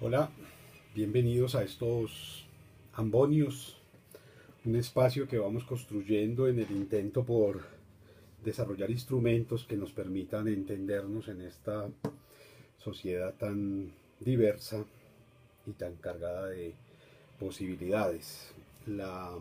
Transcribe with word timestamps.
Hola, 0.00 0.30
bienvenidos 0.94 1.56
a 1.56 1.64
estos 1.64 2.46
ambonios, 2.92 3.80
un 4.64 4.76
espacio 4.76 5.26
que 5.26 5.38
vamos 5.38 5.64
construyendo 5.64 6.46
en 6.46 6.60
el 6.60 6.70
intento 6.70 7.24
por 7.24 7.64
desarrollar 8.44 8.92
instrumentos 8.92 9.64
que 9.64 9.76
nos 9.76 9.90
permitan 9.90 10.46
entendernos 10.46 11.26
en 11.26 11.40
esta 11.40 11.90
sociedad 12.76 13.34
tan 13.34 13.90
diversa 14.20 14.84
y 15.66 15.72
tan 15.72 15.96
cargada 15.96 16.46
de 16.46 16.74
posibilidades. 17.40 18.54
La, 18.86 19.36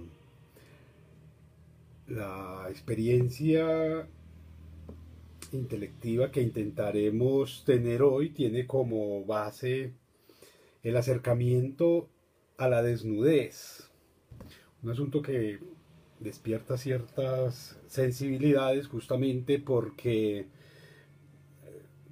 la 2.07 2.65
experiencia 2.71 4.07
intelectiva 5.51 6.31
que 6.31 6.41
intentaremos 6.41 7.63
tener 7.63 8.01
hoy 8.01 8.31
tiene 8.31 8.65
como 8.65 9.23
base 9.23 9.93
el 10.83 10.97
acercamiento 10.97 12.09
a 12.57 12.67
la 12.69 12.81
desnudez, 12.81 13.89
un 14.83 14.91
asunto 14.91 15.21
que 15.21 15.59
despierta 16.19 16.77
ciertas 16.77 17.79
sensibilidades 17.87 18.87
justamente 18.87 19.59
porque 19.59 20.47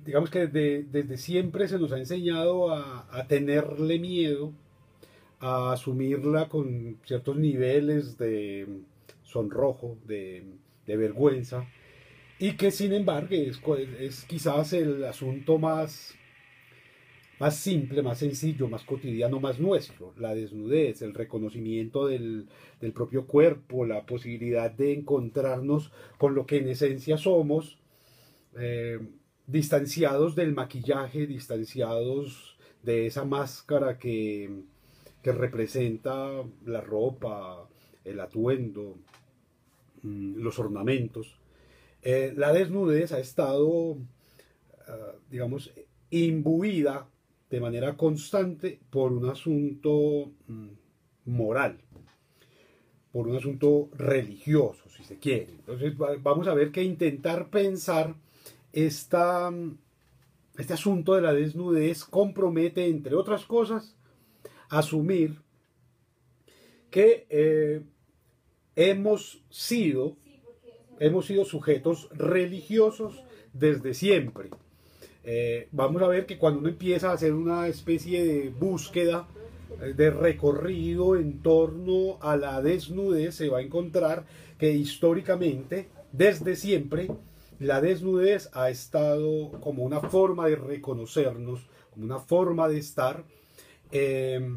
digamos 0.06 0.30
que 0.30 0.48
desde, 0.48 1.18
siempre 1.18 1.68
se 1.68 1.80
nos 1.80 1.92
ha 1.92 1.98
enseñado 1.98 2.72
a, 2.72 3.26
tenerle 3.28 3.98
miedo, 3.98 4.54
a 5.40 5.74
asumirla 5.74 6.48
con 6.48 7.00
ciertos 7.06 7.36
niveles 7.38 8.18
de 8.18 8.68
sonrojo, 9.24 9.98
de, 10.06 10.46
vergüenza, 10.86 11.68
y 12.38 12.52
que 12.54 12.70
sin 12.70 12.94
embargo 12.94 13.30
es, 13.32 13.60
es 14.00 14.26
quizás 14.26 14.74
el 14.74 15.04
asunto 15.04 15.58
más 15.58 16.16
más 17.40 17.58
simple, 17.58 18.02
más 18.02 18.20
sencillo, 18.20 18.68
más 18.68 18.84
cotidiano, 18.84 19.40
más 19.40 19.60
nuestro. 19.60 20.14
La 20.18 20.34
desnudez, 20.34 21.02
el 21.02 21.14
reconocimiento 21.14 22.08
del, 22.08 22.48
propio 22.94 23.26
cuerpo, 23.26 23.86
la 23.86 24.06
posibilidad 24.06 24.72
de 24.72 24.94
encontrarnos 24.94 25.92
con 26.18 26.36
lo 26.36 26.46
que 26.46 26.58
en 26.58 26.70
esencia 26.70 27.18
somos, 27.18 27.80
eh, 28.58 29.00
distanciados 29.48 30.36
del 30.36 30.54
maquillaje, 30.54 31.28
distanciados 31.28 32.58
de 32.84 33.08
esa 33.08 33.26
máscara 33.26 33.98
que, 33.98 34.50
representa 35.24 36.44
la 36.68 36.82
ropa, 36.82 37.68
el 38.04 38.20
atuendo, 38.20 39.00
mm, 40.04 40.36
los 40.36 40.60
ornamentos. 40.60 41.40
Eh, 42.04 42.32
la 42.38 42.54
desnudez 42.54 43.12
ha 43.12 43.20
estado, 43.20 43.98
ah, 44.88 45.14
digamos, 45.32 45.72
imbuida 46.12 47.08
de 47.50 47.60
manera 47.60 47.96
constante 47.96 48.80
por 48.90 49.12
un 49.14 49.30
asunto 49.30 50.32
mm, 50.48 50.70
moral, 51.26 51.80
por 53.12 53.28
un 53.28 53.36
asunto 53.36 53.90
religioso, 53.94 54.90
si 54.90 55.04
se 55.04 55.20
quiere. 55.20 55.52
Entonces 55.52 55.96
vamos 55.98 56.48
a 56.48 56.54
ver 56.54 56.72
que 56.72 56.84
intentar 56.84 57.50
pensar 57.50 58.16
esta, 58.74 59.52
mm, 59.52 59.78
este 60.58 60.74
asunto 60.74 61.14
de 61.16 61.22
la 61.22 61.34
desnudez 61.34 62.04
compromete, 62.04 62.88
entre 62.88 63.16
otras 63.16 63.46
cosas, 63.46 63.96
asumir 64.70 65.42
que 66.90 67.28
eh, 67.30 67.84
hemos 68.76 69.44
sido, 69.50 70.18
hemos 71.00 71.26
sido 71.26 71.46
sujetos 71.46 72.10
religiosos 72.12 73.24
desde 73.54 73.94
siempre 73.94 74.50
eh, 75.28 75.68
vamos 75.72 76.04
a 76.04 76.08
ver 76.08 76.28
que 76.28 76.38
cuando 76.38 76.60
uno 76.60 76.70
empieza 76.70 77.10
a 77.10 77.14
hacer 77.14 77.34
una 77.34 77.68
especie 77.68 78.24
de 78.24 78.50
búsqueda, 78.50 79.28
eh, 79.82 79.94
de 79.94 80.12
recorrido 80.12 81.16
en 81.16 81.42
torno 81.42 82.20
a 82.22 82.38
la 82.38 82.62
desnudez, 82.62 83.34
se 83.34 83.50
va 83.50 83.58
a 83.58 83.62
encontrar 83.64 84.26
que 84.60 84.72
históricamente, 84.72 85.90
desde 86.12 86.56
siempre, 86.56 87.10
la 87.60 87.82
desnudez 87.82 88.52
ha 88.54 88.70
estado 88.70 89.52
como 89.62 89.84
una 89.84 90.00
forma 90.00 90.48
de 90.48 90.58
reconocernos, 90.58 91.68
como 91.92 92.06
una 92.06 92.20
forma 92.20 92.68
de 92.68 92.78
estar 92.78 93.24
eh, 93.92 94.48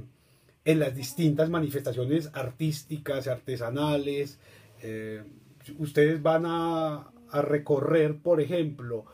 en 0.67 0.79
las 0.79 0.95
distintas 0.95 1.49
manifestaciones 1.49 2.29
artísticas, 2.35 3.27
artesanales. 3.27 4.39
ustedes 5.79 6.23
van 6.23 6.45
a, 6.45 7.11
a, 7.31 7.43
recorrer, 7.43 8.19
por 8.19 8.43
ejemplo, 8.43 9.07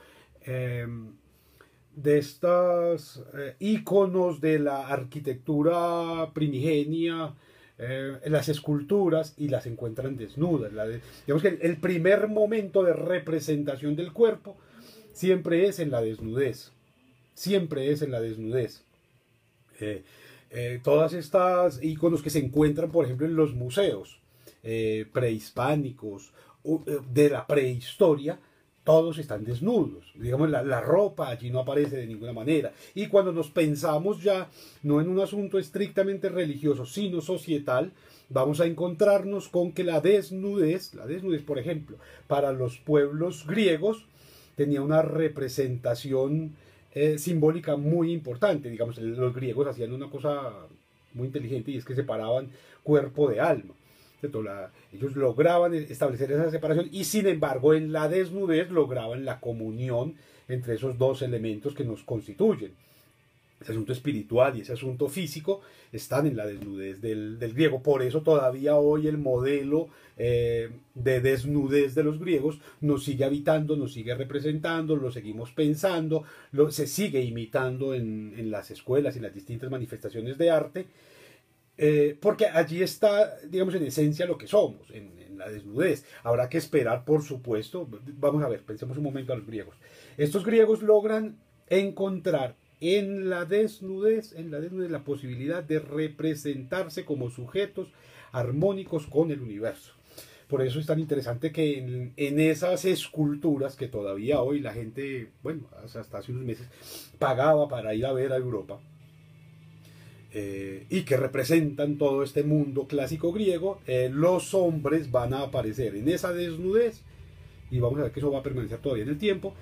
de 1.97 2.19
estos 2.19 3.23
eh, 3.35 3.55
iconos 3.61 4.41
de 4.41 4.59
la 4.59 4.89
arquitectura 4.89 6.31
primigenia, 6.33 7.35
eh, 7.79 8.19
las 8.27 8.49
esculturas 8.49 9.35
y 9.37 9.49
las 9.49 9.67
encuentran 9.67 10.17
desnudas. 10.17 10.73
digamos 11.27 11.43
que 11.43 11.59
el, 11.61 11.77
primer 11.79 12.29
momento 12.29 12.83
de 12.83 12.93
representación 12.93 13.97
del 13.97 14.13
cuerpo 14.13 14.57
siempre 15.13 15.67
es 15.67 15.79
en 15.79 15.91
la 15.91 16.01
desnudez, 16.01 16.73
siempre 17.35 17.91
es 17.91 18.03
en 18.03 18.11
la 18.11 18.21
desnudez. 18.21 18.83
Eh, 19.81 20.05
todas 20.85 21.13
estas 21.15 21.83
iconos 21.83 22.23
que 22.23 22.31
se 22.31 22.39
encuentran, 22.39 22.93
por 22.93 23.05
ejemplo, 23.05 23.27
en 23.27 23.35
los 23.35 23.55
museos 23.55 24.21
prehispánicos 25.13 26.33
de 27.13 27.29
la 27.29 27.47
prehistoria, 27.47 28.39
todos 28.85 29.19
están 29.19 29.45
desnudos. 29.45 30.13
Digamos, 30.15 30.51
la, 30.51 30.81
ropa 30.81 31.29
allí 31.29 31.51
no 31.51 31.61
aparece 31.61 31.97
de 31.97 32.07
ninguna 32.07 32.33
manera. 32.33 32.73
Y 32.95 33.09
cuando 33.09 33.33
nos 33.33 33.51
pensamos 33.51 34.23
ya, 34.23 34.49
no 34.83 35.01
en 35.01 35.09
un 35.09 35.21
asunto 35.21 35.59
estrictamente 35.59 36.29
religioso, 36.29 36.85
sino 36.85 37.23
societal, 37.23 37.93
vamos 38.29 38.61
a 38.61 38.67
encontrarnos 38.67 39.49
con 39.49 39.73
que 39.73 39.85
la 39.85 40.01
desnudez, 40.01 40.95
la 40.95 41.07
desnudez, 41.07 41.43
por 41.43 41.59
ejemplo, 41.59 41.97
para 42.27 42.53
los 42.53 42.79
pueblos 42.79 43.47
griegos, 43.47 44.07
tenía 44.55 44.83
una 44.83 45.03
representación 45.03 46.55
eh, 46.95 47.19
simbólica 47.19 47.77
muy 47.77 48.13
importante. 48.13 48.69
Digamos, 48.69 48.99
los 48.99 49.35
griegos 49.35 49.67
hacían 49.67 49.93
una 49.93 50.11
cosa 50.11 50.53
muy 51.15 51.29
inteligente 51.29 51.71
y 51.71 51.79
es 51.79 51.85
que 51.85 51.95
separaban 51.95 52.51
cuerpo 52.83 53.31
de 53.31 53.41
alma 53.41 53.75
ellos 54.93 55.17
lograban 55.17 55.75
establecer 55.75 56.33
esa 56.33 56.51
separación 56.51 56.89
y 56.93 57.05
sin 57.05 57.27
embargo 57.27 57.75
en 57.75 57.93
la 57.93 58.09
desnudez 58.09 58.71
lograban 58.71 59.25
la 59.25 59.41
comunión 59.41 60.15
entre 60.49 60.75
esos 60.75 60.99
dos 60.99 61.23
elementos 61.23 61.75
que 61.75 61.85
nos 61.85 62.03
constituyen. 62.03 62.73
Ese 63.61 63.73
asunto 63.73 63.93
espiritual 63.93 64.59
y 64.59 64.61
ese 64.61 64.75
asunto 64.75 65.09
físico 65.09 65.63
están 65.91 66.27
en 66.27 66.37
la 66.37 66.47
desnudez 66.47 67.01
del, 67.01 67.39
griego. 67.39 67.83
Por 67.83 68.03
eso 68.03 68.21
todavía 68.21 68.77
hoy 68.77 69.07
el 69.07 69.17
modelo 69.17 69.89
eh, 70.19 70.71
de 70.95 71.21
desnudez 71.21 71.95
de 71.95 72.05
los 72.05 72.19
griegos 72.19 72.59
nos 72.81 73.05
sigue 73.05 73.25
habitando, 73.25 73.77
nos 73.77 73.95
sigue 73.95 74.15
representando, 74.15 74.97
lo 74.97 75.11
seguimos 75.11 75.53
pensando, 75.53 76.25
lo, 76.53 76.71
se 76.71 76.87
sigue 76.87 77.23
imitando 77.23 77.95
en, 77.95 78.51
las 78.51 78.71
escuelas 78.71 79.17
y 79.17 79.21
las 79.21 79.33
distintas 79.33 79.71
manifestaciones 79.71 80.37
de 80.37 80.51
arte 80.51 80.87
eh, 81.77 82.17
porque 82.21 82.47
allí 82.47 82.83
está, 82.83 83.39
digamos, 83.49 83.75
en 83.75 83.85
esencia 83.85 84.27
lo 84.27 84.39
que 84.39 84.47
somos, 84.47 84.91
en, 84.91 85.13
la 85.37 85.49
desnudez. 85.49 86.05
Habrá 86.23 86.49
que 86.49 86.59
esperar, 86.59 87.05
por 87.05 87.23
supuesto. 87.25 87.89
Vamos 88.19 88.45
a 88.45 88.49
ver, 88.49 88.63
pensemos 88.63 88.97
un 88.97 89.03
momento 89.03 89.33
a 89.33 89.37
los 89.37 89.47
griegos. 89.47 89.75
Estos 90.17 90.45
griegos 90.45 90.81
logran 90.81 91.37
encontrar 91.69 92.55
en 92.81 93.29
la 93.29 93.45
desnudez, 93.45 94.33
en 94.35 94.53
la 94.53 94.61
desnudez, 94.61 94.93
la 94.93 95.03
posibilidad 95.03 95.65
de 95.65 95.81
representarse 95.81 97.05
como 97.05 97.31
sujetos 97.31 97.89
armónicos 98.31 99.07
con 99.07 99.33
el 99.33 99.41
universo. 99.41 99.93
Por 100.47 100.63
eso 100.63 100.79
es 100.79 100.87
tan 100.87 101.01
interesante 101.01 101.51
que 101.51 101.79
en, 101.79 102.13
en, 102.17 102.39
esas 102.39 102.85
esculturas 102.85 103.75
que 103.75 103.89
todavía 103.89 104.41
hoy 104.41 104.61
la 104.61 104.73
gente, 104.73 105.31
bueno, 105.43 105.69
hasta 105.83 106.19
hace 106.19 106.31
unos 106.31 106.45
meses, 106.45 106.69
pagaba 107.19 107.67
para 107.67 107.95
ir 107.95 108.07
a 108.07 108.13
ver 108.13 108.33
a 108.33 108.37
Europa, 108.37 108.79
eh, 110.37 110.87
y 110.91 111.03
que 111.03 111.17
representan 111.17 111.97
todo 111.97 112.25
este 112.25 112.43
mundo 112.43 112.89
clásico 112.89 113.33
griego, 113.33 113.81
eh, 113.87 114.11
los 114.13 114.53
hombres 114.53 115.13
van 115.13 115.33
a 115.33 115.43
aparecer 115.43 115.95
en 115.95 116.09
esa 116.09 116.33
desnudez, 116.33 117.03
y 117.71 117.79
vamos 117.79 118.01
a 118.01 118.03
ver 118.03 118.13
que 118.13 118.19
eso 118.19 118.33
va 118.33 118.41
a 118.41 118.43
permanecer 118.43 118.79
todavía 118.79 119.05
en 119.05 119.11
el 119.11 119.19
tiempo, 119.19 119.55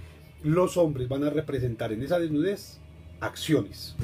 los 0.42 0.78
hombres 0.78 1.08
van 1.08 1.24
a 1.24 1.30
representar 1.30 1.92
en 1.92 2.02
esa 2.02 2.18
desnudez 2.18 2.78
acciones. 3.20 3.94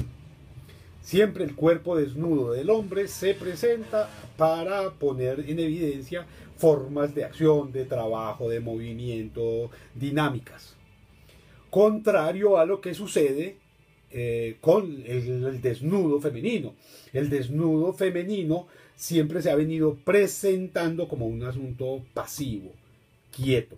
Siempre 1.01 1.43
el 1.43 1.55
cuerpo 1.55 1.97
desnudo 1.97 2.51
del 2.51 2.69
hombre 2.69 3.07
se 3.07 3.33
presenta 3.33 4.07
para 4.37 4.91
poner 4.91 5.45
en 5.47 5.57
evidencia 5.57 6.27
formas 6.55 7.15
de 7.15 7.23
acción, 7.23 7.71
de 7.71 7.85
trabajo, 7.85 8.47
de 8.47 8.59
movimiento, 8.59 9.71
dinámicas. 9.95 10.75
Contrario 11.71 12.59
a 12.59 12.65
lo 12.65 12.79
que 12.79 12.93
sucede 12.93 13.57
eh, 14.11 14.57
con 14.61 15.03
el, 15.05 15.61
desnudo 15.61 16.19
femenino. 16.19 16.75
El 17.13 17.29
desnudo 17.29 17.93
femenino 17.93 18.67
siempre 18.95 19.41
se 19.41 19.51
ha 19.51 19.55
venido 19.55 19.95
presentando 20.03 21.07
como 21.07 21.27
un 21.27 21.43
asunto 21.43 22.03
pasivo, 22.13 22.71
quieto, 23.35 23.77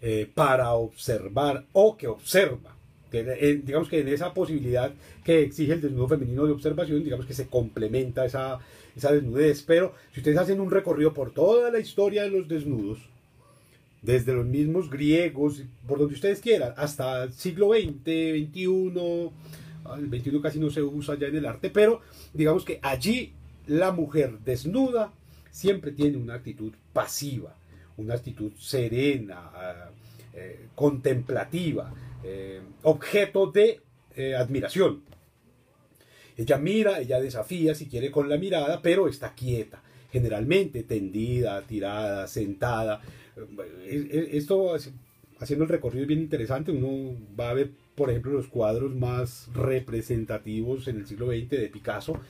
eh, 0.00 0.30
para 0.32 0.72
observar 0.72 1.66
o 1.72 1.96
que 1.96 2.06
observa. 2.06 2.76
digamos 3.10 3.88
que 3.88 4.00
en 4.00 4.08
esa 4.08 4.34
posibilidad 4.34 4.92
que 5.24 5.42
exige 5.42 5.74
el 5.74 5.80
desnudo 5.80 6.08
femenino 6.08 6.46
de 6.46 6.52
observación, 6.52 7.02
digamos 7.02 7.26
que 7.26 7.34
se 7.34 7.46
complementa 7.46 8.24
esa, 8.24 8.58
esa 8.96 9.12
desnudez. 9.12 9.62
Pero 9.62 9.94
si 10.12 10.20
ustedes 10.20 10.38
hacen 10.38 10.60
un 10.60 10.70
recorrido 10.70 11.12
por 11.14 11.32
toda 11.32 11.70
la 11.70 11.78
historia 11.78 12.22
de 12.22 12.30
los 12.30 12.48
desnudos, 12.48 12.98
desde 14.04 14.34
los 14.34 14.44
mismos 14.44 14.90
griegos, 14.90 15.62
por 15.86 15.98
donde 15.98 16.14
ustedes 16.14 16.40
quieran, 16.40 16.74
hasta 16.76 17.24
el 17.24 17.32
siglo 17.32 17.70
XX, 17.72 18.02
XXI, 18.02 19.30
el 19.96 20.08
XXI 20.08 20.40
casi 20.42 20.60
no 20.60 20.70
se 20.70 20.82
usa 20.82 21.18
ya 21.18 21.26
en 21.26 21.36
el 21.36 21.46
arte, 21.46 21.70
pero 21.70 22.00
digamos 22.34 22.64
que 22.64 22.80
allí 22.82 23.32
la 23.66 23.92
mujer 23.92 24.38
desnuda 24.44 25.12
siempre 25.50 25.92
tiene 25.92 26.18
una 26.18 26.34
actitud 26.34 26.72
pasiva, 26.92 27.54
una 27.96 28.14
actitud 28.14 28.52
serena, 28.58 29.50
eh, 30.34 30.66
contemplativa, 30.74 31.94
eh, 32.22 32.60
objeto 32.82 33.50
de 33.50 33.80
eh, 34.16 34.34
admiración. 34.34 35.02
Ella 36.36 36.58
mira, 36.58 36.98
ella 36.98 37.20
desafía 37.20 37.74
si 37.74 37.86
quiere 37.86 38.10
con 38.10 38.28
la 38.28 38.36
mirada, 38.36 38.82
pero 38.82 39.08
está 39.08 39.34
quieta, 39.34 39.80
generalmente 40.12 40.82
tendida, 40.82 41.62
tirada, 41.62 42.26
sentada. 42.26 43.00
Esto, 43.86 44.74
haciendo 45.38 45.64
el 45.64 45.70
recorrido 45.70 46.02
es 46.02 46.08
bien 46.08 46.20
interesante, 46.20 46.72
uno 46.72 47.16
va 47.38 47.50
a 47.50 47.54
ver, 47.54 47.70
por 47.94 48.10
ejemplo, 48.10 48.32
los 48.32 48.48
cuadros 48.48 48.94
más 48.94 49.48
representativos 49.54 50.88
en 50.88 50.96
el 50.96 51.06
siglo 51.06 51.26
XX 51.26 51.50
de 51.50 51.68
Picasso, 51.68 52.20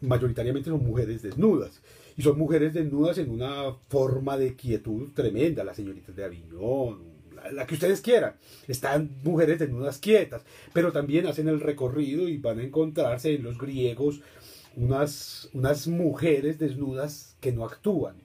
mayoritariamente 0.00 0.70
son 0.70 0.84
mujeres 0.84 1.22
desnudas. 1.22 1.82
Y 2.16 2.22
son 2.22 2.38
mujeres 2.38 2.72
desnudas 2.72 3.18
en 3.18 3.30
una 3.30 3.74
forma 3.88 4.38
de 4.38 4.54
quietud 4.54 5.10
tremenda, 5.12 5.64
las 5.64 5.76
señoritas 5.76 6.16
de 6.16 6.24
Aviñón, 6.24 7.16
la, 7.52 7.66
que 7.66 7.74
ustedes 7.74 8.00
quieran. 8.00 8.36
Están 8.66 9.10
mujeres 9.22 9.58
desnudas 9.58 9.98
quietas, 9.98 10.42
pero 10.72 10.92
también 10.92 11.26
hacen 11.26 11.48
el 11.48 11.60
recorrido 11.60 12.28
y 12.28 12.38
van 12.38 12.58
a 12.58 12.64
encontrarse 12.64 13.34
en 13.34 13.42
los 13.42 13.58
griegos 13.58 14.22
unas, 14.76 15.50
unas 15.52 15.88
mujeres 15.88 16.58
desnudas 16.58 17.36
que 17.40 17.52
no 17.52 17.64
actúan, 17.64 18.16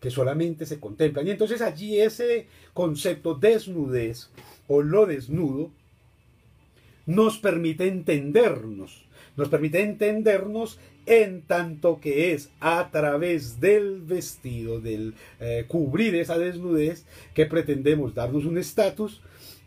que 0.00 0.10
solamente 0.10 0.66
se 0.66 0.80
contemplan. 0.80 1.26
Y 1.26 1.30
entonces 1.30 1.60
allí 1.60 2.00
ese 2.00 2.46
concepto 2.74 3.34
desnudez 3.34 4.30
o 4.66 4.82
lo 4.82 5.06
desnudo 5.06 5.70
nos 7.06 7.38
permite 7.38 7.88
entendernos, 7.88 9.04
nos 9.36 9.48
permite 9.48 9.82
entendernos 9.82 10.78
en 11.06 11.42
tanto 11.42 11.98
que 12.00 12.32
es 12.32 12.50
a 12.60 12.90
través 12.92 13.60
del 13.60 14.00
vestido, 14.00 14.80
del 14.80 15.14
eh, 15.40 15.64
cubrir 15.66 16.14
esa 16.14 16.38
desnudez, 16.38 17.04
que 17.34 17.46
pretendemos 17.46 18.14
darnos 18.14 18.44
un 18.44 18.58
estatus 18.58 19.20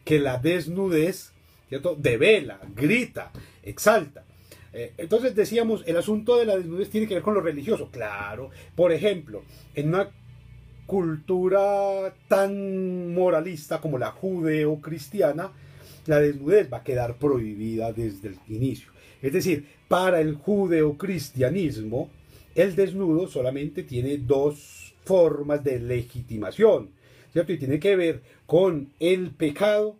que 0.05 0.19
la 0.19 0.37
desnudez, 0.37 1.33
¿cierto? 1.69 1.95
Devela, 1.99 2.59
grita, 2.75 3.31
exalta. 3.63 4.23
Eh, 4.73 4.93
entonces 4.97 5.35
decíamos, 5.35 5.83
el 5.85 5.97
asunto 5.97 6.37
de 6.37 6.45
la 6.45 6.57
desnudez 6.57 6.89
tiene 6.89 7.07
que 7.07 7.15
ver 7.15 7.23
con 7.23 7.33
lo 7.33 7.41
religioso, 7.41 7.89
claro. 7.91 8.49
Por 8.75 8.91
ejemplo, 8.91 9.43
en 9.75 9.89
una 9.89 10.09
cultura 10.85 12.13
tan 12.27 13.13
moralista 13.13 13.79
como 13.79 13.97
la 13.97 14.11
judeo-cristiana, 14.11 15.51
la 16.05 16.19
desnudez 16.19 16.71
va 16.71 16.77
a 16.77 16.83
quedar 16.83 17.17
prohibida 17.17 17.93
desde 17.93 18.29
el 18.29 18.37
inicio. 18.47 18.91
Es 19.21 19.33
decir, 19.33 19.67
para 19.87 20.19
el 20.19 20.35
judeocristianismo, 20.35 22.09
el 22.55 22.75
desnudo 22.75 23.27
solamente 23.27 23.83
tiene 23.83 24.17
dos 24.17 24.93
formas 25.05 25.63
de 25.63 25.79
legitimación, 25.79 26.89
¿cierto? 27.31 27.53
Y 27.53 27.57
tiene 27.57 27.79
que 27.79 27.95
ver 27.95 28.21
con 28.45 28.89
el 28.99 29.31
pecado 29.31 29.97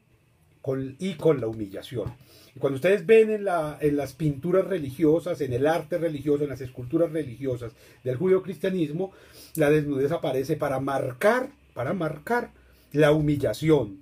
y 1.00 1.14
con 1.14 1.42
la 1.42 1.48
humillación. 1.48 2.14
Cuando 2.60 2.76
ustedes 2.76 3.06
ven 3.06 3.32
en, 3.32 3.48
en 3.80 3.98
las 3.98 4.14
pinturas 4.14 4.66
religiosas, 4.66 5.42
en 5.42 5.54
el 5.54 5.66
arte 5.66 5.98
religioso, 5.98 6.44
en 6.44 6.52
las 6.52 6.62
esculturas 6.62 7.12
religiosas 7.12 7.74
del 8.04 8.18
judeocristianismo, 8.18 9.12
la 9.56 9.72
desnudez 9.72 10.12
aparece 10.12 10.56
para 10.56 10.80
marcar, 10.80 11.50
para 11.74 11.94
marcar 11.94 12.52
la 12.92 13.12
humillación, 13.12 14.00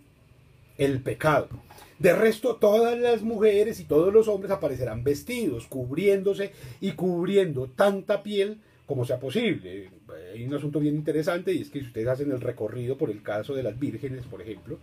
el 0.77 1.01
pecado. 1.01 1.49
De 1.97 2.13
resto, 2.13 2.55
todas 2.55 2.99
las 2.99 3.21
mujeres 3.21 3.79
y 3.79 3.85
todos 3.85 4.13
los 4.13 4.27
hombres 4.27 4.51
aparecerán 4.51 5.03
vestidos, 5.03 5.67
cubriéndose 5.67 6.51
y 6.81 6.91
cubriendo 6.93 7.67
tanta 7.67 8.23
piel 8.23 8.59
como 8.85 9.05
sea 9.05 9.19
posible. 9.19 9.89
Hay 10.33 10.43
un 10.43 10.53
asunto 10.53 10.79
bien 10.79 10.95
interesante 10.95 11.53
y 11.53 11.61
es 11.61 11.69
que 11.69 11.79
si 11.79 11.85
ustedes 11.85 12.07
hacen 12.07 12.31
el 12.31 12.41
recorrido 12.41 12.97
por 12.97 13.09
el 13.09 13.21
caso 13.21 13.53
de 13.53 13.63
las 13.63 13.79
vírgenes, 13.79 14.25
por 14.25 14.41
ejemplo, 14.41 14.79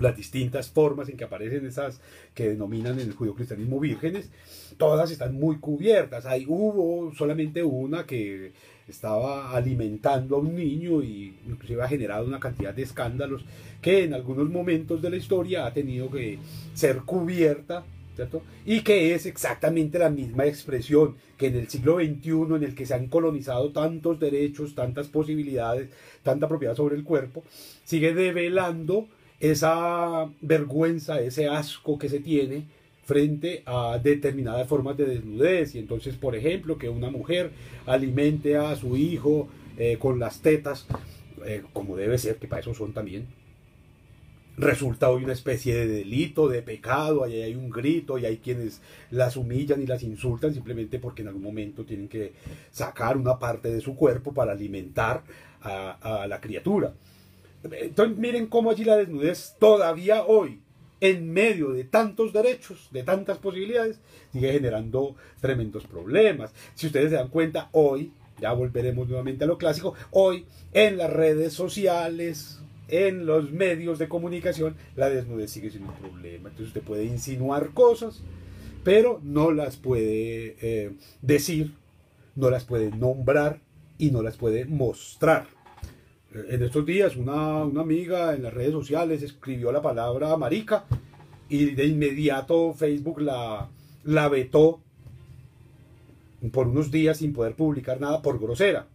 las 0.00 0.16
distintas 0.16 0.70
formas 0.70 1.08
en 1.08 1.16
que 1.16 1.24
aparecen 1.24 1.66
esas 1.66 2.00
que 2.34 2.48
denominan 2.48 2.98
en 2.98 3.08
el 3.08 3.14
judio-cristianismo 3.14 3.80
vírgenes, 3.80 4.30
todas 4.76 5.10
están 5.10 5.34
muy 5.34 5.58
cubiertas. 5.58 6.26
Hay, 6.26 6.44
hubo 6.46 7.14
solamente 7.14 7.62
una 7.62 8.04
que 8.06 8.52
estaba 8.88 9.56
alimentando 9.56 10.36
a 10.36 10.38
un 10.38 10.54
niño 10.54 11.02
y 11.02 11.34
inclusive 11.46 11.82
ha 11.82 11.88
generado 11.88 12.26
una 12.26 12.38
cantidad 12.38 12.72
de 12.72 12.82
escándalos 12.82 13.44
que 13.82 14.04
en 14.04 14.14
algunos 14.14 14.48
momentos 14.48 15.02
de 15.02 15.10
la 15.10 15.16
historia 15.16 15.66
ha 15.66 15.72
tenido 15.72 16.10
que 16.10 16.38
ser 16.74 16.98
cubierta, 17.00 17.84
¿cierto? 18.14 18.42
Y 18.64 18.82
que 18.82 19.14
es 19.14 19.26
exactamente 19.26 19.98
la 19.98 20.10
misma 20.10 20.46
expresión 20.46 21.16
que 21.36 21.48
en 21.48 21.56
el 21.56 21.68
siglo 21.68 21.96
XXI, 21.96 22.30
en 22.56 22.64
el 22.64 22.74
que 22.74 22.86
se 22.86 22.94
han 22.94 23.08
colonizado 23.08 23.70
tantos 23.72 24.18
derechos, 24.18 24.74
tantas 24.74 25.08
posibilidades, 25.08 25.90
tanta 26.22 26.48
propiedad 26.48 26.74
sobre 26.74 26.96
el 26.96 27.04
cuerpo, 27.04 27.44
sigue 27.84 28.14
develando 28.14 29.08
esa 29.40 30.28
vergüenza, 30.40 31.20
ese 31.20 31.48
asco 31.48 31.98
que 31.98 32.08
se 32.08 32.20
tiene 32.20 32.64
frente 33.04 33.62
a 33.66 33.98
determinadas 34.02 34.68
formas 34.68 34.96
de 34.96 35.06
desnudez. 35.06 35.74
Y 35.74 35.78
entonces, 35.78 36.16
por 36.16 36.34
ejemplo, 36.34 36.76
que 36.78 36.88
una 36.88 37.10
mujer 37.10 37.52
alimente 37.86 38.56
a 38.56 38.74
su 38.76 38.96
hijo 38.96 39.48
eh, 39.78 39.96
con 39.98 40.18
las 40.18 40.40
tetas, 40.40 40.86
eh, 41.44 41.62
como 41.72 41.96
debe 41.96 42.18
ser, 42.18 42.36
que 42.36 42.48
para 42.48 42.60
eso 42.60 42.74
son 42.74 42.92
también, 42.92 43.26
resulta 44.56 45.10
hoy 45.10 45.22
una 45.22 45.34
especie 45.34 45.74
de 45.74 45.86
delito, 45.86 46.48
de 46.48 46.62
pecado, 46.62 47.22
ahí 47.22 47.42
hay 47.42 47.54
un 47.54 47.70
grito 47.70 48.18
y 48.18 48.24
hay 48.24 48.38
quienes 48.38 48.80
las 49.10 49.36
humillan 49.36 49.82
y 49.82 49.86
las 49.86 50.02
insultan 50.02 50.54
simplemente 50.54 50.98
porque 50.98 51.22
en 51.22 51.28
algún 51.28 51.42
momento 51.42 51.84
tienen 51.84 52.08
que 52.08 52.32
sacar 52.70 53.16
una 53.16 53.38
parte 53.38 53.70
de 53.70 53.80
su 53.80 53.94
cuerpo 53.94 54.32
para 54.32 54.52
alimentar 54.52 55.22
a, 55.60 56.22
a 56.22 56.26
la 56.26 56.40
criatura. 56.40 56.94
Entonces 57.72 58.18
miren 58.18 58.46
cómo 58.46 58.70
allí 58.70 58.84
la 58.84 58.96
desnudez 58.96 59.54
todavía 59.58 60.24
hoy 60.24 60.60
en 61.00 61.32
medio 61.32 61.72
de 61.72 61.84
tantos 61.84 62.32
derechos, 62.32 62.88
de 62.90 63.02
tantas 63.02 63.38
posibilidades, 63.38 64.00
sigue 64.32 64.52
generando 64.52 65.14
tremendos 65.40 65.86
problemas. 65.86 66.52
Si 66.74 66.86
ustedes 66.86 67.10
se 67.10 67.16
dan 67.16 67.28
cuenta, 67.28 67.68
hoy, 67.72 68.12
ya 68.40 68.52
volveremos 68.52 69.08
nuevamente 69.08 69.44
a 69.44 69.46
lo 69.46 69.58
clásico, 69.58 69.94
hoy 70.10 70.46
en 70.72 70.96
las 70.96 71.12
redes 71.12 71.52
sociales, 71.52 72.60
en 72.88 73.26
los 73.26 73.50
medios 73.50 73.98
de 73.98 74.08
comunicación, 74.08 74.76
la 74.94 75.10
desnudez 75.10 75.50
sigue 75.50 75.70
siendo 75.70 75.92
un 75.92 75.98
problema. 75.98 76.48
Entonces 76.48 76.68
usted 76.68 76.82
puede 76.82 77.04
insinuar 77.04 77.70
cosas, 77.70 78.22
pero 78.84 79.20
no 79.22 79.50
las 79.50 79.76
puede 79.76 80.56
eh, 80.60 80.92
decir, 81.20 81.74
no 82.36 82.50
las 82.50 82.64
puede 82.64 82.90
nombrar 82.90 83.60
y 83.98 84.10
no 84.10 84.22
las 84.22 84.36
puede 84.36 84.64
mostrar. 84.64 85.55
En 86.48 86.62
estos 86.62 86.84
días 86.84 87.16
una, 87.16 87.62
amiga 87.62 88.34
en 88.34 88.42
las 88.42 88.52
redes 88.52 88.72
sociales 88.72 89.22
escribió 89.22 89.72
la 89.72 89.80
palabra 89.80 90.36
marica 90.36 90.84
y 91.48 91.70
de 91.70 91.86
inmediato 91.86 92.74
Facebook 92.74 93.20
la, 93.20 93.68
la 94.04 94.28
vetó 94.28 94.80
por 96.52 96.68
unos 96.68 96.90
días 96.90 97.18
sin 97.18 97.32
poder 97.32 97.54
publicar 97.54 98.00
nada 98.00 98.20
por 98.20 98.38
grosera. 98.38 98.86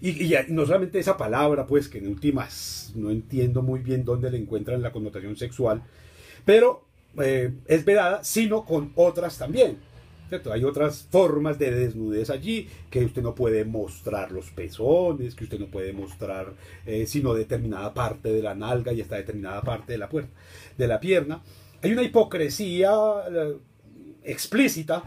Y, 0.00 0.34
no 0.48 0.66
solamente 0.66 0.98
esa 0.98 1.16
palabra, 1.16 1.66
pues 1.66 1.88
que 1.88 1.98
en 1.98 2.08
últimas 2.08 2.92
no 2.94 3.10
entiendo 3.10 3.62
muy 3.62 3.80
bien 3.80 4.04
dónde 4.04 4.30
le 4.30 4.38
encuentran 4.38 4.82
la 4.82 4.92
connotación 4.92 5.36
sexual, 5.36 5.82
pero 6.44 6.84
eh, 7.20 7.52
es 7.66 7.84
vedada, 7.84 8.22
sino 8.22 8.64
con 8.64 8.92
otras 8.94 9.38
también. 9.38 9.78
Hay 10.52 10.64
otras 10.64 11.06
formas 11.10 11.58
de 11.58 11.70
desnudez 11.70 12.30
allí, 12.30 12.68
que 12.90 13.04
usted 13.04 13.22
no 13.22 13.34
puede 13.34 13.64
mostrar 13.64 14.30
los 14.32 14.50
pezones, 14.50 15.34
que 15.34 15.44
usted 15.44 15.58
no 15.58 15.66
puede 15.66 15.92
mostrar 15.92 16.52
eh, 16.86 17.06
sino 17.06 17.34
determinada 17.34 17.94
parte 17.94 18.32
de 18.32 18.42
la 18.42 18.54
nalga 18.54 18.92
y 18.92 19.00
hasta 19.00 19.16
determinada 19.16 19.62
parte 19.62 19.92
de 19.92 19.98
la, 19.98 20.08
puerta, 20.08 20.30
de 20.76 20.88
la 20.88 21.00
pierna. 21.00 21.42
Hay 21.82 21.92
una 21.92 22.02
hipocresía 22.02 22.90
explícita, 24.24 25.02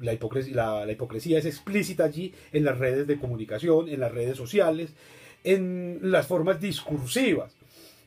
la, 0.00 0.12
hipocresía, 0.12 0.84
la 0.84 0.92
hipocresía 0.92 1.38
es 1.38 1.46
explícita 1.46 2.04
allí 2.04 2.34
en 2.52 2.64
las 2.64 2.78
redes 2.78 3.06
de 3.06 3.18
comunicación, 3.18 3.88
en 3.88 4.00
las 4.00 4.12
redes 4.12 4.36
sociales, 4.36 4.90
en 5.42 6.00
las 6.02 6.26
formas 6.26 6.60
discursivas. 6.60 7.52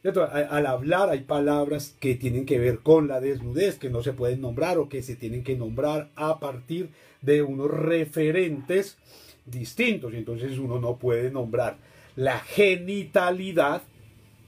Al 0.04 0.66
hablar 0.68 1.10
hay 1.10 1.22
palabras 1.22 1.96
que 2.00 2.16
tienen 2.16 2.46
que 2.46 2.60
ver 2.60 2.80
con 2.80 3.08
la 3.08 3.20
desnudez, 3.20 3.78
que 3.78 3.90
no 3.90 4.04
se 4.04 4.14
pueden 4.14 4.42
nombrar 4.42 4.78
o 4.78 4.90
que 4.90 5.02
se 5.02 5.16
tienen 5.16 5.44
que 5.44 5.56
nombrar 5.56 6.10
a 6.16 6.40
partir 6.40 6.90
de 7.22 7.42
unos 7.42 7.72
referentes 7.72 8.98
distintos. 9.46 10.14
Y 10.14 10.18
entonces 10.18 10.60
uno 10.60 10.80
no 10.80 10.98
puede 10.98 11.32
nombrar 11.32 11.78
la 12.16 12.40
genitalidad 12.40 13.82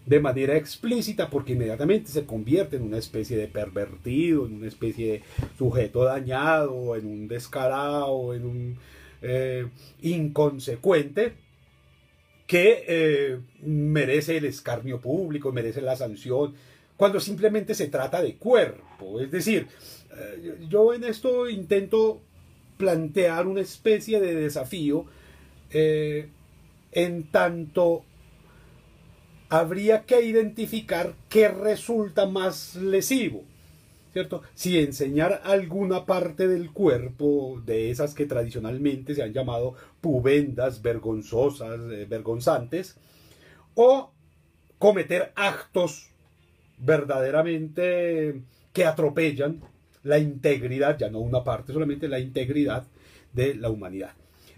de 0.05 0.19
manera 0.19 0.55
explícita 0.55 1.29
porque 1.29 1.53
inmediatamente 1.53 2.09
se 2.09 2.25
convierte 2.25 2.77
en 2.77 2.83
una 2.83 2.97
especie 2.97 3.37
de 3.37 3.47
pervertido, 3.47 4.45
en 4.45 4.55
una 4.55 4.67
especie 4.67 5.11
de 5.11 5.23
sujeto 5.57 6.03
dañado, 6.03 6.95
en 6.95 7.05
un 7.05 7.27
descarado, 7.27 8.33
en 8.33 8.45
un 8.45 8.77
eh, 9.21 9.67
inconsecuente 10.01 11.33
que 12.49 12.83
eh, 12.87 13.39
merece 13.61 14.37
el 14.37 14.45
escarnio 14.45 14.99
público, 14.99 15.51
merece 15.51 15.81
la 15.81 15.95
sanción, 15.95 16.55
cuando 16.97 17.19
simplemente 17.19 17.75
se 17.75 17.89
trata 17.89 18.23
de 18.23 18.37
cuerpo. 18.37 19.21
Es 19.21 19.29
decir, 19.29 19.67
eh, 20.17 20.65
yo 20.67 20.95
en 20.95 21.03
esto 21.03 21.47
intento 21.47 22.23
plantear 22.77 23.45
una 23.45 23.61
especie 23.61 24.19
de 24.19 24.33
desafío 24.33 25.05
en 25.71 27.29
tanto 27.29 28.03
habría 29.49 30.05
que 30.05 30.21
identificar 30.25 31.13
qué 31.29 31.49
resulta 31.49 32.25
más 32.25 32.75
lesivo. 32.75 33.43
¿Cierto? 34.13 34.41
Si 34.55 34.79
enseñar 34.79 35.41
alguna 35.43 36.07
parte 36.07 36.47
del 36.47 36.71
cuerpo 36.71 37.61
de 37.63 37.91
esas 37.91 38.15
que 38.15 38.25
tradicionalmente 38.25 39.13
se 39.13 39.21
han 39.21 39.33
llamado 39.33 39.75
pubendas, 40.01 40.81
vergonzosas, 40.81 41.79
eh, 41.91 42.05
vergonzantes, 42.09 42.97
o 43.75 44.11
cometer 44.77 45.31
actos 45.35 46.09
verdaderamente 46.77 48.41
que 48.73 48.85
atropellan 48.85 49.61
la 50.03 50.17
integridad, 50.17 50.97
ya 50.97 51.09
no 51.09 51.19
una 51.19 51.43
parte, 51.43 51.73
solamente 51.73 52.07
la 52.07 52.19
integridad 52.19 52.87
de 53.33 53.55
la 53.55 53.69
humanidad. 53.69 54.13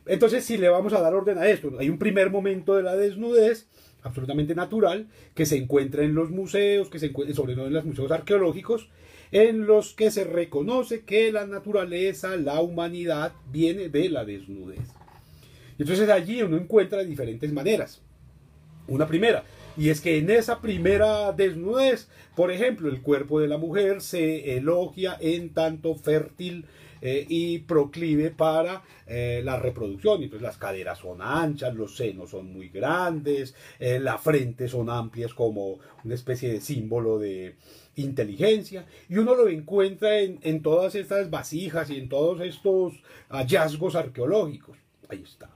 Entonces, 0.06 0.46
si 0.46 0.58
le 0.58 0.70
vamos 0.70 0.94
a 0.94 1.02
dar 1.02 1.14
orden 1.14 1.38
a 1.38 1.48
esto, 1.48 1.72
hay 1.80 1.90
un 1.90 2.00
primer 2.00 2.30
momento 2.30 2.76
de 2.76 2.84
la 2.84 2.96
desnudez, 2.96 3.68
absolutamente 4.04 4.56
natural, 4.56 5.08
que 5.36 5.46
se 5.46 5.58
encuentra 5.58 6.04
en 6.04 6.16
los 6.16 6.32
museos, 6.32 6.90
que 6.90 7.00
se 7.00 7.08
encuentra 7.08 7.36
sobre 7.36 7.56
todo 7.56 7.68
en 7.68 7.74
los 7.74 7.86
museos 7.86 8.12
arqueológicos, 8.12 8.90
en 9.32 9.66
los 9.66 9.94
que 9.94 10.12
se 10.12 10.24
reconoce 10.24 11.06
que 11.06 11.32
la 11.32 11.46
naturaleza, 11.48 12.36
la 12.36 12.60
humanidad, 12.62 13.34
viene 13.52 13.90
de 13.90 14.10
la 14.10 14.26
desnudez. 14.26 15.01
Entonces 15.82 16.08
allí 16.10 16.44
uno 16.44 16.58
encuentra 16.58 17.04
diferentes 17.04 17.52
maneras. 17.52 18.04
Una 18.88 19.08
primera, 19.08 19.44
y 19.76 19.90
es 19.90 20.00
que 20.00 20.20
en 20.20 20.30
esa 20.30 20.62
primera 20.62 21.32
desnudez, 21.32 22.08
por 22.36 22.52
ejemplo, 22.52 22.88
el 22.88 23.02
cuerpo 23.02 23.40
de 23.40 23.48
la 23.48 23.58
mujer 23.58 24.02
se 24.02 24.58
elogia 24.58 25.18
en 25.20 25.56
tanto 25.56 25.96
fértil 25.96 26.66
eh, 27.02 27.26
y 27.28 27.60
proclive 27.60 28.30
para 28.30 28.84
eh, 29.08 29.42
la 29.44 29.58
reproducción. 29.58 30.22
Entonces 30.22 30.44
las 30.44 30.60
caderas 30.60 31.00
son 31.00 31.20
anchas, 31.20 31.74
los 31.74 31.98
senos 31.98 32.30
son 32.30 32.54
muy 32.54 32.70
grandes, 32.70 33.56
eh, 33.80 34.00
la 34.00 34.20
frente 34.20 34.68
son 34.68 34.88
amplias 34.88 35.34
como 35.34 35.80
una 36.04 36.14
especie 36.14 36.54
de 36.54 36.62
símbolo 36.62 37.18
de 37.18 37.56
inteligencia. 37.96 38.86
Y 39.10 39.18
uno 39.18 39.34
lo 39.34 39.50
encuentra 39.50 40.20
en, 40.20 40.38
en 40.44 40.62
todas 40.62 40.94
estas 40.94 41.32
vasijas 41.32 41.90
y 41.90 41.98
en 41.98 42.08
todos 42.08 42.40
estos 42.42 43.02
hallazgos 43.30 43.96
arqueológicos. 43.96 44.78
Ahí 45.10 45.24
está. 45.24 45.50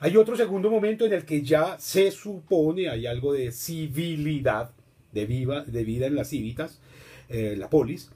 Hay 0.00 0.16
otro 0.16 0.36
segundo 0.36 0.70
momento 0.70 1.04
en 1.06 1.12
el 1.12 1.24
que 1.24 1.42
ya 1.42 1.76
se 1.78 2.10
supone 2.10 2.88
hay 2.88 3.06
algo 3.06 3.32
de 3.32 3.50
civilidad, 3.50 4.70
de, 5.12 5.26
vida 5.26 6.06
en 6.06 6.14
las 6.14 6.28
cívitas, 6.28 6.80
la 7.28 7.68
polis, 7.68 8.10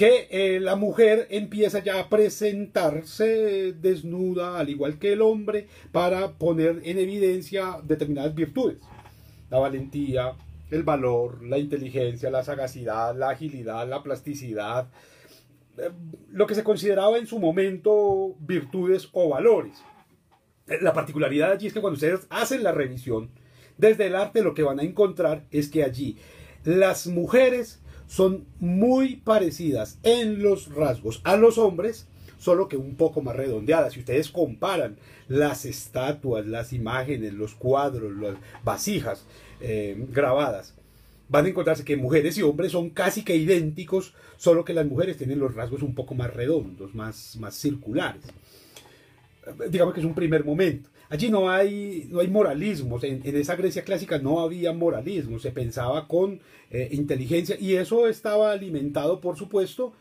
que 0.00 0.28
eh, 0.30 0.60
la 0.60 0.76
mujer 0.76 1.26
empieza 1.28 1.80
ya 1.80 2.00
a 2.00 2.08
presentarse 2.08 3.74
desnuda, 3.74 4.58
al 4.58 4.70
igual 4.70 4.98
que 4.98 5.12
el 5.12 5.20
hombre, 5.20 5.66
para 5.92 6.38
poner 6.38 6.80
en 6.84 6.96
evidencia 6.96 7.76
determinadas 7.82 8.34
virtudes. 8.34 8.78
La 9.50 9.58
valentía, 9.58 10.32
el 10.70 10.84
valor, 10.84 11.42
la 11.42 11.58
inteligencia, 11.58 12.30
la 12.30 12.42
sagacidad, 12.42 13.14
la 13.14 13.28
agilidad, 13.28 13.86
la 13.86 14.02
plasticidad, 14.02 14.88
eh, 15.76 15.90
lo 16.30 16.46
que 16.46 16.54
se 16.54 16.64
consideraba 16.64 17.18
en 17.18 17.26
su 17.26 17.38
momento 17.38 18.36
virtudes 18.40 19.10
o 19.12 19.28
valores. 19.28 19.82
La 20.66 20.92
particularidad 20.92 21.52
allí 21.52 21.66
es 21.66 21.72
que 21.72 21.80
cuando 21.80 21.96
ustedes 21.96 22.26
hacen 22.30 22.62
la 22.62 22.72
revisión, 22.72 23.30
desde 23.76 24.06
el 24.06 24.14
arte 24.14 24.42
lo 24.42 24.54
que 24.54 24.62
van 24.62 24.78
a 24.78 24.84
encontrar 24.84 25.44
es 25.50 25.68
que 25.68 25.82
allí 25.82 26.16
las 26.64 27.06
mujeres 27.06 27.80
son 28.06 28.44
muy 28.58 29.16
parecidas 29.16 29.98
en 30.02 30.42
los 30.42 30.74
rasgos 30.74 31.20
a 31.24 31.36
los 31.36 31.58
hombres, 31.58 32.08
solo 32.38 32.68
que 32.68 32.76
un 32.76 32.96
poco 32.96 33.22
más 33.22 33.36
redondeadas. 33.36 33.92
Si 33.92 34.00
ustedes 34.00 34.30
comparan 34.30 34.96
las 35.28 35.64
estatuas, 35.64 36.46
las 36.46 36.72
imágenes, 36.72 37.32
los 37.32 37.54
cuadros, 37.54 38.16
las 38.16 38.34
vasijas 38.64 39.26
eh, 39.60 39.96
grabadas, 40.10 40.74
van 41.28 41.46
a 41.46 41.48
encontrarse 41.48 41.84
que 41.84 41.96
mujeres 41.96 42.36
y 42.36 42.42
hombres 42.42 42.72
son 42.72 42.90
casi 42.90 43.22
que 43.22 43.36
idénticos, 43.36 44.14
solo 44.36 44.64
que 44.64 44.74
las 44.74 44.86
mujeres 44.86 45.16
tienen 45.16 45.38
los 45.38 45.54
rasgos 45.54 45.82
un 45.82 45.94
poco 45.94 46.14
más 46.14 46.34
redondos, 46.34 46.94
más, 46.94 47.36
más 47.36 47.54
circulares. 47.54 48.24
Digamos 49.68 49.94
que 49.94 50.00
es 50.00 50.06
un 50.06 50.14
primer 50.14 50.44
momento. 50.44 50.90
Allí 51.08 51.28
no 51.28 51.50
hay, 51.50 52.06
no 52.08 52.20
hay 52.20 52.28
moralismos, 52.28 53.02
en, 53.02 53.20
esa 53.24 53.56
Grecia 53.56 53.82
clásica 53.82 54.18
no 54.18 54.40
había 54.40 54.72
moralismo, 54.72 55.40
se 55.40 55.50
pensaba 55.50 56.06
con 56.06 56.40
eh, 56.70 56.88
inteligencia 56.92 57.56
y 57.58 57.74
eso 57.74 58.06
estaba 58.06 58.52
alimentado, 58.52 59.20
por 59.20 59.36
supuesto, 59.36 59.92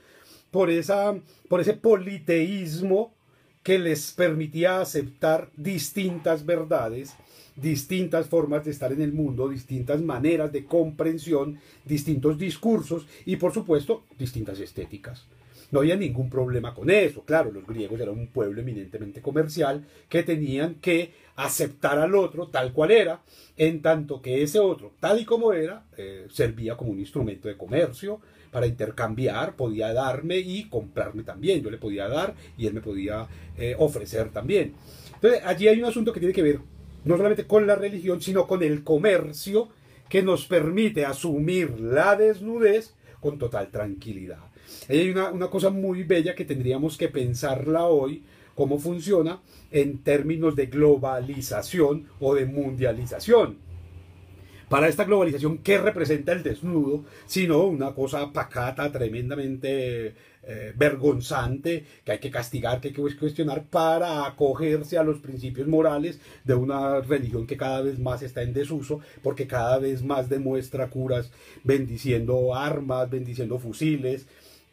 por, 0.51 0.69
esa, 0.69 1.17
por 1.47 1.61
ese 1.61 1.73
politeísmo 1.73 3.15
que 3.63 3.79
les 3.79 4.11
permitía 4.11 4.81
aceptar 4.81 5.49
distintas 5.57 6.45
verdades, 6.45 7.15
distintas 7.55 8.27
formas 8.27 8.63
de 8.63 8.71
estar 8.71 8.93
en 8.93 9.01
el 9.01 9.11
mundo, 9.11 9.49
distintas 9.49 10.01
maneras 10.01 10.51
de 10.51 10.65
comprensión, 10.65 11.59
distintos 11.85 12.37
discursos 12.37 13.07
y 13.25 13.35
por 13.37 13.51
supuesto 13.51 14.03
distintas 14.17 14.59
estéticas. 14.59 15.25
No 15.71 15.79
había 15.79 15.95
ningún 15.95 16.29
problema 16.29 16.73
con 16.73 16.89
eso. 16.89 17.23
Claro, 17.23 17.51
los 17.51 17.65
griegos 17.65 17.99
eran 17.99 18.17
un 18.17 18.27
pueblo 18.27 18.61
eminentemente 18.61 19.21
comercial 19.21 19.85
que 20.07 20.23
tenían 20.23 20.75
que 20.75 21.13
aceptar 21.35 21.99
al 21.99 22.15
otro 22.15 22.47
tal 22.47 22.73
cual 22.73 22.91
era, 22.91 23.21
en 23.55 23.81
tanto 23.81 24.21
que 24.21 24.41
ese 24.41 24.59
otro, 24.59 24.93
tal 24.99 25.19
y 25.19 25.25
como 25.25 25.53
era, 25.53 25.85
eh, 25.97 26.27
servía 26.29 26.75
como 26.75 26.91
un 26.91 26.99
instrumento 26.99 27.47
de 27.47 27.55
comercio 27.55 28.19
para 28.51 28.67
intercambiar, 28.67 29.55
podía 29.55 29.93
darme 29.93 30.37
y 30.39 30.67
comprarme 30.69 31.23
también. 31.23 31.61
Yo 31.61 31.69
le 31.69 31.77
podía 31.77 32.07
dar 32.07 32.33
y 32.57 32.67
él 32.67 32.73
me 32.73 32.81
podía 32.81 33.27
eh, 33.57 33.75
ofrecer 33.77 34.29
también. 34.31 34.73
Entonces, 35.13 35.41
allí 35.45 35.67
hay 35.67 35.79
un 35.79 35.85
asunto 35.85 36.11
que 36.11 36.19
tiene 36.19 36.33
que 36.33 36.43
ver 36.43 36.59
no 37.05 37.15
solamente 37.15 37.45
con 37.45 37.67
la 37.67 37.75
religión, 37.75 38.21
sino 38.21 38.47
con 38.47 38.63
el 38.63 38.83
comercio 38.83 39.69
que 40.09 40.23
nos 40.23 40.45
permite 40.45 41.05
asumir 41.05 41.79
la 41.79 42.15
desnudez 42.15 42.95
con 43.19 43.37
total 43.37 43.69
tranquilidad. 43.69 44.48
Hay 44.87 45.09
una, 45.09 45.47
cosa 45.47 45.69
muy 45.69 46.03
bella 46.03 46.35
que 46.35 46.45
tendríamos 46.45 46.97
que 46.97 47.09
pensarla 47.09 47.85
hoy, 47.85 48.23
cómo 48.55 48.79
funciona 48.79 49.39
en 49.71 49.99
términos 49.99 50.55
de 50.55 50.65
globalización 50.67 52.07
o 52.19 52.35
de 52.35 52.45
mundialización. 52.45 53.57
Para 54.69 54.87
esta 54.87 55.03
globalización, 55.03 55.59
¿qué 55.59 55.79
representa 55.79 56.31
el 56.31 56.43
desnudo? 56.43 57.03
Sino 57.25 57.63
una 57.63 57.93
cosa 57.95 58.31
pacata, 58.31 58.91
tremendamente 58.91 60.13
eh, 60.43 60.73
vergonzante, 60.75 61.85
que 62.05 62.11
hay 62.11 62.19
que 62.19 62.31
castigar, 62.31 62.79
que 62.79 62.87
hay 62.87 62.93
que 62.93 63.17
cuestionar 63.17 63.65
para 63.65 64.25
acogerse 64.25 64.97
a 64.97 65.03
los 65.03 65.19
principios 65.19 65.67
morales 65.67 66.19
de 66.43 66.53
una 66.53 67.01
religión 67.01 67.45
que 67.45 67.57
cada 67.57 67.81
vez 67.81 67.99
más 67.99 68.21
está 68.21 68.41
en 68.41 68.53
desuso, 68.53 68.99
porque 69.21 69.47
cada 69.47 69.79
vez 69.79 70.01
más 70.01 70.29
demuestra 70.29 70.89
curas 70.89 71.31
bendiciendo 71.63 72.55
armas, 72.55 73.09
bendiciendo 73.09 73.59
fusiles, 73.59 74.27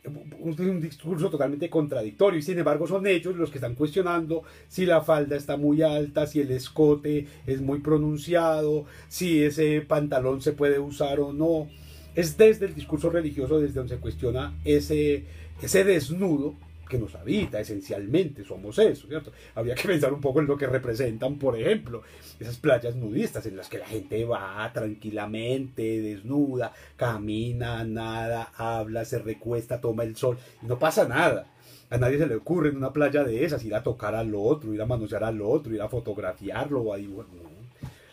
un 0.06 0.80
discurso 0.80 1.30
totalmente 1.30 1.68
contradictorio 1.68 2.38
y 2.38 2.42
sin 2.42 2.58
embargo 2.58 2.86
son 2.86 3.06
ellos 3.06 3.36
los 3.36 3.50
que 3.50 3.58
están 3.58 3.74
cuestionando 3.74 4.42
si 4.68 4.86
la 4.86 5.00
falda 5.00 5.36
está 5.36 5.56
muy 5.56 5.82
alta, 5.82 6.26
si 6.26 6.40
el 6.40 6.50
escote 6.50 7.26
es 7.46 7.60
muy 7.60 7.80
pronunciado, 7.80 8.84
si 9.08 9.42
ese 9.42 9.80
pantalón 9.82 10.40
se 10.42 10.52
puede 10.52 10.78
usar 10.78 11.20
o 11.20 11.32
no. 11.32 11.68
Es 12.14 12.38
desde 12.38 12.66
el 12.66 12.74
discurso 12.74 13.10
religioso 13.10 13.60
desde 13.60 13.74
donde 13.74 13.96
se 13.96 14.00
cuestiona 14.00 14.54
ese, 14.64 15.24
ese 15.60 15.84
desnudo 15.84 16.54
que 16.88 16.98
nos 16.98 17.14
habita 17.14 17.60
esencialmente, 17.60 18.44
somos 18.44 18.78
eso, 18.78 19.08
¿cierto? 19.08 19.32
Habría 19.54 19.74
que 19.74 19.88
pensar 19.88 20.12
un 20.12 20.20
poco 20.20 20.40
en 20.40 20.46
lo 20.46 20.56
que 20.56 20.66
representan, 20.66 21.38
por 21.38 21.58
ejemplo, 21.58 22.02
esas 22.38 22.56
playas 22.56 22.96
nudistas 22.96 23.46
en 23.46 23.56
las 23.56 23.68
que 23.68 23.78
la 23.78 23.86
gente 23.86 24.24
va 24.24 24.70
tranquilamente, 24.72 26.00
desnuda, 26.00 26.72
camina, 26.96 27.84
nada, 27.84 28.52
habla, 28.56 29.04
se 29.04 29.18
recuesta, 29.18 29.80
toma 29.80 30.04
el 30.04 30.16
sol 30.16 30.38
y 30.62 30.66
no 30.66 30.78
pasa 30.78 31.06
nada. 31.06 31.52
A 31.88 31.98
nadie 31.98 32.18
se 32.18 32.26
le 32.26 32.36
ocurre 32.36 32.70
en 32.70 32.76
una 32.76 32.92
playa 32.92 33.22
de 33.22 33.44
esas 33.44 33.64
ir 33.64 33.74
a 33.74 33.82
tocar 33.82 34.14
al 34.14 34.34
otro, 34.34 34.74
ir 34.74 34.82
a 34.82 34.86
manosear 34.86 35.24
al 35.24 35.40
otro, 35.40 35.72
ir 35.72 35.82
a 35.82 35.88
fotografiarlo 35.88 36.80
o 36.80 36.92
a. 36.92 36.98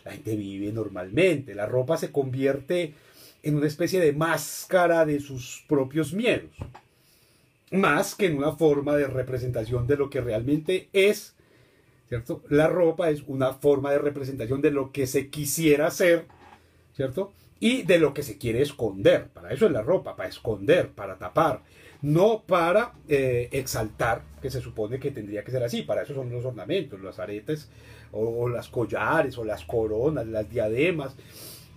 La 0.04 0.12
gente 0.12 0.36
vive 0.36 0.70
normalmente, 0.72 1.54
la 1.54 1.66
ropa 1.66 1.96
se 1.96 2.12
convierte 2.12 2.94
en 3.42 3.56
una 3.56 3.66
especie 3.66 4.00
de 4.00 4.12
máscara 4.12 5.04
de 5.04 5.18
sus 5.18 5.64
propios 5.66 6.12
miedos 6.12 6.50
más 7.74 8.14
que 8.14 8.26
en 8.26 8.38
una 8.38 8.52
forma 8.52 8.96
de 8.96 9.06
representación 9.06 9.86
de 9.86 9.96
lo 9.96 10.10
que 10.10 10.20
realmente 10.20 10.88
es, 10.92 11.34
¿cierto? 12.08 12.42
La 12.48 12.68
ropa 12.68 13.10
es 13.10 13.22
una 13.26 13.52
forma 13.54 13.90
de 13.90 13.98
representación 13.98 14.60
de 14.60 14.70
lo 14.70 14.92
que 14.92 15.06
se 15.06 15.28
quisiera 15.28 15.90
ser, 15.90 16.26
¿cierto? 16.94 17.32
y 17.60 17.82
de 17.82 17.98
lo 17.98 18.12
que 18.12 18.22
se 18.22 18.36
quiere 18.36 18.60
esconder. 18.60 19.28
Para 19.28 19.50
eso 19.50 19.64
es 19.64 19.72
la 19.72 19.80
ropa, 19.80 20.16
para 20.16 20.28
esconder, 20.28 20.90
para 20.90 21.16
tapar, 21.16 21.62
no 22.02 22.42
para 22.46 22.92
eh, 23.08 23.48
exaltar, 23.52 24.22
que 24.42 24.50
se 24.50 24.60
supone 24.60 24.98
que 24.98 25.10
tendría 25.10 25.42
que 25.42 25.50
ser 25.50 25.62
así. 25.62 25.80
Para 25.80 26.02
eso 26.02 26.14
son 26.14 26.30
los 26.30 26.44
ornamentos, 26.44 27.00
los 27.00 27.18
aretes, 27.18 27.70
o, 28.12 28.50
las 28.50 28.68
collares, 28.68 29.38
o 29.38 29.44
las 29.44 29.64
coronas, 29.64 30.26
las 30.26 30.48
diademas, 30.50 31.16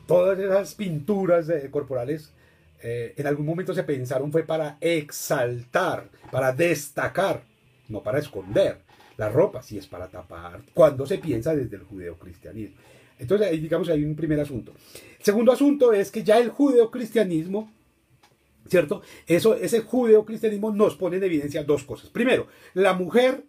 todas 0.08 0.38
esas 0.38 0.76
pinturas 0.76 1.48
corporales. 1.72 2.34
Eh, 2.82 3.14
en 3.18 3.28
algún 3.28 3.46
momento 3.46 3.74
se 3.74 3.84
pensaron 3.84 4.32
fue 4.32 4.44
para 4.44 4.78
exaltar, 4.82 6.10
para 6.32 6.52
destacar, 6.52 7.44
no 7.90 8.04
para 8.04 8.20
esconder. 8.20 8.82
La 9.18 9.30
ropa 9.30 9.64
sí 9.64 9.78
es 9.78 9.88
para 9.88 10.08
tapar, 10.08 10.62
cuando 10.74 11.06
se 11.06 11.18
piensa 11.18 11.56
desde 11.56 11.78
el 11.78 11.84
judeocristianismo. 11.84 12.78
Entonces, 13.18 13.48
ahí 13.48 13.60
digamos, 13.60 13.90
hay 13.90 14.04
un 14.04 14.16
primer 14.16 14.40
asunto. 14.40 14.74
segundo 15.20 15.52
asunto 15.52 15.92
es 15.92 16.12
que 16.12 16.24
ya 16.24 16.38
el 16.38 16.50
judeocristianismo, 16.50 17.72
¿cierto? 18.70 19.02
Eso, 19.26 19.56
ese 19.56 19.82
judeocristianismo 19.82 20.72
nos 20.72 20.96
pone 20.96 21.18
en 21.18 21.24
evidencia 21.24 21.64
dos 21.64 21.84
cosas. 21.84 22.12
Primero, 22.12 22.48
la 22.76 22.94
mujer, 22.94 23.44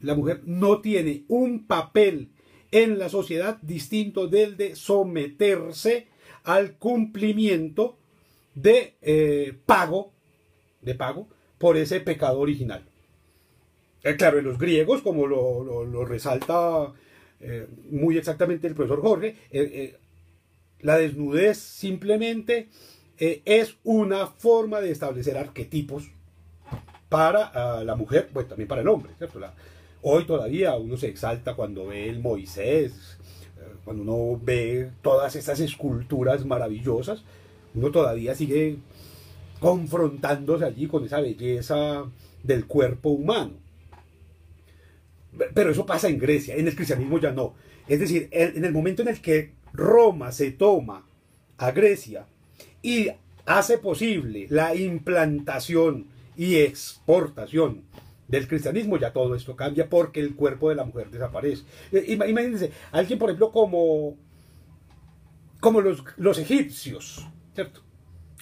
la 0.00 0.14
mujer 0.14 0.42
no 0.44 0.80
tiene 0.80 1.24
un 1.26 1.66
papel 1.66 2.30
en 2.70 2.98
la 2.98 3.08
sociedad 3.08 3.58
distinto 3.62 4.28
del 4.28 4.56
de 4.56 4.76
someterse 4.76 6.06
al 6.44 6.76
cumplimiento 6.76 7.98
de 8.62 8.96
eh, 9.02 9.54
pago, 9.66 10.12
de 10.80 10.94
pago 10.94 11.28
por 11.58 11.76
ese 11.76 12.00
pecado 12.00 12.40
original. 12.40 12.84
Eh, 14.02 14.16
claro, 14.16 14.38
en 14.38 14.44
los 14.44 14.58
griegos, 14.58 15.02
como 15.02 15.26
lo 15.26 16.04
resalta 16.04 16.92
eh, 17.40 17.66
muy 17.90 18.16
exactamente 18.16 18.66
el 18.66 18.74
profesor 18.74 19.02
Jorge, 19.02 19.36
la 20.80 20.96
desnudez 20.96 21.58
simplemente 21.58 22.68
es 23.18 23.76
una 23.84 24.26
forma 24.26 24.80
de 24.80 24.90
establecer 24.90 25.36
arquetipos 25.36 26.10
para 27.10 27.50
ah, 27.52 27.84
la 27.84 27.96
mujer, 27.96 28.30
pues 28.32 28.48
también 28.48 28.68
para 28.68 28.80
el 28.80 28.88
hombre, 28.88 29.12
hoy 30.00 30.24
todavía 30.24 30.74
uno 30.76 30.96
se 30.96 31.08
exalta 31.08 31.54
cuando 31.54 31.88
ve 31.88 32.08
el 32.08 32.20
Moisés, 32.20 33.18
cuando 33.84 34.02
uno 34.02 34.40
ve 34.42 34.90
todas 35.02 35.36
esas 35.36 35.60
esculturas 35.60 36.46
maravillosas, 36.46 37.24
uno 37.74 37.90
todavía 37.90 38.34
sigue 38.34 38.78
confrontándose 39.60 40.64
allí 40.64 40.86
con 40.86 41.04
esa 41.04 41.20
belleza 41.20 42.04
del 42.42 42.66
cuerpo 42.66 43.10
humano. 43.10 43.52
Pero 45.54 45.70
eso 45.70 45.86
pasa 45.86 46.08
en 46.08 46.18
Grecia, 46.18 46.56
en 46.56 46.66
el 46.66 46.74
cristianismo 46.74 47.18
ya 47.18 47.32
no. 47.32 47.54
Es 47.86 48.00
decir, 48.00 48.28
en 48.32 48.64
el 48.64 48.72
momento 48.72 49.02
en 49.02 49.08
el 49.08 49.20
que 49.20 49.52
Roma 49.72 50.32
se 50.32 50.50
toma 50.50 51.06
a 51.58 51.70
Grecia 51.70 52.26
y 52.82 53.08
hace 53.46 53.78
posible 53.78 54.46
la 54.48 54.74
implantación 54.74 56.06
y 56.36 56.56
exportación 56.56 57.82
del 58.28 58.46
cristianismo, 58.46 58.96
ya 58.96 59.12
todo 59.12 59.34
esto 59.34 59.56
cambia 59.56 59.88
porque 59.88 60.20
el 60.20 60.34
cuerpo 60.34 60.68
de 60.68 60.76
la 60.76 60.84
mujer 60.84 61.10
desaparece. 61.10 61.64
Eh, 61.92 62.04
imagínense, 62.08 62.70
alguien, 62.92 63.18
por 63.18 63.28
ejemplo, 63.28 63.50
como, 63.50 64.16
como 65.58 65.80
los, 65.80 66.04
los 66.16 66.38
egipcios, 66.38 67.26
¿cierto? 67.54 67.82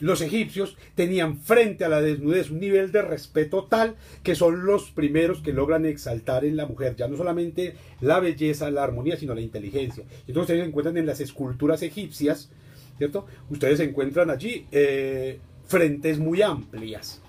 Los 0.00 0.20
egipcios 0.20 0.76
tenían 0.94 1.38
frente 1.38 1.84
a 1.84 1.88
la 1.88 2.00
desnudez 2.00 2.50
un 2.50 2.60
nivel 2.60 2.92
de 2.92 3.02
respeto 3.02 3.64
tal 3.64 3.96
que 4.22 4.36
son 4.36 4.64
los 4.64 4.90
primeros 4.90 5.42
que 5.42 5.52
logran 5.52 5.86
exaltar 5.86 6.44
en 6.44 6.56
la 6.56 6.66
mujer 6.66 6.94
ya 6.94 7.08
no 7.08 7.16
solamente 7.16 7.74
la 8.00 8.20
belleza, 8.20 8.70
la 8.70 8.84
armonía, 8.84 9.16
sino 9.16 9.34
la 9.34 9.40
inteligencia. 9.40 10.04
Entonces 10.20 10.42
ustedes 10.42 10.68
encuentran 10.68 10.96
en 10.98 11.06
las 11.06 11.20
esculturas 11.20 11.82
egipcias, 11.82 12.48
¿cierto? 12.96 13.26
Ustedes 13.50 13.80
encuentran 13.80 14.30
allí 14.30 14.66
eh, 14.70 15.40
frentes 15.66 16.18
muy 16.18 16.42
amplias, 16.42 17.20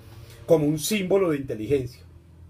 como 0.45 0.65
un 0.65 0.77
símbolo 0.77 1.31
de 1.31 1.37
inteligencia. 1.37 2.03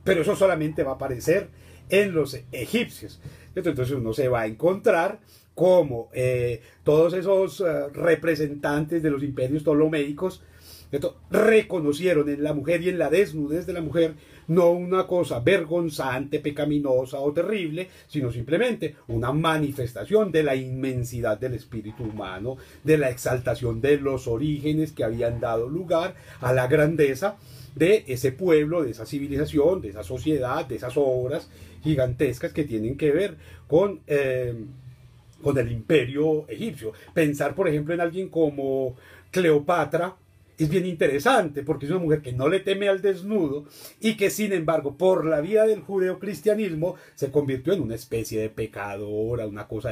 Pero 0.03 0.21
eso 0.21 0.36
solamente 0.36 0.83
va 0.83 0.91
a 0.91 0.95
aparecer 0.95 1.50
en 1.89 2.13
los 2.13 2.38
egipcios. 2.51 3.21
Entonces 3.56 3.91
uno 3.91 4.13
se 4.13 4.27
va 4.27 4.41
a 4.41 4.47
encontrar 4.47 5.19
como 5.60 6.08
eh, 6.13 6.62
todos 6.86 7.12
esos 7.12 7.60
eh, 7.60 7.89
representantes 7.89 9.04
de 9.04 9.10
los 9.10 9.22
imperios 9.22 9.62
ptolomeicos 9.62 10.41
reconocieron 11.30 12.30
en 12.30 12.41
la 12.43 12.54
mujer 12.54 12.82
y 12.82 12.88
en 12.88 12.98
la 12.98 13.10
desnudez 13.10 13.65
de 13.65 13.74
la 13.74 13.82
mujer 13.82 14.13
no 14.48 14.72
una 14.72 15.06
cosa 15.06 15.41
vergonzante, 15.41 16.39
pecaminosa 16.39 17.19
o 17.19 17.34
terrible, 17.34 17.89
sino 18.08 18.32
simplemente 18.32 18.95
una 19.10 19.34
manifestación 19.34 20.32
de 20.32 20.43
la 20.43 20.56
inmensidad 20.56 21.38
del 21.38 21.56
espíritu 21.56 22.06
humano, 22.06 22.56
de 22.86 22.98
la 22.98 23.10
exaltación 23.10 23.82
de 23.82 23.98
los 23.98 24.30
orígenes 24.30 24.93
que 24.93 25.04
habían 25.04 25.41
dado 25.41 25.67
lugar 25.67 26.15
a 26.39 26.54
la 26.54 26.67
grandeza 26.67 27.36
de 27.76 28.06
ese 28.08 28.32
pueblo, 28.32 28.82
de 28.82 28.91
esa 28.91 29.06
civilización, 29.06 29.82
de 29.82 29.89
esa 29.89 30.04
sociedad, 30.04 30.65
de 30.65 30.78
esas 30.78 30.93
obras 30.95 31.50
gigantescas 31.84 32.54
que 32.54 32.63
tienen 32.63 32.95
que 32.95 33.12
ver 33.12 33.36
con... 33.67 34.00
Eh, 34.08 34.56
con 35.41 35.58
el 35.58 35.71
imperio 35.71 36.47
egipcio. 36.47 36.93
Pensar, 37.13 37.56
por 37.56 37.67
ejemplo, 37.67 37.93
en 37.93 38.02
alguien 38.02 38.30
como 38.30 38.95
Cleopatra 39.32 40.15
es 40.60 40.69
bien 40.69 40.86
interesante 40.86 41.63
porque 41.63 41.86
es 41.86 41.91
una 41.91 42.02
mujer 42.02 42.21
que 42.21 42.34
no 42.34 42.49
le 42.49 42.60
teme 42.60 42.89
al 42.89 43.02
desnudo 43.02 43.65
y 44.02 44.17
que 44.17 44.30
sin 44.30 44.52
embargo 44.52 44.97
por 44.97 45.25
la 45.25 45.39
vida 45.39 45.65
del 45.65 45.80
judeocristianismo 45.80 46.95
se 47.15 47.32
convirtió 47.32 47.71
en 47.71 47.82
una 47.82 47.95
especie 47.95 48.41
de 48.41 48.49
pecadora, 48.49 49.47
una 49.47 49.67
cosa 49.67 49.91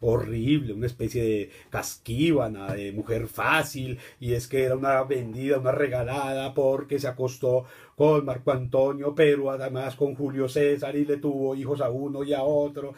horrible, 0.00 0.72
una 0.72 0.86
especie 0.86 1.24
de 1.24 1.50
casquívana, 1.70 2.72
de 2.72 2.92
mujer 2.92 3.26
fácil 3.26 3.98
y 4.20 4.34
es 4.34 4.46
que 4.46 4.62
era 4.62 4.76
una 4.76 5.02
vendida, 5.02 5.58
una 5.58 5.72
regalada 5.72 6.54
porque 6.54 7.00
se 7.00 7.08
acostó 7.08 7.64
con 7.96 8.24
Marco 8.24 8.52
Antonio, 8.52 9.14
pero 9.14 9.50
además 9.50 9.96
con 9.96 10.14
Julio 10.14 10.48
César 10.48 10.94
y 10.94 11.04
le 11.04 11.16
tuvo 11.16 11.56
hijos 11.56 11.80
a 11.80 11.90
uno 11.90 12.22
y 12.22 12.32
a 12.32 12.44
otro. 12.44 12.94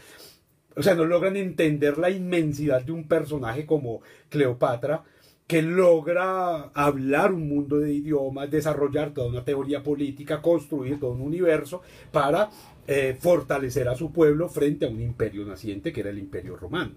O 0.78 0.82
sea, 0.82 0.94
no 0.94 1.04
logran 1.04 1.36
entender 1.36 1.98
la 1.98 2.08
inmensidad 2.08 2.82
de 2.82 2.92
un 2.92 3.08
personaje 3.08 3.66
como 3.66 4.00
Cleopatra, 4.28 5.02
que 5.48 5.60
logra 5.60 6.68
hablar 6.74 7.32
un 7.32 7.48
mundo 7.48 7.78
de 7.78 7.92
idiomas, 7.92 8.48
desarrollar 8.48 9.12
toda 9.12 9.26
una 9.26 9.44
teoría 9.44 9.82
política, 9.82 10.40
construir 10.40 11.00
todo 11.00 11.10
un 11.10 11.22
universo 11.22 11.82
para 12.12 12.50
eh, 12.86 13.16
fortalecer 13.18 13.88
a 13.88 13.96
su 13.96 14.12
pueblo 14.12 14.48
frente 14.48 14.86
a 14.86 14.88
un 14.88 15.00
imperio 15.00 15.44
naciente 15.44 15.92
que 15.92 16.00
era 16.00 16.10
el 16.10 16.18
imperio 16.18 16.54
romano. 16.54 16.92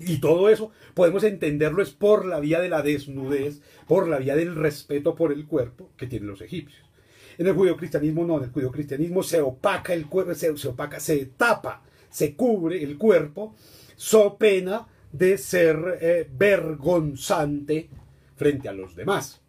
Y 0.00 0.18
todo 0.18 0.48
eso 0.48 0.72
podemos 0.94 1.22
entenderlo 1.22 1.82
es 1.82 1.90
por 1.90 2.26
la 2.26 2.40
vía 2.40 2.60
de 2.60 2.70
la 2.70 2.82
desnudez, 2.82 3.60
por 3.86 4.08
la 4.08 4.18
vía 4.18 4.34
del 4.34 4.56
respeto 4.56 5.14
por 5.14 5.30
el 5.30 5.46
cuerpo 5.46 5.90
que 5.96 6.08
tienen 6.08 6.28
los 6.28 6.40
egipcios. 6.40 6.88
En 7.38 7.46
el 7.46 7.54
judio-cristianismo 7.54 8.24
no, 8.24 8.38
en 8.38 8.44
el 8.44 8.50
judio-cristianismo 8.50 9.22
se 9.22 9.40
opaca 9.40 9.94
el 9.94 10.06
cuerpo, 10.06 10.34
se, 10.34 10.56
se 10.56 10.68
opaca, 10.68 10.98
se 10.98 11.26
tapa 11.26 11.82
se 12.10 12.34
cubre 12.34 12.82
el 12.82 12.98
cuerpo, 12.98 13.54
so 13.96 14.36
pena 14.36 14.86
de 15.12 15.38
ser 15.38 15.98
eh, 16.00 16.28
vergonzante 16.30 17.88
frente 18.36 18.68
a 18.68 18.72
los 18.72 18.94
demás. 18.94 19.40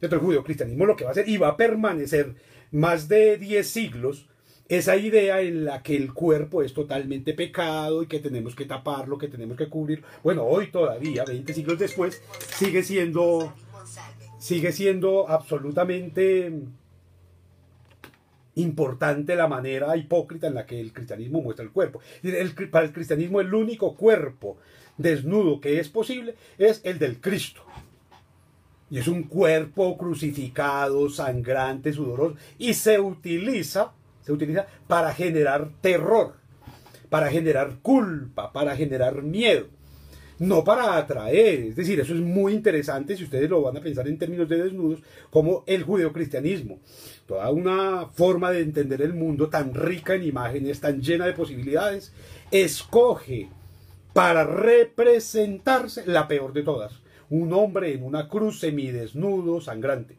Dentro 0.00 0.18
del 0.18 0.26
judio-cristianismo 0.26 0.86
lo 0.86 0.96
que 0.96 1.04
va 1.04 1.10
a 1.10 1.12
hacer 1.12 1.28
y 1.28 1.36
va 1.36 1.48
a 1.48 1.56
permanecer 1.56 2.34
más 2.70 3.08
de 3.08 3.36
10 3.36 3.66
siglos 3.66 4.28
esa 4.68 4.96
idea 4.96 5.40
en 5.40 5.64
la 5.64 5.82
que 5.82 5.96
el 5.96 6.12
cuerpo 6.12 6.62
es 6.62 6.74
totalmente 6.74 7.32
pecado 7.32 8.02
y 8.02 8.06
que 8.06 8.18
tenemos 8.18 8.54
que 8.54 8.66
taparlo, 8.66 9.16
que 9.16 9.28
tenemos 9.28 9.56
que 9.56 9.68
cubrir. 9.68 10.02
Bueno, 10.22 10.44
hoy 10.44 10.70
todavía, 10.70 11.24
20 11.24 11.54
siglos 11.54 11.78
después, 11.78 12.22
sigue 12.54 12.82
siendo, 12.82 13.54
sigue 14.38 14.72
siendo 14.72 15.28
absolutamente 15.28 16.52
importante 18.58 19.36
la 19.36 19.48
manera 19.48 19.96
hipócrita 19.96 20.46
en 20.46 20.54
la 20.54 20.66
que 20.66 20.80
el 20.80 20.92
cristianismo 20.92 21.40
muestra 21.40 21.64
el 21.64 21.70
cuerpo. 21.70 22.00
para 22.70 22.86
el 22.86 22.92
cristianismo 22.92 23.40
el 23.40 23.52
único 23.52 23.94
cuerpo 23.94 24.58
desnudo 24.96 25.60
que 25.60 25.80
es 25.80 25.88
posible 25.88 26.34
es 26.58 26.80
el 26.84 26.98
del 26.98 27.20
Cristo. 27.20 27.62
Y 28.90 28.98
es 28.98 29.08
un 29.08 29.24
cuerpo 29.24 29.98
crucificado, 29.98 31.10
sangrante, 31.10 31.92
sudoroso, 31.92 32.36
y 32.58 32.72
se 32.74 32.98
utiliza, 32.98 33.92
se 34.22 34.32
utiliza 34.32 34.66
para 34.86 35.12
generar 35.12 35.70
terror, 35.82 36.34
para 37.10 37.30
generar 37.30 37.78
culpa, 37.82 38.52
para 38.52 38.74
generar 38.76 39.22
miedo 39.22 39.68
no 40.38 40.64
para 40.64 40.96
atraer. 40.96 41.60
Es 41.60 41.76
decir, 41.76 42.00
eso 42.00 42.14
es 42.14 42.20
muy 42.20 42.54
interesante 42.54 43.16
si 43.16 43.24
ustedes 43.24 43.50
lo 43.50 43.62
van 43.62 43.76
a 43.76 43.80
pensar 43.80 44.06
en 44.08 44.18
términos 44.18 44.48
de 44.48 44.62
desnudos, 44.62 45.00
como 45.30 45.64
el 45.66 45.82
judeocristianismo. 45.82 46.78
Toda 47.28 47.50
una 47.50 48.06
forma 48.06 48.50
de 48.50 48.62
entender 48.62 49.02
el 49.02 49.12
mundo 49.12 49.50
tan 49.50 49.74
rica 49.74 50.14
en 50.14 50.22
imágenes, 50.22 50.80
tan 50.80 51.02
llena 51.02 51.26
de 51.26 51.34
posibilidades, 51.34 52.10
escoge 52.50 53.50
para 54.14 54.44
representarse 54.44 56.06
la 56.06 56.26
peor 56.26 56.54
de 56.54 56.62
todas. 56.62 57.02
Un 57.28 57.52
hombre 57.52 57.92
en 57.92 58.02
una 58.02 58.28
cruz 58.28 58.60
semidesnudo, 58.60 59.60
sangrante. 59.60 60.16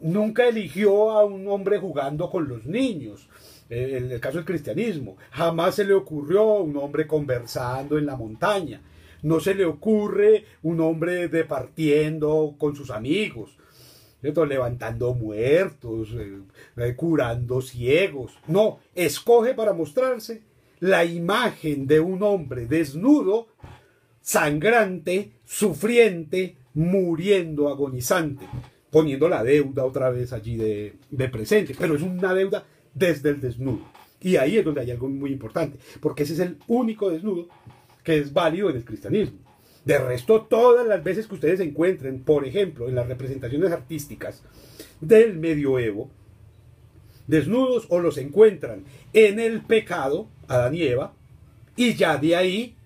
Nunca 0.00 0.48
eligió 0.48 1.12
a 1.12 1.24
un 1.24 1.46
hombre 1.46 1.78
jugando 1.78 2.28
con 2.28 2.48
los 2.48 2.66
niños, 2.66 3.28
en 3.68 4.10
el 4.10 4.18
caso 4.18 4.38
del 4.38 4.46
cristianismo. 4.46 5.16
Jamás 5.30 5.76
se 5.76 5.84
le 5.84 5.94
ocurrió 5.94 6.54
un 6.54 6.76
hombre 6.76 7.06
conversando 7.06 7.98
en 7.98 8.06
la 8.06 8.16
montaña. 8.16 8.82
no 9.22 9.38
se 9.38 9.54
le 9.54 9.64
ocurre 9.64 10.44
un 10.64 10.80
hombre 10.80 11.28
departiendo 11.28 12.56
con 12.58 12.74
sus 12.74 12.90
amigos, 12.90 13.56
levantando 14.22 15.14
muertos, 15.14 16.10
eh, 16.16 16.38
eh, 16.76 16.94
curando 16.94 17.60
ciegos. 17.60 18.38
No, 18.46 18.78
escoge 18.94 19.54
para 19.54 19.72
mostrarse 19.72 20.42
la 20.80 21.04
imagen 21.04 21.86
de 21.86 22.00
un 22.00 22.22
hombre 22.22 22.66
desnudo, 22.66 23.48
sangrante, 24.20 25.32
sufriente, 25.44 26.56
muriendo, 26.74 27.68
agonizante, 27.68 28.46
poniendo 28.90 29.28
la 29.28 29.42
deuda 29.42 29.84
otra 29.84 30.10
vez 30.10 30.32
allí 30.32 30.56
de, 30.56 30.94
de 31.10 31.28
presente, 31.28 31.74
pero 31.78 31.96
es 31.96 32.02
una 32.02 32.34
deuda 32.34 32.64
desde 32.94 33.30
el 33.30 33.40
desnudo. 33.40 33.84
Y 34.20 34.36
ahí 34.36 34.58
es 34.58 34.64
donde 34.64 34.82
hay 34.82 34.90
algo 34.90 35.08
muy 35.08 35.32
importante, 35.32 35.78
porque 36.00 36.24
ese 36.24 36.34
es 36.34 36.40
el 36.40 36.58
único 36.66 37.10
desnudo 37.10 37.48
que 38.04 38.18
es 38.18 38.32
válido 38.32 38.70
en 38.70 38.76
el 38.76 38.84
cristianismo. 38.84 39.38
De 39.84 39.98
resto, 39.98 40.42
todas 40.42 40.86
las 40.86 41.02
veces 41.02 41.26
que 41.26 41.34
ustedes 41.34 41.60
encuentren, 41.60 42.20
por 42.22 42.46
ejemplo, 42.46 42.88
en 42.88 42.94
las 42.94 43.08
representaciones 43.08 43.72
artísticas 43.72 44.42
del 45.00 45.38
medioevo, 45.38 46.10
desnudos 47.26 47.86
o 47.88 48.00
los 48.00 48.18
encuentran 48.18 48.84
en 49.12 49.40
el 49.40 49.62
pecado, 49.62 50.28
Adán 50.48 50.74
y 50.74 50.82
Eva, 50.82 51.14
y 51.76 51.94
ya 51.94 52.18
de 52.18 52.36
ahí 52.36 52.76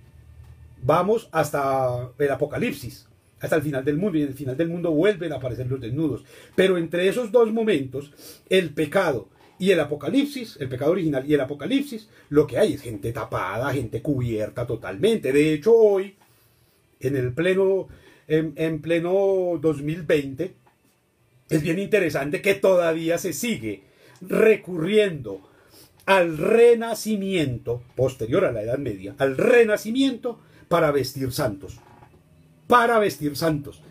vamos 0.82 1.28
hasta 1.32 2.10
el 2.18 2.30
Apocalipsis, 2.30 3.08
hasta 3.40 3.56
el 3.56 3.62
final 3.62 3.84
del 3.84 3.96
mundo, 3.96 4.18
y 4.18 4.22
en 4.22 4.28
el 4.28 4.34
final 4.34 4.56
del 4.56 4.68
mundo 4.68 4.92
vuelven 4.92 5.32
a 5.32 5.36
aparecer 5.36 5.66
los 5.66 5.80
desnudos. 5.80 6.24
Pero 6.54 6.78
entre 6.78 7.08
esos 7.08 7.32
dos 7.32 7.52
momentos, 7.52 8.12
el 8.48 8.70
pecado 8.72 9.28
y 9.58 9.70
el 9.70 9.80
Apocalipsis, 9.80 10.58
el 10.60 10.68
pecado 10.68 10.92
original 10.92 11.24
y 11.28 11.34
el 11.34 11.40
Apocalipsis, 11.40 12.08
lo 12.28 12.46
que 12.46 12.58
hay 12.58 12.74
es 12.74 12.82
gente 12.82 13.12
tapada, 13.12 13.72
gente 13.72 14.02
cubierta 14.02 14.66
totalmente. 14.66 15.32
De 15.32 15.54
hecho, 15.54 15.74
hoy, 15.74 16.16
en 17.04 17.16
el 17.16 17.32
pleno, 17.32 17.88
en, 18.26 18.80
pleno 18.80 19.58
2020, 19.60 20.54
es 21.50 21.62
bien 21.62 21.78
interesante 21.78 22.40
que 22.40 22.54
todavía 22.54 23.18
se 23.18 23.32
sigue 23.32 23.82
recurriendo 24.20 25.40
al 26.06 26.38
renacimiento, 26.38 27.82
posterior 27.94 28.44
a 28.44 28.52
la 28.52 28.62
Edad 28.62 28.78
Media, 28.78 29.14
al 29.18 29.36
renacimiento 29.36 30.40
para 30.68 30.90
vestir 30.90 31.32
santos. 31.32 31.78
Para 32.66 32.98
vestir 32.98 33.36
santos. 33.36 33.82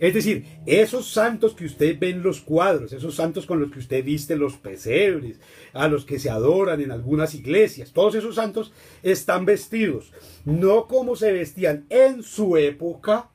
Es 0.00 0.14
decir, 0.14 0.46
esos 0.66 1.12
santos 1.12 1.54
que 1.54 1.66
usted 1.66 1.96
ve 1.98 2.10
en 2.10 2.22
los 2.22 2.40
cuadros, 2.40 2.92
esos 2.92 3.14
santos 3.14 3.46
con 3.46 3.60
los 3.60 3.70
que 3.70 3.78
usted 3.78 4.02
viste 4.02 4.34
los 4.34 4.56
pesebres, 4.56 5.38
a 5.74 5.88
los 5.88 6.06
que 6.06 6.18
se 6.18 6.30
adoran 6.30 6.80
en 6.80 6.90
algunas 6.90 7.34
iglesias, 7.34 7.92
todos 7.92 8.14
esos 8.14 8.34
santos 8.34 8.72
están 9.02 9.44
vestidos 9.44 10.12
no 10.44 10.86
como 10.86 11.16
se 11.16 11.32
vestían 11.32 11.86
en 11.90 12.22
su 12.22 12.56
época, 12.56 13.28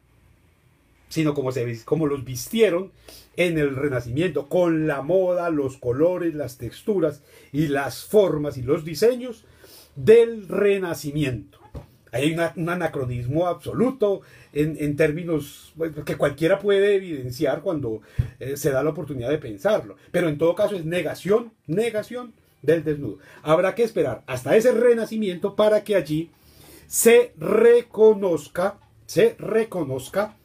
sino 1.09 1.33
como, 1.33 1.51
se, 1.51 1.83
como 1.85 2.07
los 2.07 2.25
vistieron 2.25 2.91
en 3.37 3.57
el 3.57 3.75
Renacimiento, 3.75 4.47
con 4.47 4.87
la 4.87 5.01
moda, 5.01 5.49
los 5.49 5.77
colores, 5.77 6.35
las 6.35 6.57
texturas 6.57 7.21
y 7.51 7.67
las 7.67 8.05
formas 8.05 8.57
y 8.57 8.63
los 8.63 8.85
diseños 8.85 9.45
del 9.95 10.47
Renacimiento. 10.47 11.59
Hay 12.11 12.33
un 12.33 12.69
anacronismo 12.69 13.47
absoluto 13.47 14.21
en, 14.55 14.95
términos 14.95 15.73
que 16.05 16.15
cualquiera 16.15 16.59
puede 16.59 16.95
evidenciar 16.95 17.61
cuando 17.61 18.01
eh, 18.39 18.55
se 18.55 18.71
da 18.71 18.83
la 18.83 18.91
oportunidad 18.91 19.29
de 19.29 19.37
pensarlo. 19.37 19.97
Pero 20.11 20.29
en 20.29 20.37
todo 20.37 20.55
caso 20.55 20.75
es 20.75 20.85
negación, 20.85 21.51
negación 21.67 22.33
del 22.61 22.83
desnudo. 22.83 23.19
Habrá 23.43 23.75
que 23.75 23.83
esperar 23.83 24.23
hasta 24.27 24.55
ese 24.55 24.71
renacimiento 24.71 25.55
para 25.55 25.83
que 25.83 25.95
allí 25.95 26.31
se 26.87 27.33
reconozca, 27.37 28.79
se 29.05 29.35
reconozca 29.37 30.37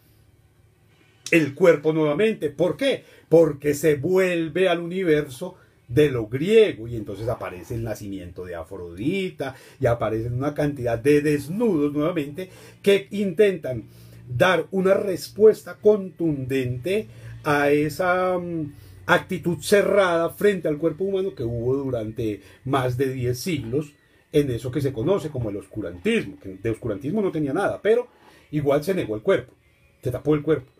el 1.30 1.54
cuerpo 1.54 1.92
nuevamente. 1.92 2.50
¿Por 2.50 2.76
qué? 2.76 3.04
Porque 3.28 3.74
se 3.74 3.94
vuelve 3.94 4.68
al 4.68 4.80
universo 4.80 5.56
de 5.90 6.08
lo 6.08 6.28
griego 6.28 6.86
y 6.88 6.96
entonces 6.96 7.28
aparece 7.28 7.74
el 7.74 7.82
nacimiento 7.82 8.44
de 8.44 8.54
Afrodita 8.54 9.56
y 9.78 9.86
aparecen 9.86 10.34
una 10.34 10.54
cantidad 10.54 10.98
de 10.98 11.20
desnudos 11.20 11.92
nuevamente 11.92 12.48
que 12.80 13.08
intentan 13.10 13.84
dar 14.28 14.66
una 14.70 14.94
respuesta 14.94 15.78
contundente 15.80 17.08
a 17.42 17.70
esa 17.70 18.38
mm, 18.38 18.72
actitud 19.06 19.58
cerrada 19.60 20.30
frente 20.30 20.68
al 20.68 20.78
cuerpo 20.78 21.04
humano 21.04 21.34
que 21.34 21.42
hubo 21.42 21.74
durante 21.76 22.40
más 22.64 22.96
de 22.96 23.12
10 23.12 23.38
siglos 23.38 23.92
en 24.32 24.48
eso 24.52 24.70
que 24.70 24.80
se 24.80 24.92
conoce 24.92 25.28
como 25.28 25.50
el 25.50 25.56
oscurantismo, 25.56 26.38
que 26.38 26.50
de 26.50 26.70
oscurantismo 26.70 27.20
no 27.20 27.32
tenía 27.32 27.52
nada, 27.52 27.80
pero 27.82 28.06
igual 28.52 28.84
se 28.84 28.94
negó 28.94 29.16
el 29.16 29.22
cuerpo, 29.22 29.52
se 30.00 30.12
tapó 30.12 30.36
el 30.36 30.42
cuerpo. 30.42 30.70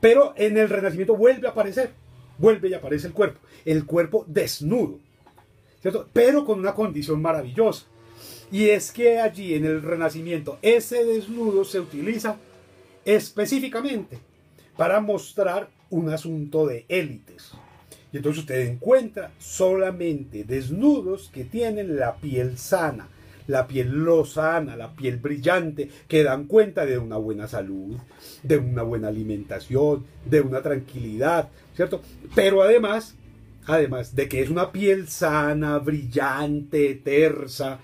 Pero 0.00 0.34
en 0.36 0.58
el 0.58 0.68
Renacimiento 0.68 1.16
vuelve 1.16 1.46
a 1.46 1.50
aparecer 1.50 1.92
vuelve 2.40 2.68
y 2.68 2.74
aparece 2.74 3.06
el 3.06 3.12
cuerpo, 3.12 3.40
el 3.64 3.84
cuerpo 3.84 4.24
desnudo, 4.26 4.98
¿cierto? 5.80 6.08
Pero 6.12 6.44
con 6.44 6.58
una 6.58 6.74
condición 6.74 7.20
maravillosa. 7.22 7.86
Y 8.50 8.70
es 8.70 8.90
que 8.90 9.20
allí 9.20 9.54
en 9.54 9.64
el 9.64 9.82
Renacimiento 9.82 10.58
ese 10.62 11.04
desnudo 11.04 11.64
se 11.64 11.78
utiliza 11.78 12.36
específicamente 13.04 14.18
para 14.76 15.00
mostrar 15.00 15.68
un 15.90 16.10
asunto 16.10 16.66
de 16.66 16.84
élites. 16.88 17.52
Y 18.12 18.16
entonces 18.16 18.40
usted 18.40 18.66
encuentra 18.66 19.30
solamente 19.38 20.44
desnudos 20.44 21.30
que 21.32 21.44
tienen 21.44 21.96
la 21.96 22.16
piel 22.16 22.58
sana, 22.58 23.08
la 23.46 23.66
piel 23.66 23.90
lozana, 24.04 24.76
la 24.76 24.94
piel 24.94 25.18
brillante, 25.18 25.90
que 26.08 26.24
dan 26.24 26.46
cuenta 26.46 26.86
de 26.86 26.98
una 26.98 27.16
buena 27.16 27.46
salud, 27.46 27.96
de 28.42 28.58
una 28.58 28.82
buena 28.82 29.08
alimentación, 29.08 30.04
de 30.24 30.40
una 30.40 30.62
tranquilidad, 30.62 31.50
¿cierto? 31.80 32.02
Pero 32.34 32.62
además, 32.62 33.14
además 33.64 34.14
de 34.14 34.28
que 34.28 34.42
es 34.42 34.50
una 34.50 34.70
piel 34.70 35.08
sana, 35.08 35.78
brillante, 35.78 36.94
tersa, 36.96 37.80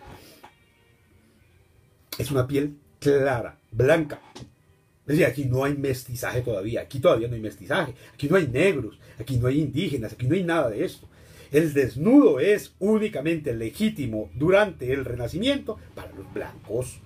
es 2.19 2.31
una 2.31 2.47
piel 2.47 2.77
clara, 2.99 3.59
blanca. 3.73 4.21
Es 4.35 5.07
decir, 5.07 5.25
aquí 5.25 5.45
no 5.47 5.65
hay 5.65 5.79
mestizaje 5.79 6.43
todavía, 6.43 6.83
aquí 6.83 7.01
todavía 7.01 7.29
no 7.29 7.37
hay 7.37 7.41
mestizaje, 7.41 7.95
aquí 8.13 8.29
no 8.29 8.37
hay 8.37 8.49
negros, 8.49 8.99
aquí 9.19 9.39
no 9.39 9.47
hay 9.47 9.61
indígenas, 9.61 10.13
aquí 10.13 10.27
no 10.27 10.35
hay 10.35 10.43
nada 10.43 10.69
de 10.69 10.85
esto. 10.85 11.09
El 11.51 11.73
desnudo 11.73 12.39
es 12.39 12.75
únicamente 12.81 13.55
legítimo 13.55 14.31
durante 14.35 14.93
el 14.93 15.07
Renacimiento 15.07 15.79
para 15.95 16.13
los 16.13 16.31
blancos, 16.35 16.99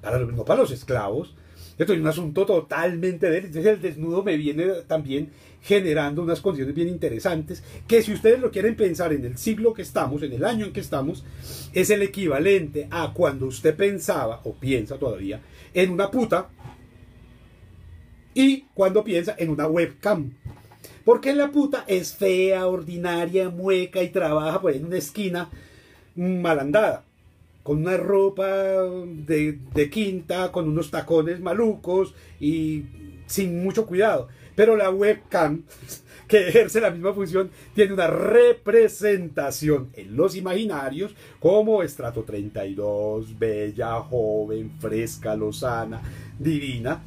para 0.00 0.18
no 0.18 0.46
para 0.46 0.62
los 0.62 0.70
esclavos. 0.70 1.34
Esto 1.76 1.92
es 1.92 2.00
un 2.00 2.06
asunto 2.06 2.46
totalmente 2.46 3.28
de. 3.28 3.38
Entonces 3.38 3.66
el 3.66 3.82
desnudo 3.82 4.22
me 4.22 4.38
viene 4.38 4.66
también 4.86 5.30
generando 5.62 6.22
unas 6.22 6.40
condiciones 6.40 6.74
bien 6.74 6.88
interesantes 6.88 7.62
que 7.86 8.02
si 8.02 8.12
ustedes 8.12 8.40
lo 8.40 8.50
quieren 8.50 8.76
pensar 8.76 9.12
en 9.12 9.24
el 9.24 9.38
siglo 9.38 9.72
que 9.72 9.82
estamos, 9.82 10.22
en 10.22 10.32
el 10.32 10.44
año 10.44 10.66
en 10.66 10.72
que 10.72 10.80
estamos, 10.80 11.24
es 11.72 11.90
el 11.90 12.02
equivalente 12.02 12.88
a 12.90 13.12
cuando 13.14 13.46
usted 13.46 13.74
pensaba 13.76 14.40
o 14.44 14.54
piensa 14.54 14.98
todavía 14.98 15.40
en 15.72 15.90
una 15.90 16.10
puta 16.10 16.48
y 18.34 18.62
cuando 18.74 19.04
piensa 19.04 19.34
en 19.38 19.50
una 19.50 19.66
webcam. 19.66 20.32
Porque 21.04 21.34
la 21.34 21.50
puta 21.50 21.84
es 21.86 22.14
fea, 22.14 22.66
ordinaria, 22.66 23.50
mueca 23.50 24.02
y 24.02 24.10
trabaja 24.10 24.60
por 24.60 24.72
en 24.72 24.86
una 24.86 24.98
esquina 24.98 25.50
malandada. 26.14 27.04
Con 27.62 27.78
una 27.78 27.96
ropa 27.96 28.46
de, 28.46 29.58
de 29.74 29.90
quinta, 29.90 30.50
con 30.50 30.68
unos 30.68 30.90
tacones 30.90 31.40
malucos 31.40 32.14
y 32.40 32.84
sin 33.26 33.62
mucho 33.62 33.86
cuidado. 33.86 34.28
Pero 34.54 34.76
la 34.76 34.90
webcam, 34.90 35.62
que 36.28 36.48
ejerce 36.48 36.80
la 36.80 36.90
misma 36.90 37.12
función, 37.12 37.50
tiene 37.74 37.94
una 37.94 38.06
representación 38.06 39.90
en 39.94 40.16
los 40.16 40.36
imaginarios 40.36 41.14
como 41.40 41.82
estrato 41.82 42.22
32, 42.22 43.38
bella, 43.38 44.00
joven, 44.00 44.72
fresca, 44.78 45.34
lozana, 45.36 46.00
divina 46.38 47.02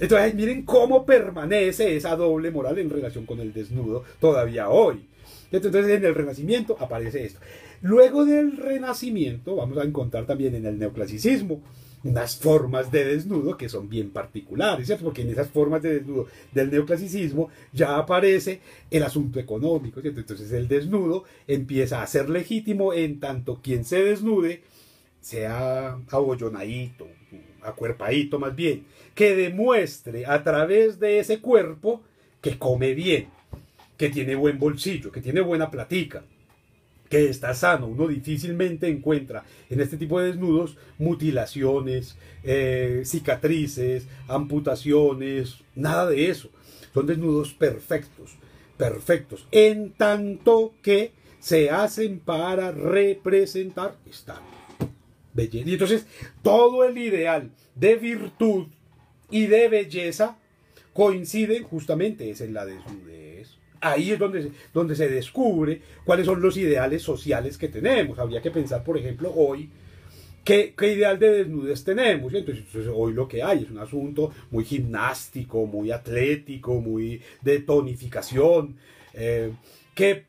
entonces, 0.00 0.34
miren 0.34 0.62
cómo 0.62 1.04
permanece 1.04 1.94
esa 1.94 2.16
doble 2.16 2.50
moral 2.50 2.78
en 2.78 2.88
relación 2.88 3.26
con 3.26 3.38
el 3.38 3.52
desnudo 3.52 4.02
todavía 4.18 4.70
hoy. 4.70 5.04
Entonces, 5.52 5.86
en 5.88 6.04
el 6.04 6.14
Renacimiento 6.14 6.76
aparece 6.80 7.24
esto. 7.26 7.40
Luego 7.82 8.24
del 8.24 8.56
Renacimiento, 8.56 9.56
vamos 9.56 9.76
a 9.76 9.84
encontrar 9.84 10.24
también 10.24 10.54
en 10.54 10.64
el 10.64 10.78
neoclasicismo 10.78 11.60
unas 12.02 12.36
formas 12.36 12.90
de 12.90 13.04
desnudo 13.04 13.56
que 13.56 13.68
son 13.68 13.88
bien 13.88 14.10
particulares, 14.10 14.86
¿cierto? 14.86 15.04
Porque 15.04 15.22
en 15.22 15.30
esas 15.30 15.48
formas 15.48 15.82
de 15.82 15.94
desnudo 15.94 16.28
del 16.52 16.70
neoclasicismo 16.70 17.50
ya 17.72 17.98
aparece 17.98 18.60
el 18.90 19.02
asunto 19.02 19.38
económico, 19.38 20.00
¿cierto? 20.00 20.20
Entonces 20.20 20.50
el 20.52 20.66
desnudo 20.66 21.24
empieza 21.46 22.02
a 22.02 22.06
ser 22.06 22.30
legítimo 22.30 22.92
en 22.94 23.20
tanto 23.20 23.60
quien 23.62 23.84
se 23.84 24.02
desnude 24.02 24.62
sea 25.20 25.98
abollonadito, 26.10 27.06
acuerpadito 27.62 28.38
más 28.38 28.56
bien, 28.56 28.84
que 29.14 29.36
demuestre 29.36 30.24
a 30.24 30.42
través 30.42 30.98
de 30.98 31.18
ese 31.18 31.40
cuerpo 31.40 32.02
que 32.40 32.58
come 32.58 32.94
bien, 32.94 33.28
que 33.98 34.08
tiene 34.08 34.34
buen 34.34 34.58
bolsillo, 34.58 35.12
que 35.12 35.20
tiene 35.20 35.42
buena 35.42 35.70
platica, 35.70 36.24
que 37.10 37.28
está 37.28 37.52
sano. 37.54 37.88
Uno 37.88 38.08
difícilmente 38.08 38.88
encuentra 38.88 39.44
en 39.68 39.80
este 39.80 39.98
tipo 39.98 40.18
de 40.18 40.28
desnudos 40.28 40.78
mutilaciones, 40.96 42.16
eh, 42.44 43.02
cicatrices, 43.04 44.06
amputaciones, 44.28 45.58
nada 45.74 46.08
de 46.08 46.30
eso. 46.30 46.50
Son 46.94 47.06
desnudos 47.06 47.52
perfectos, 47.52 48.36
perfectos, 48.78 49.46
en 49.50 49.92
tanto 49.92 50.72
que 50.82 51.12
se 51.40 51.70
hacen 51.70 52.20
para 52.20 52.70
representar 52.70 53.96
esta 54.08 54.40
belleza. 55.34 55.68
Y 55.68 55.72
entonces 55.72 56.06
todo 56.42 56.84
el 56.84 56.96
ideal 56.96 57.50
de 57.74 57.96
virtud 57.96 58.66
y 59.30 59.46
de 59.46 59.68
belleza 59.68 60.38
coincide 60.92 61.60
justamente 61.62 62.30
es 62.30 62.40
en 62.40 62.54
la 62.54 62.66
desnudez. 62.66 63.09
Ahí 63.80 64.12
es 64.12 64.18
donde, 64.18 64.52
donde 64.74 64.94
se 64.94 65.08
descubre 65.08 65.80
cuáles 66.04 66.26
son 66.26 66.40
los 66.42 66.56
ideales 66.56 67.02
sociales 67.02 67.56
que 67.56 67.68
tenemos. 67.68 68.18
Habría 68.18 68.42
que 68.42 68.50
pensar, 68.50 68.84
por 68.84 68.98
ejemplo, 68.98 69.32
hoy, 69.34 69.70
¿Qué, 70.44 70.74
¿Qué, 70.76 70.94
ideal 70.94 71.18
de 71.18 71.30
desnudez 71.30 71.84
tenemos? 71.84 72.32
Entonces, 72.32 72.88
hoy 72.92 73.12
lo 73.12 73.28
que 73.28 73.42
hay 73.42 73.64
es 73.64 73.70
un 73.70 73.78
asunto 73.78 74.32
muy 74.50 74.64
gimnástico, 74.64 75.66
muy 75.66 75.90
atlético, 75.90 76.80
muy 76.80 77.20
de 77.42 77.60
tonificación, 77.60 78.76
eh, 79.12 79.52
que, 79.94 80.24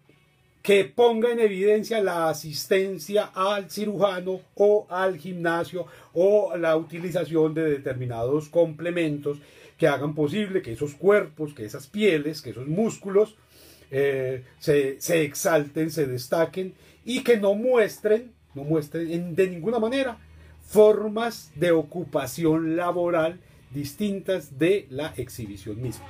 que 0.62 0.84
ponga 0.84 1.32
en 1.32 1.40
evidencia 1.40 2.02
la 2.02 2.28
asistencia 2.30 3.32
al 3.34 3.72
cirujano 3.72 4.42
o 4.56 4.86
al 4.90 5.18
gimnasio 5.18 5.86
o 6.14 6.58
la 6.58 6.76
utilización 6.76 7.54
de 7.54 7.70
determinados 7.70 8.50
complementos 8.50 9.38
que 9.82 9.88
hagan 9.88 10.14
posible 10.14 10.62
que 10.62 10.74
esos 10.74 10.94
cuerpos, 10.94 11.56
que 11.56 11.66
esas 11.66 11.88
pieles, 11.88 12.44
que 12.44 12.52
esos 12.52 12.68
músculos 12.68 13.36
eh, 13.90 14.44
se, 14.60 15.02
se 15.02 15.24
exalten, 15.24 15.90
se 15.90 16.06
destaquen 16.06 16.76
y 17.04 17.24
que 17.24 17.38
no 17.38 17.56
muestren 17.56 18.32
no 18.54 18.64
muestren 18.64 19.34
de 19.34 19.48
ninguna 19.48 19.80
manera 19.80 20.20
formas 20.68 21.52
de 21.56 21.72
ocupación 21.72 22.76
laboral 22.76 23.40
distintas 23.74 24.60
de 24.60 24.86
la 24.92 25.16
exhibición 25.18 25.82
misma. 25.82 26.06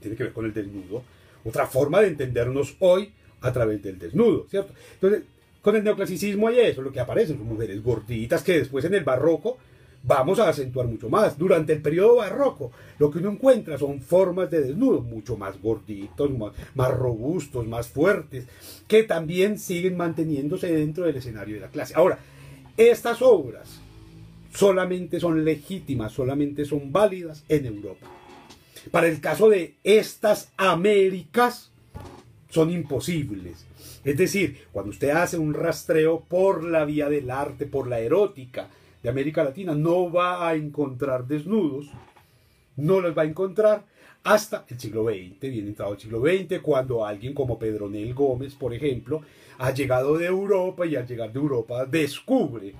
Tiene 0.00 0.14
que 0.14 0.24
ver 0.24 0.34
con 0.34 0.44
el 0.44 0.52
desnudo. 0.52 1.04
Otra 1.46 1.66
forma 1.66 2.02
de 2.02 2.08
entendernos 2.08 2.76
hoy 2.80 3.12
a 3.40 3.50
través 3.50 3.82
del 3.82 3.98
desnudo, 3.98 4.46
¿cierto? 4.50 4.74
Entonces, 4.92 5.22
con 5.62 5.74
el 5.74 5.84
neoclasicismo 5.84 6.48
hay 6.48 6.60
eso, 6.60 6.82
lo 6.82 6.92
que 6.92 7.00
aparecen 7.00 7.38
son 7.38 7.46
mujeres 7.46 7.82
gorditas 7.82 8.42
que 8.42 8.58
después 8.58 8.84
en 8.84 8.92
el 8.92 9.04
barroco 9.04 9.56
vamos 10.08 10.40
a 10.40 10.48
acentuar 10.48 10.86
mucho 10.86 11.10
más. 11.10 11.38
Durante 11.38 11.74
el 11.74 11.82
periodo 11.82 12.16
barroco, 12.16 12.72
lo 12.98 13.10
que 13.10 13.18
uno 13.18 13.30
encuentra 13.30 13.78
son 13.78 14.00
formas 14.00 14.50
de 14.50 14.62
desnudo 14.62 15.02
mucho 15.02 15.36
más 15.36 15.60
gorditos, 15.60 16.30
más, 16.74 16.90
robustos, 16.90 17.66
más 17.66 17.88
fuertes, 17.88 18.46
que 18.88 19.02
también 19.02 19.58
siguen 19.58 19.96
manteniéndose 19.96 20.72
dentro 20.74 21.04
del 21.04 21.16
escenario 21.16 21.56
de 21.56 21.60
la 21.60 21.68
clase. 21.68 21.92
Ahora, 21.94 22.18
estas 22.76 23.20
obras 23.20 23.80
solamente 24.54 25.20
son 25.20 25.44
legítimas, 25.44 26.12
solamente 26.12 26.64
son 26.64 26.90
válidas 26.90 27.44
en 27.48 27.66
Europa. 27.66 28.06
Para 28.90 29.08
el 29.08 29.20
caso 29.20 29.50
de 29.50 29.74
estas 29.84 30.50
Américas, 30.56 31.70
son 32.48 32.70
imposibles. 32.70 33.66
Es 34.04 34.16
decir, 34.16 34.62
cuando 34.72 34.90
usted 34.90 35.10
hace 35.10 35.36
un 35.36 35.52
rastreo 35.52 36.24
por 36.26 36.64
la 36.64 36.86
vía 36.86 37.10
del 37.10 37.30
arte, 37.30 37.66
por 37.66 37.88
la 37.88 37.98
erótica, 37.98 38.70
de 39.02 39.08
América 39.08 39.44
Latina 39.44 39.74
no 39.74 40.10
va 40.10 40.48
a 40.48 40.54
encontrar 40.54 41.26
desnudos, 41.26 41.90
no 42.76 43.00
los 43.00 43.16
va 43.16 43.22
a 43.22 43.26
encontrar 43.26 43.84
hasta 44.24 44.64
el 44.68 44.78
siglo 44.78 45.04
XX, 45.04 45.40
bien 45.40 45.68
entrado 45.68 45.94
el 45.94 46.00
siglo 46.00 46.20
XX, 46.20 46.60
cuando 46.60 47.04
alguien 47.04 47.34
como 47.34 47.58
Pedronel 47.58 48.14
Gómez, 48.14 48.54
por 48.54 48.74
ejemplo, 48.74 49.22
ha 49.58 49.72
llegado 49.72 50.16
de 50.16 50.26
Europa 50.26 50.86
y 50.86 50.96
al 50.96 51.06
llegar 51.06 51.32
de 51.32 51.38
Europa 51.38 51.86
descubre 51.86 52.74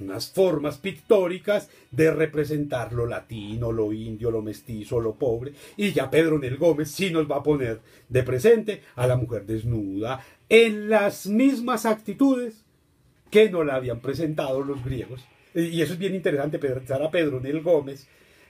unas 0.00 0.30
formas 0.30 0.78
pictóricas 0.78 1.70
de 1.90 2.10
representar 2.10 2.92
lo 2.92 3.06
latino, 3.06 3.70
lo 3.70 3.92
indio, 3.92 4.30
lo 4.30 4.42
mestizo, 4.42 5.00
lo 5.00 5.14
pobre, 5.14 5.52
y 5.76 5.92
ya 5.92 6.10
Pedronel 6.10 6.56
Gómez 6.56 6.90
sí 6.90 7.10
nos 7.10 7.30
va 7.30 7.36
a 7.36 7.42
poner 7.42 7.80
de 8.08 8.22
presente 8.22 8.82
a 8.96 9.06
la 9.06 9.16
mujer 9.16 9.46
desnuda 9.46 10.24
en 10.48 10.90
las 10.90 11.26
mismas 11.26 11.86
actitudes 11.86 12.61
que 13.32 13.48
no 13.48 13.64
la 13.64 13.76
habían 13.76 14.00
presentado 14.00 14.62
los 14.62 14.84
griegos. 14.84 15.24
Y 15.54 15.80
eso 15.80 15.94
es 15.94 15.98
bien 15.98 16.14
interesante, 16.14 16.58
pensar 16.58 17.02
a 17.02 17.10
Pedro 17.10 17.40
Nel 17.40 17.62
Gómez, 17.62 18.06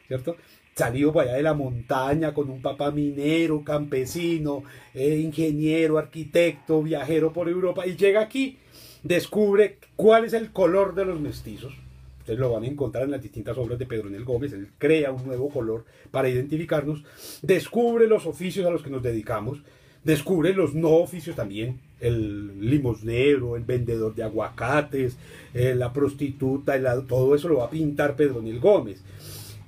¿cierto? 0.09 0.37
Salido 0.75 1.13
para 1.13 1.29
allá 1.29 1.37
de 1.37 1.43
la 1.45 1.55
montaña 1.55 2.35
con 2.35 2.51
un 2.51 2.61
papá 2.61 2.91
minero, 2.91 3.63
campesino, 3.63 4.65
eh, 4.93 5.19
ingeniero, 5.19 5.99
arquitecto, 5.99 6.83
viajero 6.83 7.33
por 7.33 7.49
Europa, 7.49 7.87
y 7.87 7.97
llega 7.97 8.23
aquí, 8.23 8.59
descubre 9.05 9.79
cuál 9.95 10.25
es 10.25 10.33
el 10.33 10.51
color 10.51 10.97
de 10.97 11.05
los 11.05 11.21
mestizos. 11.21 11.73
Ustedes 12.19 12.41
lo 12.41 12.51
van 12.51 12.65
a 12.65 12.69
encontrar 12.69 13.05
en 13.05 13.13
las 13.13 13.23
distintas 13.23 13.57
obras 13.59 13.79
de 13.79 13.87
Pedro 13.87 14.11
Nel 14.11 14.25
Gómez. 14.25 14.53
Él 14.53 14.69
crea 14.79 15.13
un 15.13 15.25
nuevo 15.25 15.49
color 15.49 15.85
para 16.11 16.29
identificarnos. 16.29 17.05
Descubre 17.43 18.09
los 18.09 18.27
oficios 18.27 18.67
a 18.67 18.71
los 18.71 18.83
que 18.83 18.91
nos 18.91 19.03
dedicamos 19.03 19.63
descubre 20.05 20.53
los 20.53 20.75
no 20.75 20.91
oficios 20.91 21.37
también, 21.37 21.81
el 22.03 22.69
limosnero, 22.69 23.57
el 23.57 23.65
vendedor 23.65 24.15
de 24.15 24.23
aguacates, 24.23 25.17
eh, 25.55 25.75
la 25.75 25.93
prostituta, 25.93 26.75
todo 27.07 27.35
eso 27.35 27.49
lo 27.49 27.59
va 27.59 27.67
a 27.67 27.71
pintar 27.71 28.17
Pedro 28.17 28.43
Nil 28.43 28.61
Gómez. 28.61 29.03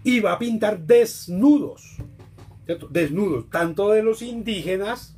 Y 0.02 0.20
va 0.20 0.32
a 0.32 0.38
pintar 0.38 0.80
desnudos, 0.80 1.96
desnudos, 2.90 3.48
tanto 3.50 3.90
de 3.90 4.02
los 4.02 4.20
indígenas 4.20 5.16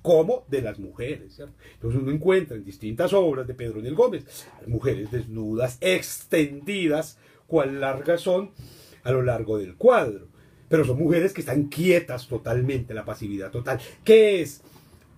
como 0.00 0.44
de 0.48 0.62
las 0.62 0.78
mujeres. 0.78 1.40
Entonces 1.74 2.00
uno 2.00 2.10
encuentra 2.10 2.56
en 2.56 2.64
distintas 2.64 3.12
obras 3.12 3.46
de 3.46 3.54
Pedro 3.54 3.82
Nil 3.82 3.94
Gómez 3.94 4.24
mujeres 4.66 5.10
desnudas, 5.10 5.76
extendidas, 5.80 7.18
cuán 7.46 7.80
largas 7.80 8.22
son 8.22 8.50
a 9.02 9.12
lo 9.12 9.22
largo 9.22 9.58
del 9.58 9.76
cuadro 9.76 10.28
pero 10.68 10.84
son 10.84 10.98
mujeres 10.98 11.32
que 11.32 11.40
están 11.40 11.64
quietas 11.64 12.26
totalmente, 12.26 12.94
la 12.94 13.04
pasividad 13.04 13.50
total, 13.50 13.80
que 14.02 14.42
es, 14.42 14.62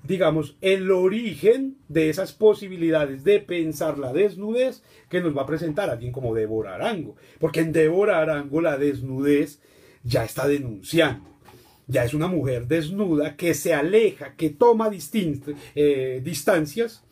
digamos, 0.02 0.56
el 0.60 0.90
origen 0.90 1.76
de 1.88 2.10
esas 2.10 2.32
posibilidades 2.32 3.24
de 3.24 3.40
pensar 3.40 3.98
la 3.98 4.12
desnudez 4.12 4.82
que 5.08 5.20
nos 5.20 5.36
va 5.36 5.42
a 5.42 5.46
presentar 5.46 5.90
alguien 5.90 6.12
como 6.12 6.34
Débora 6.34 6.74
Arango, 6.74 7.16
porque 7.38 7.60
en 7.60 7.72
Débora 7.72 8.20
Arango 8.20 8.60
la 8.60 8.78
desnudez 8.78 9.60
ya 10.02 10.24
está 10.24 10.46
denunciando. 10.46 11.28
Ya 11.88 12.04
es 12.04 12.14
una 12.14 12.26
mujer 12.26 12.66
desnuda 12.66 13.36
que 13.36 13.54
se 13.54 13.72
aleja, 13.72 14.34
que 14.34 14.50
toma 14.50 14.90
eh, 15.74 16.20
distancias 16.24 17.04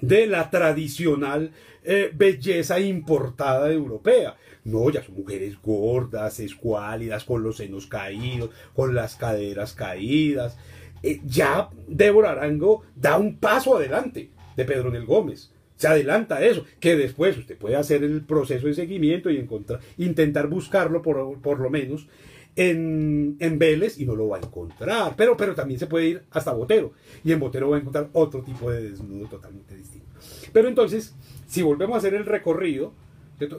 de 0.00 0.26
la 0.26 0.50
tradicional 0.50 1.52
eh, 1.82 2.10
belleza 2.14 2.80
importada 2.80 3.70
europea. 3.70 4.36
No, 4.64 4.88
ya 4.88 5.02
son 5.02 5.16
mujeres 5.16 5.60
gordas, 5.60 6.40
escuálidas, 6.40 7.24
con 7.24 7.42
los 7.42 7.58
senos 7.58 7.86
caídos, 7.86 8.50
con 8.74 8.94
las 8.94 9.16
caderas 9.16 9.74
caídas. 9.74 10.56
Eh, 11.04 11.20
ya 11.26 11.68
Débora 11.86 12.30
Arango 12.30 12.82
da 12.96 13.18
un 13.18 13.36
paso 13.36 13.76
adelante 13.76 14.30
de 14.56 14.64
Pedro 14.64 14.90
Nel 14.90 15.04
Gómez. 15.04 15.50
Se 15.76 15.86
adelanta 15.86 16.36
a 16.36 16.44
eso, 16.44 16.64
que 16.80 16.96
después 16.96 17.36
usted 17.36 17.58
puede 17.58 17.76
hacer 17.76 18.02
el 18.02 18.22
proceso 18.22 18.68
de 18.68 18.74
seguimiento 18.74 19.28
y 19.28 19.36
encontrar, 19.36 19.80
intentar 19.98 20.46
buscarlo 20.46 21.02
por, 21.02 21.38
por 21.42 21.60
lo 21.60 21.68
menos 21.68 22.08
en, 22.56 23.36
en, 23.38 23.58
Vélez 23.58 23.98
y 24.00 24.06
no 24.06 24.16
lo 24.16 24.28
va 24.28 24.38
a 24.38 24.40
encontrar. 24.40 25.14
Pero, 25.14 25.36
pero 25.36 25.54
también 25.54 25.78
se 25.78 25.86
puede 25.86 26.06
ir 26.06 26.22
hasta 26.30 26.52
Botero. 26.52 26.92
Y 27.22 27.32
en 27.32 27.40
Botero 27.40 27.68
va 27.68 27.76
a 27.76 27.80
encontrar 27.80 28.08
otro 28.14 28.42
tipo 28.42 28.70
de 28.70 28.90
desnudo 28.90 29.28
totalmente 29.28 29.76
distinto. 29.76 30.06
Pero 30.54 30.68
entonces, 30.68 31.14
si 31.46 31.60
volvemos 31.60 31.96
a 31.96 31.98
hacer 31.98 32.14
el 32.14 32.24
recorrido, 32.24 32.94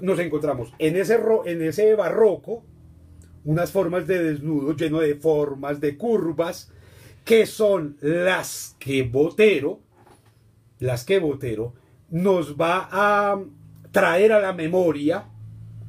nos 0.02 0.18
encontramos 0.18 0.74
en 0.80 0.96
ese, 0.96 1.20
en 1.46 1.62
ese 1.62 1.94
barroco 1.94 2.64
unas 3.44 3.72
formas 3.72 4.08
de 4.08 4.24
desnudo 4.24 4.76
lleno 4.76 5.00
de 5.00 5.16
formas, 5.16 5.80
de 5.80 5.96
curvas, 5.96 6.72
que 7.26 7.48
son 7.48 7.98
las 8.02 8.76
que 8.80 9.04
Botero, 9.04 9.80
las 10.80 11.04
que 11.04 11.20
Botero 11.20 11.74
nos 12.10 12.56
va 12.56 12.88
a 12.92 13.44
traer 13.92 14.32
a 14.32 14.40
la 14.40 14.54
memoria 14.54 15.26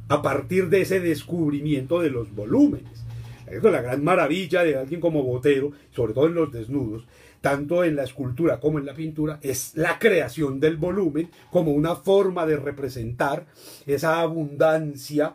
a 0.09 0.23
partir 0.23 0.71
de 0.71 0.81
ese 0.81 0.99
descubrimiento 0.99 2.01
de 2.01 2.11
los 2.11 2.35
volúmenes. 2.35 3.05
es 3.47 3.63
la 3.63 3.83
gran 3.83 4.03
maravilla 4.03 4.65
de 4.65 4.77
alguien 4.77 5.01
como 5.01 5.23
Botero, 5.23 5.73
sobre 5.91 6.15
todo 6.15 6.27
en 6.27 6.35
los 6.35 6.51
desnudos, 6.51 7.07
tanto 7.43 7.85
en 7.85 7.97
la 7.97 8.05
escultura 8.05 8.59
como 8.59 8.79
en 8.79 8.87
la 8.87 8.95
pintura, 8.95 9.39
es 9.43 9.73
la 9.77 9.99
creación 9.99 10.59
del 10.59 10.79
volumen 10.79 11.31
como 11.51 11.73
una 11.73 11.97
forma 11.97 12.47
de 12.47 12.57
representar 12.57 13.47
esa 13.87 14.21
abundancia, 14.21 15.35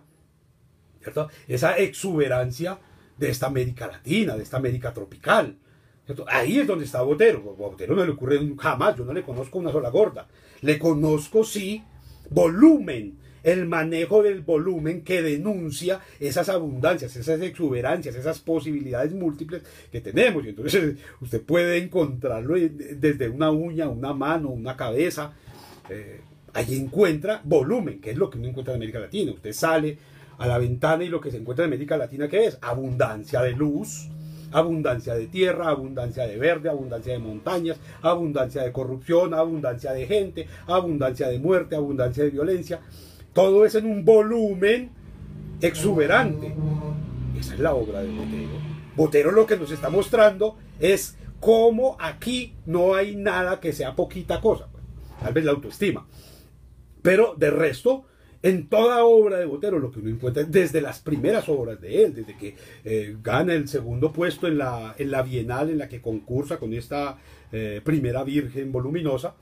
esa 1.47 1.77
exuberancia 1.77 2.79
de 3.17 3.29
esta 3.29 3.47
América 3.47 3.87
Latina, 3.87 4.35
de 4.35 4.43
esta 4.43 4.57
América 4.57 4.93
tropical. 4.93 5.57
Ahí 6.27 6.59
es 6.59 6.67
donde 6.67 6.85
está 6.85 7.01
Botero. 7.01 7.41
Botero 7.41 7.95
no 7.95 8.05
le 8.05 8.11
ocurre 8.11 8.39
jamás, 8.57 8.97
yo 8.97 9.05
no 9.05 9.13
le 9.13 9.23
conozco 9.23 9.59
una 9.59 9.71
sola 9.71 9.89
gorda. 9.89 10.27
Le 10.61 10.77
conozco 10.77 11.43
sí 11.43 11.83
volumen 12.29 13.17
el 13.43 13.67
manejo 13.67 14.21
del 14.21 14.41
volumen 14.41 15.03
que 15.03 15.21
denuncia 15.21 15.99
esas 16.19 16.49
abundancias, 16.49 17.15
esas 17.15 17.41
exuberancias, 17.41 18.15
esas 18.15 18.39
posibilidades 18.39 19.13
múltiples 19.13 19.63
que 19.91 20.01
tenemos. 20.01 20.45
Y 20.45 20.49
entonces 20.49 20.97
usted 21.21 21.41
puede 21.41 21.77
encontrarlo 21.77 22.55
desde 22.55 23.29
una 23.29 23.51
uña, 23.51 23.89
una 23.89 24.13
mano, 24.13 24.49
una 24.49 24.75
cabeza. 24.75 25.33
Eh, 25.89 26.21
ahí 26.53 26.75
encuentra 26.77 27.41
volumen, 27.43 27.99
que 27.99 28.11
es 28.11 28.17
lo 28.17 28.29
que 28.29 28.37
uno 28.37 28.47
encuentra 28.47 28.73
en 28.73 28.79
América 28.79 28.99
Latina. 28.99 29.31
Usted 29.31 29.53
sale 29.53 29.97
a 30.37 30.47
la 30.47 30.57
ventana 30.57 31.03
y 31.03 31.09
lo 31.09 31.21
que 31.21 31.31
se 31.31 31.37
encuentra 31.37 31.65
en 31.65 31.69
América 31.71 31.97
Latina, 31.97 32.27
¿qué 32.27 32.45
es? 32.45 32.57
Abundancia 32.61 33.41
de 33.41 33.51
luz, 33.51 34.09
abundancia 34.51 35.13
de 35.13 35.27
tierra, 35.27 35.69
abundancia 35.69 36.25
de 36.27 36.37
verde, 36.37 36.69
abundancia 36.69 37.13
de 37.13 37.19
montañas, 37.19 37.79
abundancia 38.01 38.63
de 38.63 38.71
corrupción, 38.71 39.33
abundancia 39.33 39.93
de 39.93 40.05
gente, 40.05 40.47
abundancia 40.67 41.27
de 41.27 41.39
muerte, 41.39 41.75
abundancia 41.75 42.23
de 42.23 42.29
violencia. 42.29 42.79
Todo 43.33 43.65
es 43.65 43.75
en 43.75 43.85
un 43.85 44.03
volumen 44.03 44.91
exuberante. 45.61 46.53
Esa 47.39 47.53
es 47.53 47.59
la 47.59 47.73
obra 47.73 48.01
de 48.01 48.09
Botero. 48.09 48.49
Botero 48.95 49.31
lo 49.31 49.45
que 49.45 49.57
nos 49.57 49.71
está 49.71 49.89
mostrando 49.89 50.57
es 50.79 51.17
cómo 51.39 51.97
aquí 51.99 52.53
no 52.65 52.93
hay 52.93 53.15
nada 53.15 53.59
que 53.59 53.73
sea 53.73 53.95
poquita 53.95 54.41
cosa. 54.41 54.67
Tal 55.21 55.33
vez 55.33 55.45
la 55.45 55.51
autoestima. 55.51 56.05
Pero 57.01 57.35
de 57.37 57.49
resto, 57.49 58.05
en 58.43 58.67
toda 58.67 59.04
obra 59.04 59.38
de 59.38 59.45
Botero, 59.45 59.77
lo 59.77 59.91
que 59.91 59.99
uno 59.99 60.10
encuentra 60.10 60.43
desde 60.43 60.82
las 60.82 60.99
primeras 60.99 61.47
obras 61.47 61.80
de 61.80 62.04
él, 62.04 62.15
desde 62.15 62.36
que 62.38 62.56
eh, 62.84 63.15
gana 63.21 63.54
el 63.54 63.67
segundo 63.67 64.12
puesto 64.12 64.47
en 64.47 64.58
la, 64.58 64.95
en 64.97 65.12
la 65.12 65.21
Bienal 65.21 65.69
en 65.69 65.77
la 65.77 65.88
que 65.88 66.01
concursa 66.01 66.58
con 66.58 66.73
esta 66.73 67.17
eh, 67.51 67.82
primera 67.84 68.23
Virgen 68.23 68.71
voluminosa, 68.71 69.36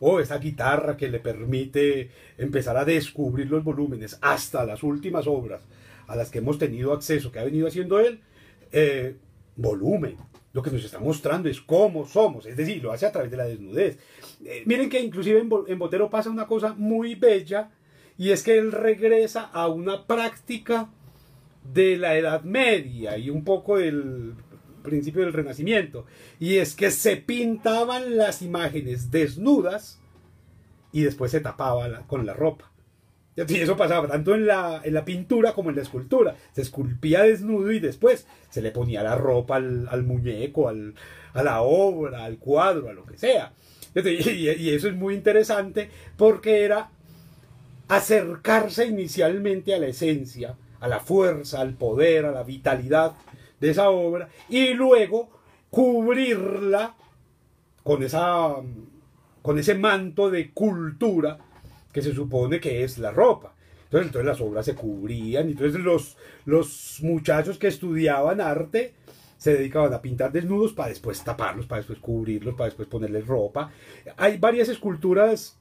o 0.00 0.20
esa 0.20 0.38
guitarra 0.38 0.96
que 0.96 1.08
le 1.08 1.20
permite 1.20 2.10
empezar 2.36 2.76
a 2.76 2.84
descubrir 2.84 3.48
los 3.48 3.62
volúmenes, 3.62 4.18
hasta 4.20 4.66
las 4.66 4.82
últimas 4.82 5.26
obras 5.26 5.62
a 6.08 6.16
las 6.16 6.28
que 6.28 6.38
hemos 6.38 6.58
tenido 6.58 6.92
acceso, 6.92 7.30
que 7.30 7.38
ha 7.38 7.44
venido 7.44 7.68
haciendo 7.68 8.00
él, 8.00 8.20
eh, 8.72 9.16
volumen. 9.56 10.16
Lo 10.52 10.62
que 10.62 10.70
nos 10.70 10.84
está 10.84 10.98
mostrando 10.98 11.48
es 11.48 11.60
cómo 11.62 12.04
somos, 12.04 12.44
es 12.44 12.56
decir, 12.56 12.82
lo 12.82 12.92
hace 12.92 13.06
a 13.06 13.12
través 13.12 13.30
de 13.30 13.36
la 13.38 13.44
desnudez. 13.44 13.98
miren 14.66 14.90
que 14.90 15.00
inclusive 15.00 15.40
en, 15.40 15.48
en 15.68 15.78
Botero 15.78 16.10
pasa 16.10 16.28
una 16.28 16.46
cosa 16.46 16.74
muy 16.74 17.14
bella, 17.14 17.70
y 18.22 18.30
es 18.30 18.44
que 18.44 18.56
él 18.56 18.70
regresa 18.70 19.50
a 19.52 19.66
una 19.66 20.06
práctica 20.06 20.88
de 21.74 21.96
la 21.96 22.16
Edad 22.16 22.42
Media 22.42 23.18
y 23.18 23.30
un 23.30 23.42
poco 23.42 23.78
del 23.78 24.34
principio 24.84 25.22
del 25.22 25.32
Renacimiento. 25.32 26.06
Y 26.38 26.58
es 26.58 26.76
que 26.76 26.92
se 26.92 27.16
pintaban 27.16 28.16
las 28.16 28.40
imágenes 28.40 29.10
desnudas 29.10 29.98
y 30.92 31.02
después 31.02 31.32
se 31.32 31.40
tapaba 31.40 32.06
con 32.06 32.24
la 32.24 32.32
ropa. 32.32 32.70
Y 33.34 33.56
eso 33.56 33.76
pasaba 33.76 34.06
tanto 34.06 34.36
en 34.36 34.46
la, 34.46 34.80
en 34.84 34.94
la 34.94 35.04
pintura 35.04 35.52
como 35.52 35.70
en 35.70 35.76
la 35.76 35.82
escultura. 35.82 36.36
Se 36.52 36.62
esculpía 36.62 37.24
desnudo 37.24 37.72
y 37.72 37.80
después 37.80 38.28
se 38.50 38.62
le 38.62 38.70
ponía 38.70 39.02
la 39.02 39.16
ropa 39.16 39.56
al, 39.56 40.04
muñeco, 40.04 40.68
al, 40.68 40.94
a 41.32 41.42
la 41.42 41.62
obra, 41.62 42.24
al 42.24 42.38
cuadro, 42.38 42.88
a 42.88 42.92
lo 42.92 43.04
que 43.04 43.18
sea. 43.18 43.52
y 43.96 44.70
eso 44.70 44.86
es 44.86 44.94
muy 44.94 45.14
interesante 45.14 45.90
porque 46.16 46.62
era 46.64 46.88
acercarse 47.96 48.86
inicialmente 48.86 49.74
a 49.74 49.78
la 49.78 49.88
esencia, 49.88 50.56
a 50.80 50.88
la 50.88 51.00
fuerza, 51.00 51.60
al 51.60 51.74
poder, 51.74 52.24
a 52.24 52.32
la 52.32 52.42
vitalidad 52.42 53.12
de 53.60 53.70
esa 53.70 53.90
obra 53.90 54.30
y 54.48 54.72
luego 54.72 55.28
cubrirla 55.68 56.94
con, 57.82 58.02
esa, 58.02 58.54
con 59.42 59.58
ese 59.58 59.74
manto 59.74 60.30
de 60.30 60.52
cultura 60.52 61.36
que 61.92 62.00
se 62.00 62.14
supone 62.14 62.60
que 62.60 62.82
es 62.82 62.96
la 62.96 63.10
ropa. 63.10 63.54
Entonces, 63.84 64.06
entonces 64.06 64.26
las 64.26 64.40
obras 64.40 64.64
se 64.64 64.74
cubrían, 64.74 65.48
y 65.48 65.52
entonces 65.52 65.82
los, 65.82 66.16
los 66.46 66.98
muchachos 67.02 67.58
que 67.58 67.68
estudiaban 67.68 68.40
arte 68.40 68.94
se 69.36 69.52
dedicaban 69.52 69.92
a 69.92 70.00
pintar 70.00 70.32
desnudos 70.32 70.72
para 70.72 70.88
después 70.88 71.22
taparlos, 71.22 71.66
para 71.66 71.80
después 71.80 71.98
cubrirlos, 71.98 72.54
para 72.54 72.66
después 72.68 72.88
ponerles 72.88 73.26
ropa. 73.26 73.70
Hay 74.16 74.38
varias 74.38 74.70
esculturas 74.70 75.58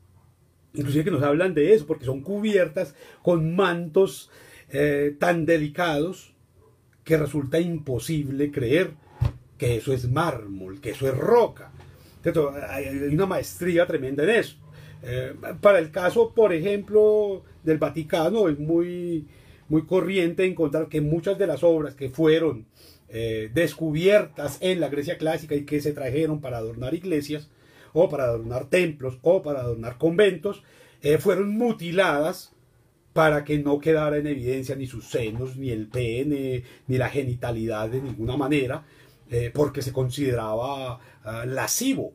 inclusive 0.74 1.06
que 1.06 1.12
nos 1.12 1.24
hablan 1.24 1.54
de 1.54 1.74
eso, 1.74 1.86
porque 1.86 2.06
son 2.06 2.22
cubiertas 2.22 2.96
con 3.22 3.56
mantos 3.56 4.30
eh, 4.70 5.16
tan 5.20 5.46
delicados 5.46 6.34
que 7.04 7.18
resulta 7.18 7.60
imposible 7.60 8.52
creer 8.52 8.92
que 9.58 9.76
eso 9.76 9.94
es 9.94 10.10
mármol, 10.10 10.80
que 10.82 10.92
eso 10.92 11.08
es 11.08 11.18
roca. 11.18 11.72
Hay 12.70 12.88
una 13.14 13.26
maestría 13.26 13.86
tremenda 13.86 14.24
en 14.24 14.30
eso. 14.30 14.56
Eh, 15.04 15.34
para 15.60 15.80
el 15.80 15.92
caso, 15.92 16.32
por 16.34 16.54
ejemplo, 16.54 17.44
del 17.64 17.78
Vaticano, 17.78 18.48
es 18.48 18.60
muy, 18.60 19.28
muy 19.68 19.86
corriente 19.86 20.46
encontrar 20.46 20.88
que 20.88 21.02
muchas 21.02 21.38
de 21.38 21.48
las 21.48 21.64
obras 21.64 21.96
que 21.96 22.10
fueron 22.10 22.66
eh, 23.10 23.50
descubiertas 23.54 24.58
en 24.62 24.80
la 24.80 24.90
Grecia 24.90 25.18
clásica 25.18 25.56
y 25.56 25.66
que 25.66 25.82
se 25.82 25.92
trajeron 25.92 26.40
para 26.40 26.58
adornar 26.58 26.94
iglesias, 26.94 27.50
o 27.94 28.10
para 28.10 28.26
adornar 28.26 28.70
templos 28.70 29.18
o 29.22 29.42
para 29.42 29.62
adornar 29.62 29.98
conventos, 29.98 30.64
eh, 31.02 31.18
fueron 31.18 31.58
mutiladas 31.58 32.54
para 33.14 33.44
que 33.44 33.60
no 33.60 33.80
quedara 33.80 34.18
en 34.18 34.28
evidencia 34.28 34.76
ni 34.76 34.88
sus 34.88 35.10
senos, 35.10 35.58
ni 35.58 35.70
el 35.70 35.88
pene, 35.88 36.64
ni 36.88 36.98
la 36.98 37.10
genitalidad 37.10 37.90
de 37.90 38.02
ninguna 38.02 38.38
manera, 38.38 38.86
eh, 39.30 39.52
porque 39.54 39.82
se 39.82 39.92
consideraba 39.92 41.00
ah, 41.24 41.46
lascivo, 41.46 42.14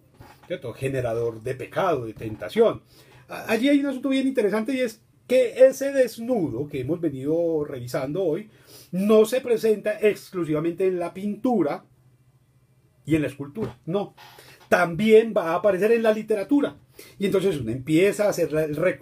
generador 0.76 1.42
de 1.42 1.54
pecado, 1.54 2.06
de 2.06 2.14
tentación. 2.14 2.82
Allí 3.28 3.68
hay 3.68 3.80
un 3.80 3.86
asunto 3.86 4.10
bien 4.10 4.28
interesante 4.28 4.72
y 4.72 4.80
es 4.80 5.02
que 5.26 5.66
ese 5.66 5.92
desnudo 5.92 6.68
que 6.68 6.80
hemos 6.80 7.00
venido 7.00 7.64
revisando 7.64 8.22
hoy 8.22 8.48
no 8.92 9.24
se 9.24 9.40
presenta 9.40 9.98
exclusivamente 9.98 10.86
en 10.86 11.00
la 11.00 11.12
pintura 11.12 11.84
y 13.04 13.16
en 13.16 13.22
la 13.22 13.28
escultura, 13.28 13.76
no 13.86 14.14
también 14.68 15.32
va 15.36 15.50
a 15.50 15.54
aparecer 15.56 15.92
en 15.92 16.02
la 16.02 16.12
literatura. 16.12 16.76
Y 17.18 17.26
entonces 17.26 17.60
uno 17.60 17.70
empieza 17.70 18.24
a 18.24 18.30
hacer 18.30 18.48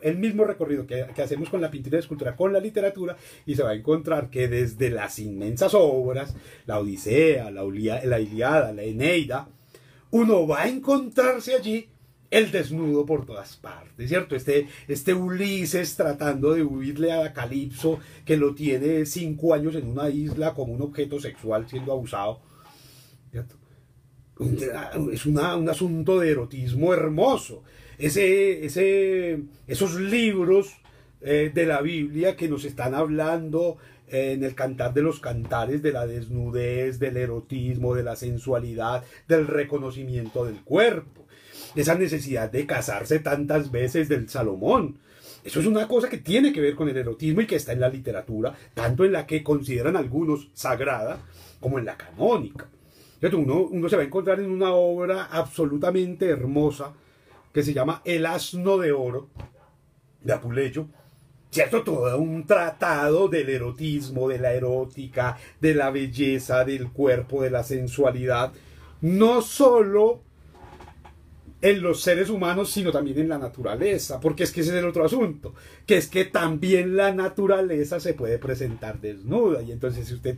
el, 0.03 0.19
mismo 0.19 0.45
recorrido 0.45 0.87
que, 0.87 1.03
hacemos 1.03 1.49
con 1.49 1.61
la 1.61 1.71
pintura 1.71 1.97
y 1.97 1.99
la 1.99 2.01
escultura, 2.01 2.37
con 2.37 2.53
la 2.53 2.61
literatura, 2.61 3.17
y 3.47 3.55
se 3.55 3.63
va 3.63 3.71
a 3.71 3.75
encontrar 3.75 4.31
que 4.31 4.49
desde 4.49 4.91
las 4.91 5.19
inmensas 5.19 5.75
obras, 5.75 6.35
la 6.67 6.81
Odisea, 6.81 7.51
la, 7.51 7.63
la 7.63 8.21
Iliada, 8.21 8.73
la 8.73 8.83
Eneida, 8.83 9.49
uno 10.11 10.47
va 10.47 10.63
a 10.63 10.69
encontrarse 10.69 11.55
allí 11.55 11.89
el 12.31 12.51
desnudo 12.51 13.07
por 13.07 13.27
todas 13.27 13.57
partes, 13.57 14.09
¿cierto? 14.09 14.35
Este, 14.35 14.67
este 14.89 15.15
Ulises 15.15 15.95
tratando 15.95 16.53
de 16.53 16.65
huirle 16.65 17.13
a 17.13 17.33
Calipso, 17.33 18.01
que 18.25 18.37
lo 18.37 18.57
tiene 18.57 19.07
cinco 19.07 19.55
años 19.55 19.77
en 19.77 19.87
una 19.87 20.09
isla 20.09 20.53
como 20.53 20.73
un 20.73 20.83
objeto 20.83 21.21
sexual 21.21 21.69
siendo 21.69 21.93
abusado, 21.93 22.41
¿cierto? 23.31 23.55
Es 25.13 25.27
un 25.27 25.39
asunto 25.69 26.21
de 26.21 26.31
erotismo 26.31 26.93
hermoso. 26.93 27.63
Ese, 27.99 28.65
ese, 28.65 29.41
esos 29.67 29.95
libros 30.01 30.75
eh, 31.21 31.53
de 31.55 31.67
la 31.67 31.81
Biblia 31.81 32.37
que 32.37 32.49
nos 32.49 32.65
están 32.65 32.95
hablando 32.95 33.79
en 34.09 34.45
el 34.45 34.55
cantar 34.55 34.93
de 34.93 35.03
los 35.03 35.21
cantares 35.21 35.83
de 35.83 35.93
la 35.93 36.07
desnudez, 36.07 36.99
del 36.99 37.17
erotismo, 37.17 37.95
de 37.95 38.03
la 38.03 38.17
sensualidad, 38.17 39.05
del 39.27 39.47
reconocimiento 39.47 40.45
del 40.45 40.61
cuerpo, 40.63 41.27
esa 41.75 41.95
necesidad 41.95 42.51
de 42.51 42.67
casarse 42.67 43.21
tantas 43.21 43.71
veces 43.71 44.09
del 44.09 44.29
Salomón. 44.29 44.99
Eso 45.45 45.61
es 45.61 45.67
una 45.67 45.89
cosa 45.89 46.09
que 46.09 46.19
tiene 46.19 46.53
que 46.53 46.61
ver 46.61 46.75
con 46.75 46.89
el 46.89 46.97
erotismo 46.97 47.41
y 47.41 47.47
que 47.47 47.57
está 47.57 47.73
en 47.73 47.81
la 47.81 47.89
literatura, 47.89 48.55
tanto 48.75 49.05
en 49.05 49.13
la 49.13 49.27
que 49.27 49.43
consideran 49.43 49.97
algunos 49.97 50.49
sagrada 50.55 51.21
como 51.61 51.79
en 51.79 51.85
la 51.85 51.97
canónica. 51.97 52.69
Uno, 53.33 53.89
se 53.89 53.97
va 53.97 54.03
a 54.03 54.05
encontrar 54.05 54.41
en 54.41 54.51
una 54.51 54.75
obra 54.75 55.29
absolutamente 55.31 56.29
hermosa 56.29 56.93
que 57.53 57.63
se 57.63 57.73
llama 57.73 58.03
El 58.05 58.27
asno 58.27 58.77
de 58.77 58.93
oro 58.93 59.29
de 60.21 60.33
Apuleyo. 60.33 60.87
¿Cierto? 61.51 61.85
Todo 61.85 62.19
un 62.19 62.47
tratado 62.47 63.29
del 63.29 63.49
erotismo, 63.49 64.29
de 64.29 64.39
la 64.39 64.53
erótica, 64.53 65.39
de 65.61 65.75
la 65.75 65.91
belleza, 65.91 66.65
del 66.65 66.91
cuerpo, 66.91 67.43
de 67.43 67.51
la 67.51 67.63
sensualidad. 67.63 68.53
No 69.01 69.41
solo 69.41 70.21
en 71.65 71.81
los 71.81 72.03
seres 72.03 72.29
humanos, 72.29 72.71
sino 72.71 72.93
también 72.93 73.19
en 73.21 73.31
la 73.31 73.39
naturaleza, 73.39 74.21
porque 74.21 74.43
es 74.43 74.53
que 74.53 74.61
ese 74.61 74.73
es 74.73 74.77
el 74.77 74.85
otro 74.85 75.03
asunto, 75.03 75.55
que 75.87 75.97
es 75.97 76.09
que 76.09 76.27
también 76.27 76.95
la 76.95 77.11
naturaleza 77.11 78.01
se 78.01 78.13
puede 78.13 78.37
presentar 78.37 79.01
desnuda, 79.01 79.63
y 79.63 79.73
entonces 79.73 80.13
usted, 80.13 80.37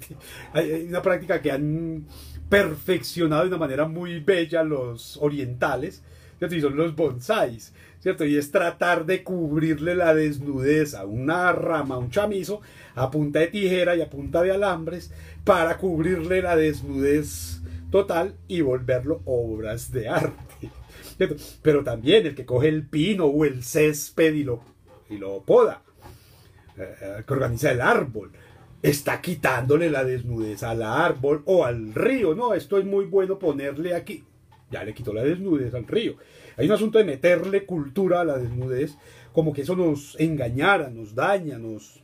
hay 0.52 0.86
una 0.88 1.02
práctica 1.02 1.42
que 1.42 1.50
han 1.50 2.06
perfeccionado 2.48 3.42
de 3.42 3.48
una 3.48 3.58
manera 3.58 3.88
muy 3.88 4.20
bella 4.20 4.62
los 4.62 5.16
orientales, 5.16 6.04
y 6.40 6.60
son 6.60 6.76
los 6.76 6.94
bonsáis, 6.94 7.72
¿cierto? 7.98 8.24
Y 8.24 8.36
es 8.36 8.52
tratar 8.52 9.04
de 9.04 9.24
cubrirle 9.24 9.96
la 9.96 10.14
desnudez 10.14 10.94
a 10.94 11.06
una 11.06 11.50
rama, 11.50 11.98
un 11.98 12.10
chamizo, 12.10 12.60
a 12.94 13.10
punta 13.10 13.40
de 13.40 13.48
tijera 13.48 13.96
y 13.96 14.00
a 14.00 14.08
punta 14.08 14.42
de 14.42 14.52
alambres, 14.52 15.10
para 15.42 15.76
cubrirle 15.76 16.40
la 16.40 16.54
desnudez 16.54 17.62
total 17.90 18.36
y 18.46 18.60
volverlo 18.60 19.22
obras 19.24 19.90
de 19.90 20.08
arte. 20.08 20.70
Pero 21.62 21.82
también 21.82 22.26
el 22.26 22.34
que 22.34 22.44
coge 22.44 22.68
el 22.68 22.86
pino 22.86 23.26
o 23.26 23.44
el 23.44 23.62
césped 23.62 24.34
y 24.34 24.44
lo, 24.44 24.60
y 25.08 25.18
lo 25.18 25.42
poda, 25.42 25.82
eh, 26.76 27.22
que 27.26 27.32
organiza 27.32 27.70
el 27.70 27.80
árbol, 27.80 28.32
está 28.82 29.20
quitándole 29.20 29.90
la 29.90 30.04
desnudez 30.04 30.62
al 30.62 30.82
árbol 30.82 31.42
o 31.46 31.64
al 31.64 31.94
río. 31.94 32.34
No, 32.34 32.54
esto 32.54 32.78
es 32.78 32.84
muy 32.84 33.06
bueno 33.06 33.38
ponerle 33.38 33.94
aquí. 33.94 34.24
Ya 34.70 34.84
le 34.84 34.94
quitó 34.94 35.12
la 35.12 35.22
desnudez 35.22 35.74
al 35.74 35.86
río. 35.86 36.16
Hay 36.56 36.66
un 36.66 36.72
asunto 36.72 36.98
de 36.98 37.04
meterle 37.04 37.64
cultura 37.64 38.20
a 38.20 38.24
la 38.24 38.38
desnudez, 38.38 38.96
como 39.32 39.52
que 39.52 39.62
eso 39.62 39.76
nos 39.76 40.18
engañara, 40.18 40.90
nos 40.90 41.14
daña, 41.14 41.58
nos, 41.58 42.02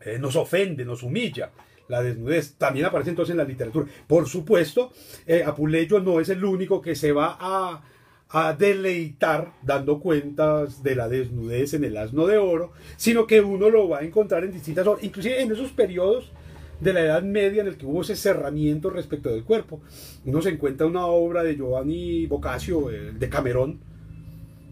eh, 0.00 0.18
nos 0.18 0.36
ofende, 0.36 0.84
nos 0.84 1.02
humilla. 1.02 1.50
La 1.88 2.02
desnudez 2.02 2.54
también 2.56 2.86
aparece 2.86 3.10
entonces 3.10 3.32
en 3.32 3.38
la 3.38 3.44
literatura. 3.44 3.86
Por 4.06 4.28
supuesto, 4.28 4.92
eh, 5.26 5.44
Apuleyo 5.44 6.00
no 6.00 6.20
es 6.20 6.28
el 6.28 6.44
único 6.44 6.80
que 6.80 6.94
se 6.94 7.12
va 7.12 7.36
a, 7.38 7.82
a 8.28 8.52
deleitar 8.52 9.52
dando 9.62 10.00
cuentas 10.00 10.82
de 10.82 10.96
la 10.96 11.08
desnudez 11.08 11.74
en 11.74 11.84
el 11.84 11.96
asno 11.96 12.26
de 12.26 12.38
oro, 12.38 12.72
sino 12.96 13.26
que 13.26 13.40
uno 13.40 13.70
lo 13.70 13.88
va 13.88 13.98
a 13.98 14.04
encontrar 14.04 14.44
en 14.44 14.52
distintas 14.52 14.86
horas, 14.86 15.04
inclusive 15.04 15.40
en 15.40 15.52
esos 15.52 15.70
periodos 15.70 16.32
de 16.80 16.92
la 16.92 17.00
Edad 17.00 17.22
Media 17.22 17.62
en 17.62 17.68
el 17.68 17.76
que 17.76 17.86
hubo 17.86 18.02
ese 18.02 18.16
cerramiento 18.16 18.90
respecto 18.90 19.30
del 19.30 19.44
cuerpo. 19.44 19.80
Uno 20.24 20.42
se 20.42 20.50
encuentra 20.50 20.86
una 20.86 21.06
obra 21.06 21.42
de 21.42 21.56
Giovanni 21.56 22.26
Boccaccio, 22.26 22.88
de 22.88 23.28
Camerón, 23.28 23.80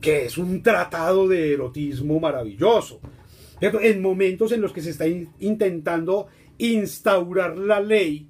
que 0.01 0.27
es 0.27 0.37
un 0.37 0.63
tratado 0.63 1.29
de 1.29 1.55
erotismo 1.55 2.21
maravilloso. 2.21 3.01
En 3.61 4.03
momentos 4.03 4.53
en 4.53 4.61
los 4.61 4.73
que 4.73 4.83
se 4.83 4.91
está 4.91 5.07
intentando 5.07 6.27
instaurar 6.59 7.57
la 7.57 7.81
ley 7.81 8.29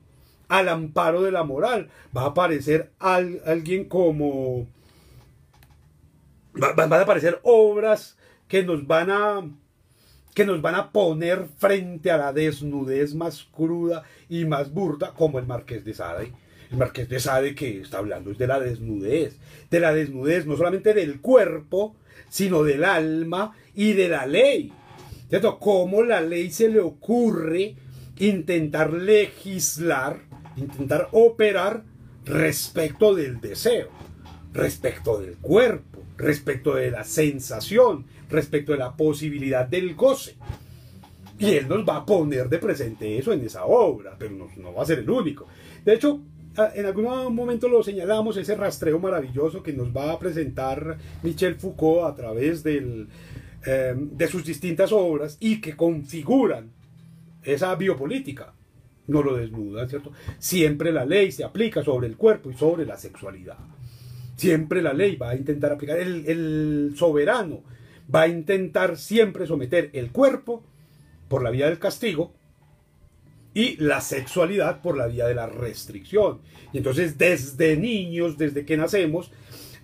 al 0.49 0.69
amparo 0.69 1.23
de 1.23 1.33
la 1.33 1.43
moral, 1.43 1.89
va 2.17 2.23
a 2.23 2.27
aparecer 2.27 2.93
alguien 3.01 3.87
como... 3.87 4.69
van 6.55 6.93
a 6.93 7.01
aparecer 7.01 7.41
obras 7.43 8.17
que 8.49 8.63
nos 8.63 8.87
van 8.87 9.11
a 9.11 9.43
que 10.35 10.45
nos 10.45 10.61
van 10.61 10.75
a 10.75 10.91
poner 10.91 11.47
frente 11.59 12.11
a 12.11 12.17
la 12.17 12.33
desnudez 12.33 13.15
más 13.15 13.45
cruda 13.45 14.03
y 14.29 14.45
más 14.45 14.73
burda, 14.73 15.13
como 15.15 15.39
el 15.39 15.47
Marqués 15.47 15.85
de 15.85 15.95
Sade. 15.95 16.33
El 16.73 16.77
Marqués 16.77 17.09
de 17.09 17.21
Sade 17.21 17.55
que 17.55 17.81
está 17.81 17.99
hablando 17.99 18.33
es 18.33 18.39
de 18.39 18.49
la 18.49 18.59
desnudez, 18.59 19.39
de 19.71 19.81
la 19.81 19.95
desnudez 19.95 20.45
no 20.45 20.57
solamente 20.57 20.93
del 20.93 21.21
cuerpo, 21.21 21.95
sino 22.29 22.65
del 22.65 22.83
alma 22.83 23.55
y 23.77 23.93
de 23.93 24.09
la 24.09 24.27
ley. 24.27 24.73
¿Cierto? 25.29 25.61
Cómo 25.61 26.03
la 26.03 26.21
ley 26.21 26.51
se 26.51 26.69
le 26.69 26.81
ocurre 26.81 27.77
intentar 28.19 28.93
legislar, 28.93 30.21
intentar 30.57 31.09
operar 31.13 31.85
respecto 32.25 33.15
del 33.15 33.41
deseo, 33.41 33.89
respecto 34.53 35.21
del 35.21 35.37
cuerpo, 35.37 35.94
respecto 36.17 36.75
de 36.75 36.91
la 36.91 37.05
sensación, 37.05 38.07
respecto 38.31 38.73
de 38.73 38.79
la 38.79 38.97
posibilidad 38.97 39.67
del 39.67 39.95
goce. 39.95 40.37
Y 41.39 41.53
él 41.53 41.69
nos 41.69 41.87
va 41.87 41.97
a 41.97 42.07
poner 42.07 42.49
de 42.49 42.59
presente 42.59 43.19
eso 43.19 43.33
en 43.33 43.45
esa 43.45 43.65
obra, 43.65 44.15
pero 44.19 44.33
no, 44.57 44.73
va 44.73 44.83
a 44.83 44.87
ser 44.87 45.01
el 45.01 45.11
único. 45.11 45.47
De 45.85 45.95
hecho, 45.95 46.21
en 46.75 46.87
algún 46.87 47.35
momento 47.35 47.69
lo 47.69 47.83
señalamos, 47.83 48.37
ese 48.37 48.55
rastreo 48.55 49.01
maravilloso 49.01 49.63
que 49.63 49.73
nos 49.73 49.95
va 49.95 50.13
a 50.13 50.19
presentar 50.19 50.97
Michel 51.23 51.57
Foucault 51.57 52.05
a 52.05 52.15
través 52.15 52.65
em, 52.65 53.09
de 53.65 54.29
sus 54.29 54.45
distintas 54.45 54.93
obras 54.93 55.37
y 55.41 55.61
que 55.61 55.75
configuran 55.75 56.71
esa 57.43 57.75
biopolítica. 57.75 58.55
No 59.07 59.23
lo 59.23 59.37
desnuda, 59.37 59.87
¿cierto? 59.89 60.13
Siempre 60.39 60.93
la 60.93 61.05
ley 61.05 61.33
se 61.33 61.45
aplica 61.45 61.83
sobre 61.83 62.07
el 62.07 62.17
cuerpo 62.17 62.51
y 62.51 62.55
sobre 62.55 62.87
la 62.87 62.97
sexualidad. 62.97 63.59
Siempre 64.37 64.83
la 64.83 64.93
ley 64.93 65.17
va 65.17 65.31
a 65.31 65.37
intentar 65.37 65.73
aplicar. 65.73 65.99
el 65.99 66.95
soberano 66.97 67.63
va 68.13 68.23
a 68.23 68.29
intentar 68.29 68.97
siempre 68.97 69.47
someter 69.47 69.91
el 69.93 70.11
cuerpo 70.11 70.63
por 71.29 71.43
la 71.43 71.51
vía 71.51 71.67
del 71.67 71.79
castigo 71.79 72.33
y 73.55 73.77
la 73.77 74.01
sexualidad 74.01 74.83
por 74.83 74.97
la 74.97 75.07
vía 75.07 75.27
de 75.27 75.35
la 75.35 75.47
restricción. 75.47 76.41
Y 76.73 76.79
entonces 76.79 77.17
desde 77.17 77.77
niños, 77.77 78.37
desde 78.37 78.65
que 78.65 78.77
nacemos, 78.77 79.31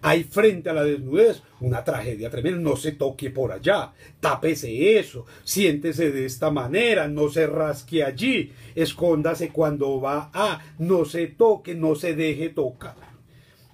hay 0.03 0.24
frente 0.24 0.70
a 0.70 0.72
la 0.72 0.82
desnudez 0.82 1.42
una 1.61 1.84
tragedia 1.84 2.30
tremenda. 2.30 2.61
No 2.61 2.76
se 2.76 2.92
toque 2.92 3.30
por 3.30 3.53
allá, 3.53 3.92
tápese 4.18 4.98
eso, 4.98 5.24
siéntese 5.44 6.11
de 6.11 6.26
esta 6.26 6.51
manera, 6.51 7.07
no 7.07 7.28
se 7.28 7.46
rasque 7.46 8.03
allí, 8.03 8.53
escóndase 8.74 9.51
cuando 9.51 10.01
va 10.01 10.30
a, 10.32 10.61
no 10.78 11.05
se 11.05 11.28
toque, 11.28 11.74
no 11.74 11.94
se 11.94 12.14
deje 12.14 12.48
tocar 12.48 13.09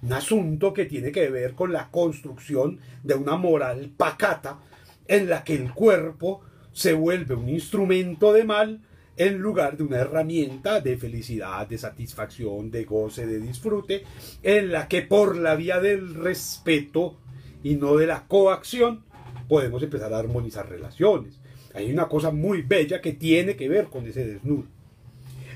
un 0.01 0.13
asunto 0.13 0.73
que 0.73 0.85
tiene 0.85 1.11
que 1.11 1.29
ver 1.29 1.53
con 1.53 1.73
la 1.73 1.89
construcción 1.89 2.79
de 3.03 3.15
una 3.15 3.35
moral 3.35 3.91
pacata 3.95 4.59
en 5.07 5.29
la 5.29 5.43
que 5.43 5.55
el 5.55 5.73
cuerpo 5.73 6.41
se 6.71 6.93
vuelve 6.93 7.35
un 7.35 7.49
instrumento 7.49 8.33
de 8.33 8.43
mal 8.43 8.81
en 9.17 9.39
lugar 9.39 9.77
de 9.77 9.83
una 9.83 9.97
herramienta 9.97 10.79
de 10.79 10.95
felicidad, 10.97 11.67
de 11.67 11.79
satisfacción, 11.79 12.69
de 12.69 12.85
goce, 12.85 13.25
de 13.25 13.39
disfrute, 13.39 14.03
en 14.43 14.71
la 14.71 14.87
que 14.87 15.01
por 15.01 15.35
la 15.35 15.55
vía 15.55 15.79
del 15.79 16.13
respeto 16.13 17.17
y 17.63 17.75
no 17.75 17.95
de 17.95 18.05
la 18.05 18.27
coacción 18.27 19.03
podemos 19.49 19.81
empezar 19.81 20.13
a 20.13 20.19
armonizar 20.19 20.69
relaciones. 20.69 21.39
Hay 21.73 21.91
una 21.91 22.07
cosa 22.07 22.31
muy 22.31 22.61
bella 22.61 23.01
que 23.01 23.13
tiene 23.13 23.55
que 23.55 23.69
ver 23.69 23.85
con 23.85 24.05
ese 24.05 24.25
desnudo. 24.25 24.65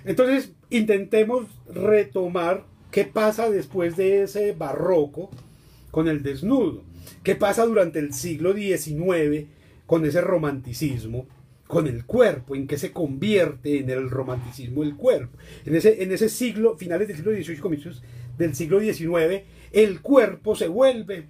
Entonces, 0.06 0.54
intentemos 0.72 1.46
retomar 1.72 2.66
¿Qué 2.92 3.06
pasa 3.06 3.50
después 3.50 3.96
de 3.96 4.24
ese 4.24 4.52
barroco 4.52 5.30
con 5.92 6.08
el 6.08 6.24
desnudo? 6.24 6.84
¿Qué 7.24 7.36
pasa 7.36 7.66
durante 7.66 8.00
el 8.00 8.14
siglo 8.14 8.54
XIX 8.54 9.48
con 9.86 10.06
ese 10.06 10.22
romanticismo? 10.22 11.28
con 11.72 11.88
el 11.88 12.06
cuerpo, 12.06 12.54
en 12.54 12.68
qué 12.68 12.78
se 12.78 12.92
convierte 12.92 13.80
en 13.80 13.90
el 13.90 14.10
romanticismo 14.10 14.84
el 14.84 14.98
cuerpo. 14.98 15.38
En 15.66 15.74
ese, 15.74 16.04
en 16.04 16.12
ese 16.12 16.28
siglo, 16.28 16.78
finales 16.78 17.08
del 17.08 17.16
siglo 17.16 17.32
XVIII, 17.32 17.60
comienzos 17.60 18.04
del 18.38 18.54
siglo 18.56 18.82
XIX, 18.82 19.44
el 19.72 20.02
cuerpo 20.02 20.54
se 20.54 20.68
vuelve 20.68 21.30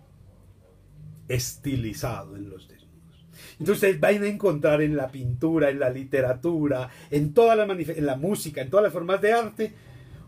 estilizado 1.27 2.35
en 2.35 2.49
los 2.49 2.67
desnudos. 2.67 3.25
Entonces 3.59 3.75
ustedes 3.75 3.99
van 3.99 4.23
a 4.23 4.27
encontrar 4.27 4.81
en 4.81 4.97
la 4.97 5.11
pintura, 5.11 5.69
en 5.69 5.79
la 5.79 5.91
literatura, 5.91 6.89
en 7.11 7.35
toda 7.35 7.55
la, 7.55 7.71
en 7.71 8.05
la 8.07 8.15
música, 8.15 8.61
en 8.63 8.71
todas 8.71 8.85
las 8.85 8.93
formas 8.93 9.21
de 9.21 9.33
arte, 9.33 9.73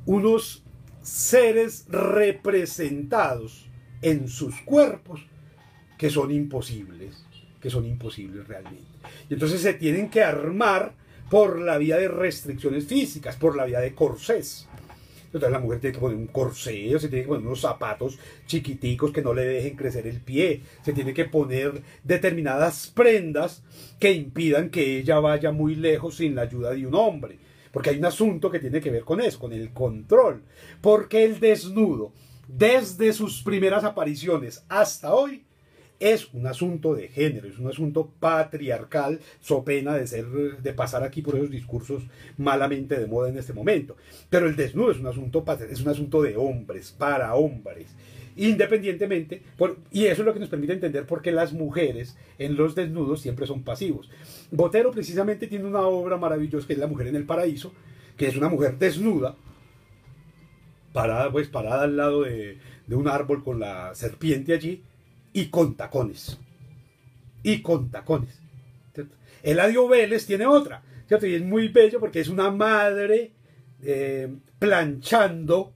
unos 0.06 0.64
seres 1.04 1.86
representados 1.90 3.68
en 4.02 4.28
sus 4.28 4.60
cuerpos 4.62 5.22
que 5.98 6.10
son 6.10 6.32
imposibles, 6.32 7.24
que 7.62 7.70
son 7.70 7.86
imposibles 7.86 8.48
realmente. 8.48 8.84
Y 9.30 9.34
entonces 9.36 9.62
se 9.62 9.74
tienen 9.76 10.10
que 10.10 10.24
armar 10.24 10.94
por 11.30 11.60
la 11.60 11.78
vía 11.78 11.98
de 11.98 12.08
restricciones 12.08 12.86
físicas, 12.86 13.36
por 13.36 13.56
la 13.56 13.66
vía 13.66 13.80
de 13.80 13.94
corsés. 13.94 14.68
Entonces 15.26 15.52
la 15.52 15.60
mujer 15.60 15.80
tiene 15.80 15.94
que 15.96 16.00
poner 16.00 16.18
un 16.18 16.28
corsé, 16.28 17.00
se 17.00 17.10
tiene 17.10 17.24
que 17.24 17.28
poner 17.28 17.48
unos 17.48 17.62
zapatos 17.62 18.20
chiquiticos 18.46 19.12
que 19.12 19.24
no 19.24 19.34
le 19.34 19.44
dejen 19.44 19.76
crecer 19.76 20.06
el 20.06 20.22
pie, 20.22 20.62
se 20.84 20.94
tiene 20.94 21.12
que 21.14 21.26
poner 21.26 21.82
determinadas 22.04 22.92
prendas 22.94 23.64
que 24.00 24.12
impidan 24.12 24.70
que 24.70 25.00
ella 25.00 25.20
vaya 25.20 25.52
muy 25.52 25.76
lejos 25.76 26.18
sin 26.18 26.36
la 26.36 26.44
ayuda 26.44 26.72
de 26.72 26.86
un 26.86 26.94
hombre. 26.94 27.40
Porque 27.74 27.90
hay 27.90 27.98
un 27.98 28.06
asunto 28.06 28.52
que 28.52 28.60
tiene 28.60 28.80
que 28.80 28.92
ver 28.92 29.04
con 29.04 29.20
eso, 29.20 29.40
con 29.40 29.52
el 29.52 29.74
control. 29.74 30.44
Porque 30.80 31.24
el 31.24 31.40
desnudo, 31.40 32.14
desde 32.48 33.12
sus 33.14 33.42
primeras 33.42 33.84
apariciones 33.84 34.64
hasta 34.70 35.16
hoy, 35.16 35.44
es 36.00 36.32
un 36.34 36.46
asunto 36.46 36.94
de 36.94 37.08
género, 37.08 37.48
es 37.48 37.58
un 37.58 37.68
asunto 37.68 38.12
patriarcal, 38.20 39.20
so 39.40 39.64
pena 39.64 39.96
de 39.96 40.06
ser, 40.06 40.28
de 40.28 40.74
pasar 40.74 41.02
aquí 41.02 41.24
por 41.24 41.36
esos 41.36 41.50
discursos 41.50 42.04
malamente 42.38 43.00
de 43.00 43.08
moda 43.08 43.30
en 43.30 43.40
este 43.40 43.54
momento. 43.54 43.98
Pero 44.30 44.46
el 44.48 44.56
desnudo 44.56 44.92
es 44.92 45.00
un 45.00 45.08
asunto, 45.08 45.44
es 45.68 45.82
un 45.82 45.90
asunto 45.90 46.22
de 46.22 46.38
hombres, 46.38 46.92
para 46.92 47.34
hombres 47.34 47.88
independientemente, 48.36 49.44
y 49.92 50.06
eso 50.06 50.22
es 50.22 50.26
lo 50.26 50.34
que 50.34 50.40
nos 50.40 50.50
permite 50.50 50.74
entender 50.74 51.06
por 51.06 51.22
qué 51.22 51.32
las 51.32 51.54
mujeres 51.54 52.18
en 52.38 52.56
los 52.56 52.76
desnudos 52.76 53.22
siempre 53.22 53.46
son 53.46 53.64
pasivos. 53.64 54.10
Botero 54.52 54.92
precisamente 54.92 55.48
tiene 55.48 55.66
una 55.66 55.82
obra 55.82 56.18
maravillosa 56.18 56.68
que 56.68 56.74
es 56.74 56.80
La 56.80 56.88
mujer 56.88 57.08
en 57.08 57.16
el 57.16 57.26
paraíso, 57.26 57.74
que 58.18 58.28
es 58.28 58.36
una 58.36 58.50
mujer 58.50 58.78
desnuda, 58.78 59.36
parada, 60.94 61.32
pues, 61.32 61.48
parada 61.48 61.84
al 61.84 61.98
lado 61.98 62.24
de, 62.24 62.58
un 62.90 63.08
árbol 63.08 63.44
con 63.44 63.60
la 63.60 63.94
serpiente 63.96 64.54
allí, 64.54 64.84
y 65.34 65.48
con 65.48 65.76
tacones. 65.76 66.40
Y 67.42 67.62
con 67.62 67.90
tacones. 67.90 68.40
El 68.96 69.10
Eladio 69.44 69.88
Vélez 69.88 70.26
tiene 70.26 70.46
otra, 70.46 70.84
¿cierto? 71.08 71.28
y 71.28 71.34
es 71.34 71.44
muy 71.44 71.68
bello 71.68 72.00
porque 72.00 72.22
es 72.22 72.30
una 72.30 72.50
madre 72.50 73.34
eh, 73.82 74.34
planchando 74.58 75.74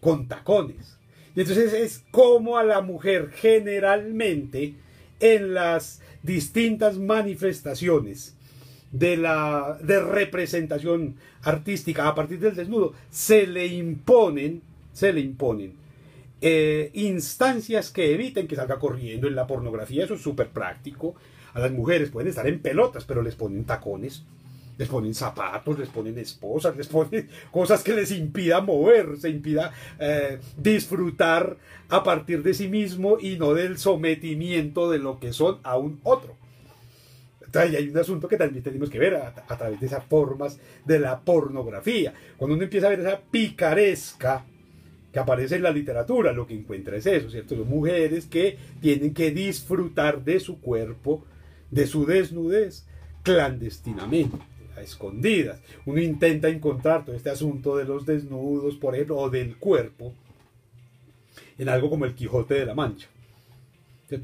con 0.00 0.28
tacones. 0.28 0.96
Y 1.34 1.40
entonces 1.40 1.72
es 1.72 2.04
como 2.10 2.58
a 2.58 2.64
la 2.64 2.80
mujer 2.80 3.30
generalmente 3.34 4.74
en 5.20 5.54
las 5.54 6.00
distintas 6.22 6.98
manifestaciones 6.98 8.34
de 8.92 9.16
la 9.16 9.78
de 9.80 10.00
representación 10.00 11.16
artística 11.42 12.08
a 12.08 12.14
partir 12.14 12.40
del 12.40 12.56
desnudo 12.56 12.92
se 13.08 13.46
le 13.46 13.66
imponen 13.66 14.62
se 14.92 15.12
le 15.12 15.20
imponen 15.20 15.74
eh, 16.42 16.90
instancias 16.94 17.90
que 17.90 18.14
eviten 18.14 18.48
que 18.48 18.56
salga 18.56 18.78
corriendo 18.78 19.28
en 19.28 19.34
la 19.34 19.46
pornografía. 19.46 20.04
Eso 20.04 20.14
es 20.14 20.22
súper 20.22 20.48
práctico. 20.48 21.14
A 21.52 21.60
las 21.60 21.72
mujeres, 21.72 22.10
pueden 22.10 22.30
estar 22.30 22.46
en 22.46 22.60
pelotas, 22.60 23.04
pero 23.04 23.22
les 23.22 23.34
ponen 23.34 23.64
tacones, 23.64 24.24
les 24.80 24.88
ponen 24.88 25.12
zapatos, 25.12 25.78
les 25.78 25.90
ponen 25.90 26.18
esposas, 26.18 26.74
les 26.74 26.88
ponen 26.88 27.28
cosas 27.50 27.84
que 27.84 27.92
les 27.92 28.10
impida 28.12 28.62
moverse, 28.62 29.28
impida 29.28 29.74
eh, 29.98 30.38
disfrutar 30.56 31.58
a 31.90 32.02
partir 32.02 32.42
de 32.42 32.54
sí 32.54 32.66
mismo 32.66 33.18
y 33.20 33.36
no 33.36 33.52
del 33.52 33.76
sometimiento 33.76 34.90
de 34.90 34.98
lo 34.98 35.20
que 35.20 35.34
son 35.34 35.58
a 35.64 35.76
un 35.76 36.00
otro. 36.02 36.34
Entonces, 37.44 37.76
hay 37.76 37.88
un 37.90 37.98
asunto 37.98 38.26
que 38.26 38.38
también 38.38 38.64
tenemos 38.64 38.88
que 38.88 38.98
ver 38.98 39.16
a, 39.16 39.34
a, 39.46 39.58
través 39.58 39.80
de 39.80 39.86
esas 39.86 40.02
formas 40.04 40.58
de 40.86 40.98
la 40.98 41.20
pornografía. 41.20 42.14
Cuando 42.38 42.54
uno 42.54 42.64
empieza 42.64 42.86
a 42.86 42.90
ver 42.90 43.00
esa 43.00 43.20
picaresca 43.20 44.46
que 45.12 45.18
aparece 45.18 45.56
en 45.56 45.64
la 45.64 45.72
literatura, 45.72 46.32
lo 46.32 46.46
que 46.46 46.54
encuentra 46.54 46.96
es 46.96 47.04
eso, 47.04 47.28
¿cierto? 47.28 47.54
Son 47.54 47.68
mujeres 47.68 48.24
que 48.24 48.56
tienen 48.80 49.12
que 49.12 49.30
disfrutar 49.30 50.24
de 50.24 50.40
su 50.40 50.58
cuerpo, 50.58 51.26
de 51.70 51.86
su 51.86 52.06
desnudez, 52.06 52.86
clandestinamente 53.22 54.49
escondidas. 54.82 55.60
Uno 55.86 56.00
intenta 56.00 56.48
encontrar 56.48 57.04
todo 57.04 57.16
este 57.16 57.30
asunto 57.30 57.76
de 57.76 57.84
los 57.84 58.06
desnudos, 58.06 58.76
por 58.76 58.94
ejemplo, 58.94 59.18
o 59.18 59.30
del 59.30 59.56
cuerpo, 59.56 60.14
en 61.58 61.68
algo 61.68 61.90
como 61.90 62.04
el 62.04 62.14
Quijote 62.14 62.54
de 62.54 62.66
la 62.66 62.74
Mancha. 62.74 63.08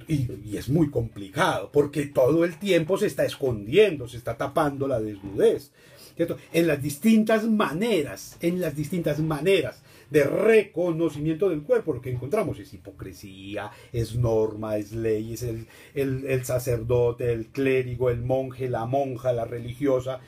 Y, 0.08 0.56
es 0.56 0.68
muy 0.68 0.90
complicado, 0.90 1.70
porque 1.72 2.06
todo 2.06 2.44
el 2.44 2.58
tiempo 2.58 2.98
se 2.98 3.06
está 3.06 3.24
escondiendo, 3.24 4.08
se 4.08 4.16
está 4.16 4.36
tapando 4.36 4.88
la 4.88 5.00
desnudez. 5.00 5.70
¿cierto? 6.16 6.38
En 6.52 6.66
las 6.66 6.82
distintas 6.82 7.44
maneras, 7.44 8.36
en 8.40 8.60
las 8.60 8.74
distintas 8.74 9.20
maneras 9.20 9.82
de 10.10 10.24
reconocimiento 10.24 11.48
del 11.48 11.62
cuerpo, 11.62 11.92
lo 11.92 12.00
que 12.00 12.10
encontramos 12.10 12.58
es 12.58 12.72
hipocresía, 12.72 13.70
es 13.92 14.16
norma, 14.16 14.76
es 14.76 14.92
ley, 14.92 15.34
es 15.34 15.42
el, 15.42 15.66
el 15.94 16.44
sacerdote, 16.44 17.32
el 17.32 17.46
clérigo, 17.46 18.08
el 18.10 18.22
monje, 18.22 18.68
la 18.68 18.86
monja, 18.86 19.32
la 19.32 19.44
religiosa, 19.44 20.20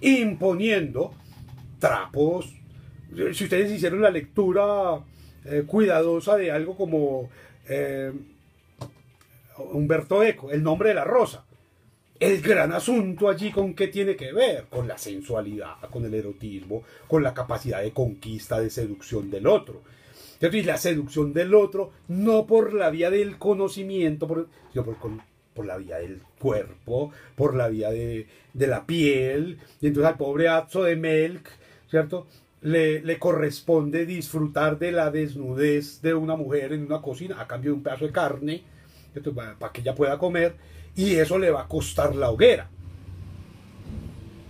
imponiendo 0.00 1.14
trapos. 1.78 2.52
Si 3.32 3.44
ustedes 3.44 3.70
hicieron 3.70 4.02
la 4.02 4.10
lectura 4.10 5.00
eh, 5.44 5.64
cuidadosa 5.66 6.36
de 6.36 6.50
algo 6.50 6.76
como 6.76 7.30
eh, 7.68 8.12
Humberto 9.72 10.22
Eco, 10.22 10.50
El 10.50 10.62
nombre 10.62 10.90
de 10.90 10.96
la 10.96 11.04
rosa, 11.04 11.44
el 12.18 12.40
gran 12.40 12.72
asunto 12.72 13.28
allí 13.28 13.50
con 13.50 13.74
qué 13.74 13.88
tiene 13.88 14.16
que 14.16 14.32
ver, 14.32 14.64
con 14.70 14.88
la 14.88 14.96
sensualidad, 14.98 15.74
con 15.90 16.04
el 16.04 16.14
erotismo, 16.14 16.82
con 17.08 17.22
la 17.22 17.34
capacidad 17.34 17.82
de 17.82 17.92
conquista, 17.92 18.60
de 18.60 18.70
seducción 18.70 19.30
del 19.30 19.46
otro. 19.46 19.82
Y 20.40 20.62
la 20.62 20.76
seducción 20.76 21.32
del 21.32 21.54
otro 21.54 21.92
no 22.08 22.46
por 22.46 22.74
la 22.74 22.90
vía 22.90 23.10
del 23.10 23.38
conocimiento, 23.38 24.48
sino 24.72 24.84
por, 24.84 24.98
por 25.56 25.66
la 25.66 25.76
vía 25.76 25.96
del 25.96 26.20
cuerpo, 26.38 27.10
por 27.34 27.56
la 27.56 27.68
vía 27.68 27.90
de, 27.90 28.28
la 28.54 28.86
piel. 28.86 29.58
Y 29.80 29.88
entonces 29.88 30.12
al 30.12 30.18
pobre 30.18 30.48
Atzo 30.48 30.84
de 30.84 30.94
Melk, 30.94 31.48
¿cierto? 31.90 32.28
Le, 32.60 33.00
le, 33.00 33.18
corresponde 33.18 34.06
disfrutar 34.06 34.78
de 34.78 34.92
la 34.92 35.10
desnudez 35.10 36.00
de 36.02 36.14
una 36.14 36.36
mujer 36.36 36.72
en 36.72 36.84
una 36.84 37.00
cocina 37.00 37.40
a 37.40 37.46
cambio 37.46 37.72
de 37.72 37.76
un 37.76 37.82
pedazo 37.82 38.06
de 38.06 38.12
carne, 38.12 38.64
para, 39.58 39.72
que 39.72 39.80
ella 39.80 39.94
pueda 39.94 40.18
comer, 40.18 40.54
y 40.94 41.14
eso 41.14 41.38
le 41.38 41.50
va 41.50 41.62
a 41.62 41.68
costar 41.68 42.14
la 42.14 42.30
hoguera. 42.30 42.70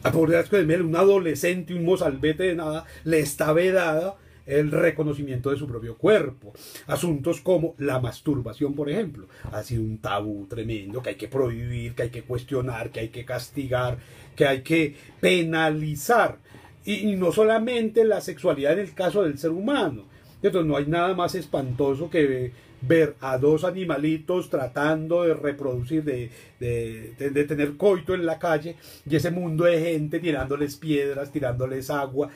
Al 0.02 0.12
pobre 0.12 0.42
de 0.42 0.64
Melk, 0.64 0.84
un 0.84 0.96
adolescente, 0.96 1.74
un 1.74 1.84
mozalbete 1.84 2.44
de 2.44 2.54
nada, 2.54 2.84
le 3.04 3.20
está 3.20 3.52
vedada 3.52 4.16
el 4.46 4.70
reconocimiento 4.70 5.50
de 5.50 5.56
su 5.56 5.66
propio 5.66 5.96
cuerpo. 5.96 6.52
Asuntos 6.86 7.40
como 7.40 7.74
la 7.78 8.00
masturbación, 8.00 8.74
por 8.74 8.88
ejemplo, 8.88 9.26
ha 9.52 9.62
sido 9.62 9.82
un 9.82 9.98
tabú 9.98 10.46
tremendo 10.46 11.02
que 11.02 11.10
hay 11.10 11.16
que 11.16 11.28
prohibir, 11.28 11.94
que 11.94 12.04
hay 12.04 12.10
que 12.10 12.22
cuestionar, 12.22 12.90
que 12.90 13.00
hay 13.00 13.08
que 13.08 13.24
castigar, 13.24 13.98
que 14.34 14.46
hay 14.46 14.62
que 14.62 14.94
penalizar. 15.20 16.38
Y, 16.84 17.16
no 17.16 17.32
solamente 17.32 18.04
la 18.04 18.20
sexualidad 18.20 18.74
en 18.74 18.78
el 18.78 18.94
caso 18.94 19.22
del 19.24 19.38
ser 19.38 19.50
humano. 19.50 20.04
Entonces, 20.40 20.68
no 20.68 20.76
hay 20.76 20.86
nada 20.86 21.14
más 21.14 21.34
espantoso 21.34 22.08
que 22.08 22.52
ver 22.80 23.16
a 23.20 23.38
dos 23.38 23.64
animalitos 23.64 24.50
tratando 24.50 25.24
de 25.24 25.34
reproducir, 25.34 26.04
de, 26.04 26.30
de, 26.60 27.44
tener 27.44 27.76
coito 27.76 28.14
en 28.14 28.26
la 28.26 28.38
calle 28.38 28.76
y 29.08 29.16
ese 29.16 29.30
mundo 29.30 29.64
de 29.64 29.80
gente 29.80 30.20
tirándoles 30.20 30.76
piedras, 30.76 31.32
tirándoles 31.32 31.90
agua, 31.90 32.28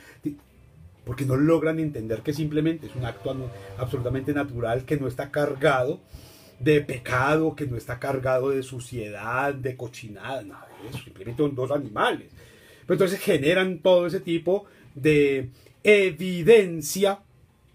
porque 1.10 1.26
no 1.26 1.34
logran 1.34 1.80
entender 1.80 2.22
que 2.22 2.32
simplemente 2.32 2.86
es 2.86 2.94
un 2.94 3.04
acto 3.04 3.34
absolutamente 3.78 4.32
natural 4.32 4.84
que 4.84 4.96
no 4.96 5.08
está 5.08 5.32
cargado 5.32 5.98
de 6.60 6.82
pecado, 6.82 7.56
que 7.56 7.66
no 7.66 7.76
está 7.76 7.98
cargado 7.98 8.50
de 8.50 8.62
suciedad, 8.62 9.52
de 9.52 9.76
cochinada, 9.76 10.40
nada 10.42 10.68
de 10.80 10.88
eso, 10.88 10.98
simplemente 11.02 11.42
son 11.42 11.56
dos 11.56 11.72
animales. 11.72 12.28
Pero 12.86 12.94
entonces 12.94 13.18
generan 13.18 13.80
todo 13.80 14.06
ese 14.06 14.20
tipo 14.20 14.66
de 14.94 15.50
evidencia 15.82 17.18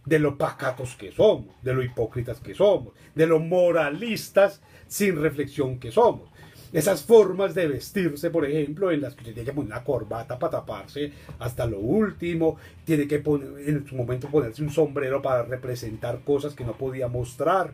de 0.05 0.19
lo 0.19 0.37
pacatos 0.37 0.95
que 0.95 1.11
somos, 1.11 1.61
de 1.61 1.73
lo 1.73 1.83
hipócritas 1.83 2.39
que 2.39 2.55
somos, 2.55 2.93
de 3.15 3.27
lo 3.27 3.41
moralistas 3.41 4.61
sin 4.87 5.21
reflexión 5.21 5.77
que 5.77 5.91
somos 5.91 6.29
esas 6.73 7.03
formas 7.03 7.55
de 7.55 7.67
vestirse, 7.67 8.29
por 8.29 8.45
ejemplo, 8.45 8.91
en 8.91 9.01
las 9.01 9.15
que 9.15 9.23
tiene 9.23 9.43
que 9.43 9.53
poner 9.53 9.71
una 9.71 9.83
corbata 9.83 10.37
para 10.39 10.51
taparse 10.51 11.11
hasta 11.39 11.65
lo 11.65 11.79
último, 11.79 12.57
tiene 12.83 13.07
que 13.07 13.19
poner, 13.19 13.69
en 13.69 13.87
su 13.87 13.95
momento 13.95 14.27
ponerse 14.29 14.63
un 14.63 14.71
sombrero 14.71 15.21
para 15.21 15.43
representar 15.43 16.21
cosas 16.23 16.53
que 16.53 16.65
no 16.65 16.73
podía 16.73 17.07
mostrar, 17.07 17.73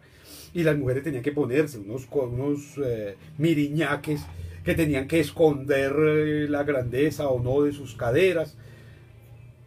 y 0.54 0.64
las 0.64 0.78
mujeres 0.78 1.04
tenían 1.04 1.24
que 1.24 1.32
ponerse 1.32 1.80
unos, 1.80 2.08
unos 2.12 2.78
eh, 2.84 3.16
miriñaques 3.38 4.22
que 4.64 4.76
tenían 4.76 5.08
que 5.08 5.20
esconder 5.20 5.94
eh, 5.98 6.48
la 6.50 6.64
grandeza 6.64 7.30
o 7.30 7.42
no 7.42 7.64
de 7.64 7.72
sus 7.72 7.96
caderas, 7.96 8.58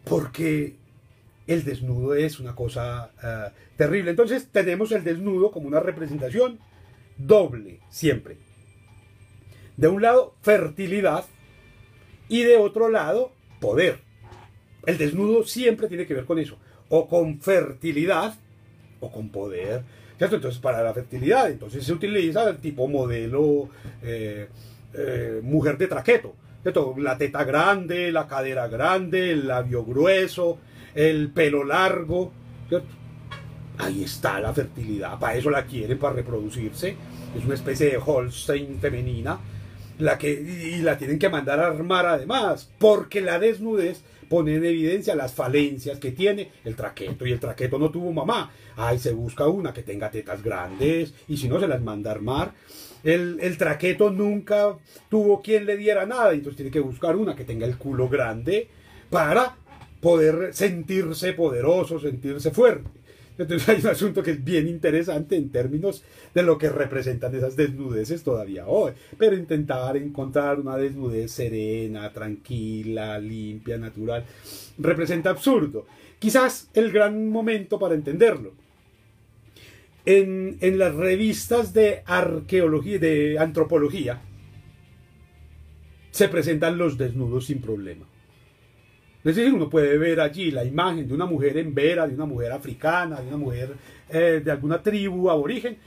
porque 0.05 0.75
el 1.47 1.63
desnudo 1.63 2.15
es 2.15 2.39
una 2.39 2.55
cosa 2.55 3.11
eh, 3.21 3.51
terrible. 3.75 4.11
Entonces 4.11 4.47
tenemos 4.51 4.91
el 4.91 5.03
desnudo 5.03 5.51
como 5.51 5.67
una 5.67 5.79
representación 5.79 6.59
doble, 7.17 7.79
siempre 7.89 8.44
de 9.77 9.87
un 9.87 10.01
lado, 10.01 10.33
fertilidad 10.41 11.25
y 12.29 12.43
de 12.43 12.57
otro 12.57 12.89
lado, 12.89 13.31
poder. 13.59 13.99
El 14.85 14.97
desnudo 14.97 15.43
siempre 15.45 15.87
tiene 15.87 16.05
que 16.05 16.13
ver 16.13 16.25
con 16.25 16.39
eso, 16.39 16.57
o 16.89 17.07
con 17.07 17.39
fertilidad 17.39 18.35
o 18.99 19.11
con 19.11 19.29
poder. 19.29 19.83
Entonces, 20.17 20.59
para 20.59 20.81
la 20.81 20.93
fertilidad, 20.93 21.49
entonces 21.49 21.83
se 21.83 21.91
utiliza 21.91 22.49
el 22.49 22.57
tipo 22.57 22.87
modelo 22.87 23.69
eh, 24.01 24.47
eh, 24.93 25.41
mujer 25.43 25.77
de 25.77 25.87
traqueto. 25.87 26.35
La 26.97 27.17
teta 27.17 27.43
grande, 27.43 28.11
la 28.11 28.27
cadera 28.27 28.67
grande, 28.67 29.31
el 29.31 29.47
labio 29.47 29.83
grueso, 29.83 30.57
el 30.95 31.29
pelo 31.29 31.63
largo. 31.63 32.31
Ahí 33.77 34.03
está 34.03 34.39
la 34.39 34.53
fertilidad. 34.53 35.19
Para 35.19 35.35
eso 35.35 35.51
la 35.51 35.65
quieren, 35.65 35.99
para 35.99 36.15
reproducirse. 36.15 36.95
Es 37.37 37.45
una 37.45 37.55
especie 37.55 37.91
de 37.91 37.99
Holstein 38.03 38.79
femenina 38.79 39.37
la 39.97 40.17
que, 40.17 40.31
y 40.31 40.81
la 40.81 40.97
tienen 40.97 41.19
que 41.19 41.29
mandar 41.29 41.59
a 41.59 41.67
armar 41.67 42.05
además, 42.05 42.69
porque 42.79 43.21
la 43.21 43.39
desnudez 43.39 44.03
pone 44.29 44.55
en 44.55 44.65
evidencia 44.65 45.15
las 45.15 45.33
falencias 45.33 45.99
que 45.99 46.11
tiene 46.11 46.51
el 46.63 46.75
traqueto 46.75 47.25
y 47.25 47.31
el 47.31 47.39
traqueto 47.39 47.77
no 47.77 47.91
tuvo 47.91 48.11
mamá. 48.11 48.51
Ay, 48.75 48.99
se 48.99 49.13
busca 49.13 49.47
una 49.47 49.73
que 49.73 49.83
tenga 49.83 50.09
tetas 50.09 50.41
grandes 50.43 51.13
y 51.27 51.37
si 51.37 51.47
no 51.47 51.59
se 51.59 51.67
las 51.67 51.81
manda 51.81 52.11
a 52.11 52.15
armar. 52.15 52.53
El, 53.03 53.37
el 53.39 53.57
traqueto 53.57 54.09
nunca 54.09 54.75
tuvo 55.09 55.41
quien 55.41 55.65
le 55.65 55.77
diera 55.77 56.05
nada, 56.05 56.33
entonces 56.33 56.57
tiene 56.57 56.71
que 56.71 56.79
buscar 56.79 57.15
una 57.15 57.35
que 57.35 57.43
tenga 57.43 57.67
el 57.67 57.77
culo 57.77 58.09
grande 58.09 58.67
para 59.11 59.55
poder 60.01 60.53
sentirse 60.53 61.33
poderoso, 61.33 61.99
sentirse 61.99 62.51
fuerte. 62.51 62.89
Entonces 63.37 63.67
hay 63.69 63.81
un 63.81 63.87
asunto 63.87 64.23
que 64.23 64.31
es 64.31 64.43
bien 64.43 64.67
interesante 64.67 65.35
en 65.35 65.49
términos 65.49 66.03
de 66.33 66.43
lo 66.43 66.57
que 66.57 66.69
representan 66.69 67.35
esas 67.35 67.55
desnudeces 67.55 68.23
todavía 68.23 68.67
hoy. 68.67 68.93
Pero 69.17 69.35
intentar 69.35 69.97
encontrar 69.97 70.59
una 70.59 70.77
desnudez 70.77 71.31
serena, 71.31 72.11
tranquila, 72.11 73.19
limpia, 73.19 73.77
natural, 73.77 74.25
representa 74.77 75.31
absurdo. 75.31 75.85
Quizás 76.19 76.69
el 76.73 76.91
gran 76.91 77.29
momento 77.29 77.77
para 77.79 77.95
entenderlo. 77.95 78.53
En, 80.05 80.57
en 80.61 80.77
las 80.77 80.93
revistas 80.93 81.73
de 81.73 82.03
arqueología, 82.05 82.99
de 82.99 83.39
antropología, 83.39 84.21
se 86.11 86.29
presentan 86.29 86.77
los 86.77 86.97
desnudos 86.97 87.47
sin 87.47 87.59
problema. 87.59 88.05
Es 89.25 89.35
decir, 89.35 89.51
uno 89.51 89.71
puede 89.71 89.97
ver 89.97 90.19
allí 90.19 90.51
la 90.51 90.63
imagen 90.63 91.07
de 91.07 91.13
una 91.15 91.25
mujer 91.25 91.57
en 91.57 91.73
vera, 91.73 92.07
de 92.07 92.13
una 92.13 92.27
mujer 92.27 92.51
africana, 92.51 93.19
de 93.19 93.27
una 93.27 93.37
mujer 93.37 93.73
eh, 94.07 94.39
de 94.45 94.51
alguna 94.51 94.83
tribu 94.83 95.31
aborigen, 95.31 95.77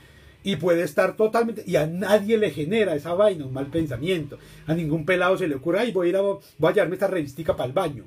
y 0.43 0.57
puede 0.57 0.83
estar 0.83 1.15
totalmente, 1.15 1.63
y 1.65 1.77
a 1.77 1.87
nadie 1.87 2.37
le 2.37 2.51
genera 2.51 2.95
esa 2.95 3.13
vaina, 3.13 3.45
un 3.45 3.53
mal 3.53 3.67
pensamiento. 3.67 4.37
A 4.67 4.73
ningún 4.73 5.05
pelado 5.05 5.37
se 5.37 5.47
le 5.47 5.55
ocurre, 5.55 5.79
ay, 5.79 5.91
voy 5.93 6.07
a 6.07 6.09
ir 6.09 6.15
a, 6.17 6.21
voy 6.21 6.41
a 6.59 6.71
llevarme 6.73 6.95
esta 6.95 7.07
revistica 7.07 7.55
para 7.55 7.67
el 7.67 7.73
baño. 7.73 8.03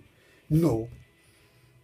No. 0.51 0.87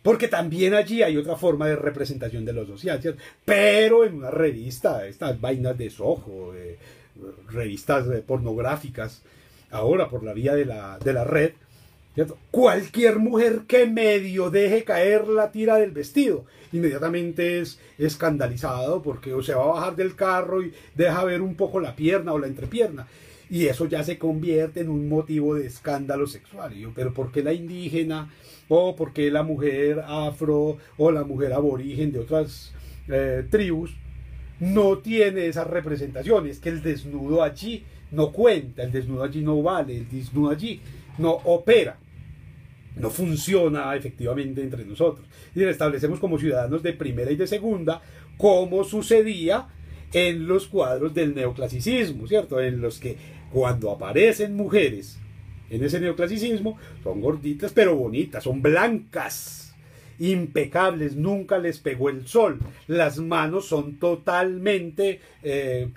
Porque 0.03 0.29
también 0.29 0.75
allí 0.75 1.03
hay 1.03 1.17
otra 1.17 1.37
forma 1.37 1.69
de 1.69 1.77
representación 1.77 2.45
de 2.45 2.53
lo 2.53 2.67
social, 2.67 3.01
Pero 3.47 4.05
en 4.05 4.15
una 4.15 4.31
revista, 4.31 5.07
estas 5.07 5.41
vainas 5.41 5.77
de 5.79 5.89
sojo, 5.89 6.53
revistas 7.51 8.07
pornográficas, 8.27 9.23
ahora 9.71 10.11
por 10.11 10.23
la 10.23 10.35
vía 10.35 10.55
de 10.55 10.67
la, 10.67 10.99
de 10.99 11.13
la 11.15 11.25
red, 11.25 11.53
Cualquier 12.51 13.19
mujer 13.19 13.63
que 13.69 13.87
medio 13.87 14.51
deje 14.51 14.83
caer 14.83 15.29
la 15.29 15.53
tira 15.53 15.77
del 15.77 15.93
vestido, 15.93 16.47
inmediatamente 16.73 17.61
es 17.61 17.79
escandalizado 17.99 19.03
porque 19.03 19.33
o 19.35 19.43
se 19.43 19.55
va 19.55 19.63
a 19.63 19.75
bajar 19.75 19.97
del 19.97 20.17
carro 20.17 20.63
y 20.63 20.73
deja 20.97 21.25
ver 21.25 21.43
un 21.43 21.55
poco 21.55 21.81
la 21.81 21.95
pierna 21.95 22.33
o 22.33 22.39
la 22.39 22.49
entrepierna. 22.49 23.07
Y 23.51 23.67
eso 23.67 23.87
ya 23.87 24.03
se 24.03 24.19
convierte 24.19 24.81
en 24.81 24.89
un 24.89 25.09
motivo 25.09 25.55
de 25.55 25.67
escándalo 25.67 26.27
sexual. 26.27 26.75
Pero 26.95 27.15
¿por 27.15 27.31
qué 27.31 27.43
la 27.43 27.53
indígena 27.53 28.31
o 28.69 28.95
por 28.95 29.13
qué 29.13 29.31
la 29.31 29.43
mujer 29.43 30.03
afro 30.07 30.77
o 30.99 31.11
la 31.11 31.25
mujer 31.25 31.53
aborigen 31.53 32.13
de 32.13 32.19
otras 32.19 32.73
eh, 33.09 33.47
tribus 33.49 33.97
no 34.61 34.99
tiene 34.99 35.47
esas 35.47 35.67
representaciones? 35.67 36.59
Que 36.59 36.69
el 36.69 36.83
desnudo 36.83 37.43
allí 37.43 37.85
no 38.11 38.33
cuenta, 38.33 38.83
el 38.83 38.93
desnudo 38.93 39.23
allí 39.23 39.43
no 39.43 39.63
vale, 39.63 39.97
el 39.97 40.09
desnudo 40.11 40.51
allí 40.51 40.81
no 41.17 41.31
opera 41.31 41.99
no 42.99 43.11
funciona 43.11 43.95
efectivamente 43.97 44.63
entre 44.63 44.85
nosotros. 44.85 45.27
Y 45.55 45.63
establecemos 45.63 46.19
como 46.19 46.39
ciudadanos 46.39 46.83
de 46.83 46.93
primera 46.93 47.31
y 47.31 47.37
de 47.37 47.47
segunda, 47.47 48.03
como 48.37 48.85
sucedía 48.85 49.69
en 50.13 50.47
los 50.47 50.67
cuadros 50.67 51.15
del 51.15 51.35
neoclasicismo, 51.35 52.27
¿cierto? 52.27 52.61
En 52.61 52.81
los 52.81 52.99
que 52.99 53.17
cuando 53.53 53.91
aparecen 53.91 54.57
mujeres 54.57 55.19
en 55.71 55.85
ese 55.85 56.01
neoclasicismo, 56.01 56.79
son 57.03 57.21
gorditas 57.21 57.73
pero 57.73 57.95
bonitas, 57.95 58.45
son 58.45 58.63
blancas, 58.63 59.75
impecables, 60.19 61.15
nunca 61.17 61.59
les 61.59 61.79
pegó 61.79 62.09
el 62.09 62.27
sol, 62.27 62.59
las 62.87 63.19
manos 63.19 63.67
son 63.67 63.99
totalmente 63.99 65.21
eh, 65.43 65.91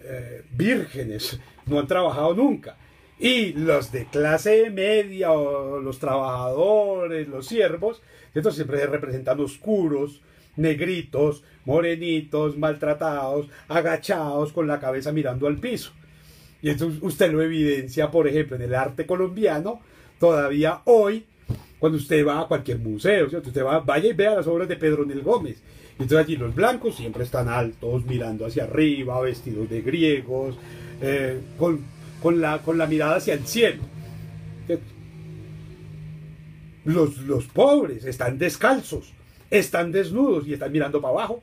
eh, 0.00 0.42
vírgenes, 0.52 1.40
no 1.66 1.80
han 1.80 1.86
trabajado 1.86 2.34
nunca. 2.34 2.76
Y 3.18 3.54
los 3.54 3.92
de 3.92 4.04
clase 4.06 4.70
media 4.70 5.32
o 5.32 5.80
los 5.80 5.98
trabajadores, 5.98 7.28
los 7.28 7.46
siervos, 7.46 8.02
estos 8.34 8.54
siempre 8.54 8.78
se 8.78 8.86
representan 8.86 9.40
oscuros, 9.40 10.20
negritos, 10.56 11.42
morenitos, 11.64 12.58
maltratados, 12.58 13.48
agachados, 13.68 14.52
con 14.52 14.66
la 14.66 14.78
cabeza 14.78 15.12
mirando 15.12 15.46
al 15.46 15.58
piso. 15.58 15.92
Y 16.60 16.70
esto 16.70 16.90
usted 17.00 17.32
lo 17.32 17.42
evidencia, 17.42 18.10
por 18.10 18.28
ejemplo, 18.28 18.56
en 18.56 18.62
el 18.62 18.74
arte 18.74 19.06
colombiano, 19.06 19.80
todavía 20.18 20.82
hoy, 20.84 21.24
cuando 21.78 21.98
usted 21.98 22.26
va 22.26 22.40
a 22.40 22.48
cualquier 22.48 22.78
museo, 22.78 23.26
usted 23.26 23.64
va, 23.64 23.80
vaya 23.80 24.10
y 24.10 24.14
vea 24.14 24.34
las 24.34 24.46
obras 24.46 24.68
de 24.68 24.76
Pedro 24.76 25.04
Nel 25.04 25.22
Gómez. 25.22 25.62
Entonces 25.92 26.18
allí 26.18 26.36
los 26.36 26.54
blancos 26.54 26.96
siempre 26.96 27.24
están 27.24 27.48
altos, 27.48 28.04
mirando 28.04 28.44
hacia 28.46 28.64
arriba, 28.64 29.20
vestidos 29.20 29.68
de 29.70 29.80
griegos, 29.80 30.58
eh, 31.00 31.40
con 31.58 31.80
con 32.22 32.40
la, 32.40 32.62
con 32.62 32.78
la 32.78 32.86
mirada 32.86 33.16
hacia 33.16 33.34
el 33.34 33.46
cielo. 33.46 33.82
Los, 36.84 37.18
los 37.18 37.46
pobres 37.46 38.04
están 38.04 38.38
descalzos, 38.38 39.12
están 39.50 39.90
desnudos 39.90 40.46
y 40.46 40.52
están 40.52 40.70
mirando 40.70 41.00
para 41.00 41.14
abajo. 41.14 41.42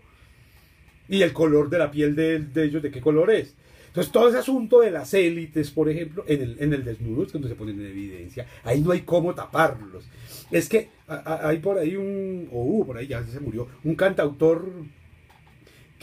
Y 1.09 1.21
el 1.21 1.33
color 1.33 1.69
de 1.69 1.77
la 1.79 1.91
piel 1.91 2.15
de, 2.15 2.45
ellos, 2.55 2.81
¿de 2.81 2.89
qué 2.89 3.01
color 3.01 3.29
es? 3.29 3.55
Entonces, 3.87 4.11
todo 4.11 4.29
ese 4.29 4.39
asunto 4.39 4.79
de 4.79 4.89
las 4.89 5.13
élites, 5.13 5.69
por 5.69 5.89
ejemplo, 5.89 6.23
en 6.27 6.41
el, 6.41 6.55
en 6.59 6.73
el 6.73 6.83
desnudo 6.83 7.23
es 7.23 7.31
cuando 7.31 7.47
se 7.47 7.55
ponen 7.55 7.79
en 7.79 7.87
evidencia. 7.87 8.47
Ahí 8.63 8.81
no 8.81 8.91
hay 8.91 9.01
cómo 9.01 9.35
taparlos. 9.35 10.05
Es 10.49 10.69
que 10.69 10.89
hay 11.07 11.59
por 11.59 11.77
ahí 11.77 11.95
un, 11.95 12.47
o 12.51 12.63
uh, 12.63 12.85
por 12.85 12.97
ahí 12.97 13.07
ya 13.07 13.23
se 13.23 13.39
murió, 13.39 13.67
un 13.83 13.95
cantautor 13.95 14.71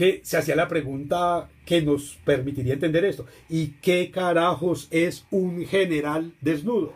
que 0.00 0.22
se 0.24 0.38
hacía 0.38 0.56
la 0.56 0.66
pregunta 0.66 1.50
que 1.66 1.82
nos 1.82 2.18
permitiría 2.24 2.72
entender 2.72 3.04
esto. 3.04 3.26
¿Y 3.50 3.72
qué 3.82 4.10
carajos 4.10 4.88
es 4.90 5.26
un 5.30 5.66
general 5.66 6.32
desnudo? 6.40 6.94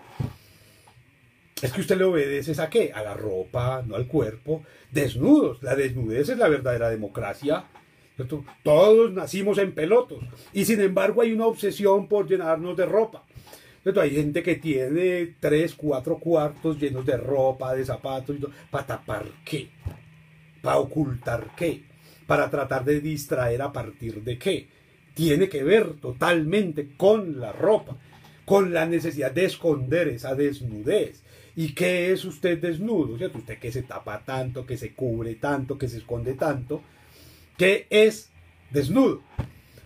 Es 1.61 1.71
que 1.71 1.83
usted 1.83 1.99
le 1.99 2.05
obedece 2.05 2.59
a 2.63 2.71
qué? 2.71 2.93
A 2.95 3.03
la 3.03 3.13
ropa, 3.13 3.83
no 3.87 3.95
al 3.95 4.07
cuerpo. 4.07 4.63
Desnudos. 4.91 5.63
La 5.63 5.77
desnudez 5.77 6.31
es 6.31 6.39
la 6.39 6.49
verdadera 6.49 6.89
democracia. 6.89 7.67
Todos 8.63 9.13
nacimos 9.13 9.59
en 9.59 9.73
pelotos. 9.73 10.25
Y 10.55 10.65
sin 10.65 10.81
embargo 10.81 11.21
hay 11.21 11.33
una 11.33 11.45
obsesión 11.45 12.09
por 12.09 12.27
llenarnos 12.27 12.75
de 12.75 12.87
ropa. 12.87 13.27
hay 14.01 14.11
gente 14.13 14.43
que 14.43 14.55
tiene 14.55 15.35
tres, 15.41 15.75
cuatro 15.75 16.17
cuartos 16.17 16.81
llenos 16.81 17.05
de 17.05 17.19
ropa, 17.19 17.75
de 17.75 17.85
zapatos. 17.85 18.37
¿Para 18.71 18.87
tapar 18.87 19.27
qué? 19.45 19.69
¿Para 20.63 20.79
ocultar 20.79 21.51
qué? 21.55 21.93
Para 22.27 22.51
tratar 22.51 22.85
de 22.85 23.01
distraer 23.01 23.63
a 23.63 23.73
partir 23.73 24.23
de 24.23 24.39
qué. 24.39 24.69
Tiene 25.15 25.49
que 25.49 25.63
ver 25.63 25.95
totalmente 25.95 26.89
con 26.97 27.41
la 27.41 27.53
ropa, 27.53 27.97
con 28.45 28.73
la 28.73 28.87
necesidad 28.87 29.31
de 29.33 29.45
esconder 29.45 30.09
esa 30.09 30.35
desnudez. 30.35 31.23
¿Y 31.57 31.73
qué 31.73 32.13
es 32.13 32.25
usted 32.25 32.59
desnudo? 32.59 33.17
¿Cierto? 33.17 33.39
Usted 33.39 33.59
que 33.59 33.71
se 33.71 33.83
tapa 33.83 34.25
tanto, 34.25 34.67
que 34.67 34.77
se 34.77 34.93
cubre 34.93 35.37
tanto, 35.37 35.79
que 35.79 35.89
se 35.89 35.99
esconde 35.99 36.35
tanto. 36.35 36.83
¿Qué 37.57 37.87
es 37.91 38.31
desnudo? 38.71 39.23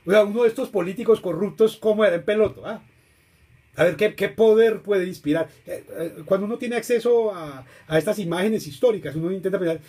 O 0.07 0.11
sea, 0.11 0.25
uno 0.25 0.45
de 0.45 0.49
estos 0.49 0.71
políticos 0.71 1.21
corruptos, 1.21 1.77
¿cómo 1.77 2.05
era 2.05 2.17
en 2.17 2.25
peloto? 2.25 2.65
Ah, 2.65 2.81
a 3.77 3.85
ver, 3.85 3.97
¿qué, 3.97 4.29
poder 4.29 4.81
puede 4.81 5.07
inspirar? 5.07 5.49
Eh, 5.67 5.85
eh, 5.99 6.15
cuando 6.25 6.47
uno 6.47 6.59
tiene 6.59 6.77
acceso 6.77 7.33
a, 7.33 7.65
a, 7.87 7.99
estas 7.99 8.19
imágenes 8.19 8.67
históricas, 8.67 9.15
uno 9.15 9.31
intenta 9.31 9.59
pensar 9.59 9.81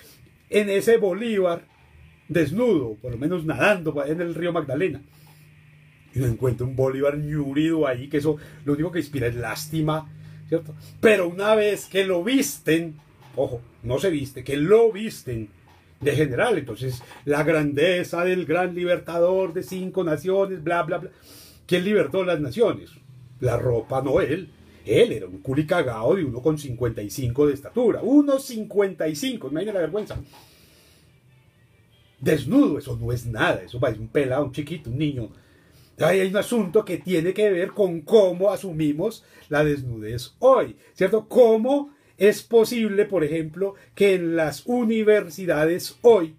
en 0.49 0.69
ese 0.69 0.97
Bolívar 0.97 1.65
desnudo, 2.29 2.95
por 3.01 3.11
lo 3.11 3.17
menos 3.17 3.43
nadando 3.43 4.05
en 4.05 4.21
el 4.21 4.35
río 4.35 4.53
Magdalena. 4.53 5.01
Y 6.13 6.19
uno 6.19 6.27
encuentra 6.27 6.65
un 6.65 6.75
Bolívar 6.75 7.17
ñurido 7.17 7.85
ahí, 7.85 8.07
que 8.07 8.17
eso 8.17 8.37
lo 8.63 8.73
único 8.73 8.91
que 8.91 8.99
inspira 8.99 9.27
es 9.27 9.35
lástima, 9.35 10.09
¿cierto? 10.47 10.73
Pero 11.01 11.27
una 11.27 11.55
vez 11.55 11.87
que 11.87 12.05
lo 12.05 12.23
visten, 12.23 12.95
ojo, 13.35 13.61
no 13.83 13.99
se 13.99 14.09
viste, 14.09 14.43
que 14.43 14.57
lo 14.57 14.91
visten 14.91 15.49
de 15.99 16.11
general, 16.13 16.57
entonces 16.57 17.03
la 17.25 17.43
grandeza 17.43 18.23
del 18.23 18.45
gran 18.45 18.73
libertador 18.73 19.53
de 19.53 19.63
cinco 19.63 20.03
naciones, 20.03 20.63
bla, 20.63 20.83
bla, 20.83 20.99
bla. 20.99 21.11
¿Quién 21.65 21.83
libertó 21.83 22.23
las 22.23 22.39
naciones? 22.39 22.91
La 23.41 23.57
ropa, 23.57 24.01
no 24.01 24.21
él. 24.21 24.49
Él 24.85 25.11
era 25.11 25.27
un 25.27 25.39
culicagado 25.39 26.15
de 26.15 26.25
1,55 26.25 27.45
de 27.45 27.53
estatura. 27.53 28.01
1,55, 28.01 29.51
imagínate 29.51 29.73
la 29.73 29.81
vergüenza 29.81 30.17
desnudo, 32.19 32.77
eso 32.77 32.97
no 32.97 33.11
es 33.11 33.25
nada, 33.25 33.61
eso 33.63 33.79
es 33.85 33.97
un 33.97 34.07
pelado, 34.07 34.45
un 34.45 34.51
chiquito, 34.51 34.89
un 34.89 34.97
niño. 34.97 35.29
hay 35.99 36.21
un 36.21 36.37
asunto 36.37 36.85
que 36.85 36.97
tiene 36.97 37.33
que 37.33 37.49
ver 37.49 37.71
con 37.71 38.01
cómo 38.01 38.51
asumimos 38.51 39.23
la 39.49 39.63
desnudez 39.63 40.35
hoy, 40.39 40.75
¿cierto? 40.93 41.27
¿Cómo 41.27 41.93
es 42.17 42.41
posible, 42.41 43.05
por 43.05 43.23
ejemplo, 43.23 43.75
que 43.95 44.15
en 44.15 44.35
las 44.35 44.65
universidades 44.65 45.97
hoy, 46.01 46.35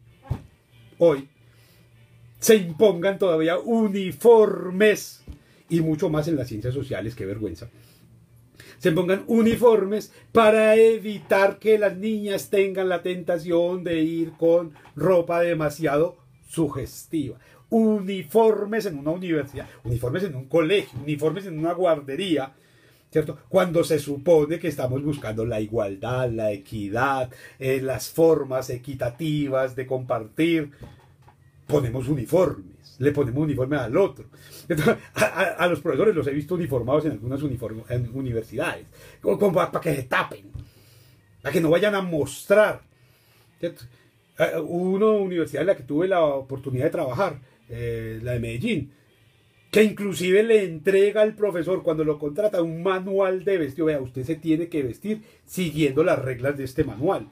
hoy, 0.98 1.28
se 2.38 2.56
impongan 2.56 3.18
todavía 3.18 3.58
uniformes 3.58 5.22
y 5.68 5.80
mucho 5.80 6.10
más 6.10 6.26
en 6.28 6.36
las 6.36 6.48
ciencias 6.48 6.74
sociales, 6.74 7.14
qué 7.14 7.26
vergüenza 7.26 7.68
se 8.80 8.92
pongan 8.92 9.24
uniformes 9.26 10.10
para 10.32 10.74
evitar 10.74 11.58
que 11.58 11.78
las 11.78 11.96
niñas 11.96 12.48
tengan 12.48 12.88
la 12.88 13.02
tentación 13.02 13.84
de 13.84 14.00
ir 14.00 14.32
con 14.32 14.72
ropa 14.96 15.40
demasiado 15.40 16.16
sugestiva. 16.48 17.38
Uniformes 17.68 18.86
en 18.86 18.98
una 18.98 19.10
universidad, 19.10 19.68
uniformes 19.84 20.24
en 20.24 20.34
un 20.34 20.46
colegio, 20.46 20.98
uniformes 20.98 21.44
en 21.44 21.58
una 21.58 21.74
guardería, 21.74 22.54
¿cierto? 23.12 23.38
Cuando 23.50 23.84
se 23.84 23.98
supone 23.98 24.58
que 24.58 24.68
estamos 24.68 25.04
buscando 25.04 25.44
la 25.44 25.60
igualdad, 25.60 26.30
la 26.30 26.50
equidad, 26.50 27.30
eh, 27.58 27.82
las 27.82 28.08
formas 28.08 28.70
equitativas 28.70 29.76
de 29.76 29.86
compartir, 29.86 30.70
ponemos 31.70 32.08
uniformes 32.08 32.80
le 33.00 33.12
ponemos 33.12 33.44
uniforme 33.44 33.76
al 33.76 33.96
otro. 33.96 34.26
a, 35.14 35.66
los 35.66 35.80
profesores 35.80 36.14
los 36.14 36.26
he 36.26 36.32
visto 36.32 36.54
uniformados 36.54 37.06
en 37.06 37.12
algunas 37.12 37.42
universidades, 37.42 38.86
como, 39.20 39.52
para, 39.52 39.80
que 39.80 39.96
se 39.96 40.02
tapen, 40.04 40.50
para 41.42 41.52
que 41.52 41.60
no 41.62 41.70
vayan 41.70 41.94
a 41.94 42.02
mostrar. 42.02 42.82
Hubo 44.62 44.90
una 44.90 45.06
universidad 45.06 45.62
en 45.62 45.66
la 45.68 45.76
que 45.76 45.82
tuve 45.82 46.08
la 46.08 46.22
oportunidad 46.22 46.84
de 46.84 46.90
trabajar, 46.90 47.40
eh, 47.70 48.20
la 48.22 48.32
de 48.32 48.40
Medellín, 48.40 48.92
que 49.70 49.82
inclusive 49.82 50.42
le 50.42 50.64
entrega 50.64 51.22
al 51.22 51.34
profesor 51.34 51.82
cuando 51.82 52.04
lo 52.04 52.18
contrata 52.18 52.60
un 52.60 52.82
manual 52.82 53.44
de 53.44 53.56
vestido. 53.56 53.86
Vea, 53.86 54.00
usted 54.00 54.24
se 54.24 54.36
tiene 54.36 54.68
que 54.68 54.82
vestir 54.82 55.22
siguiendo 55.46 56.04
las 56.04 56.18
reglas 56.18 56.58
de 56.58 56.64
este 56.64 56.84
manual. 56.84 57.30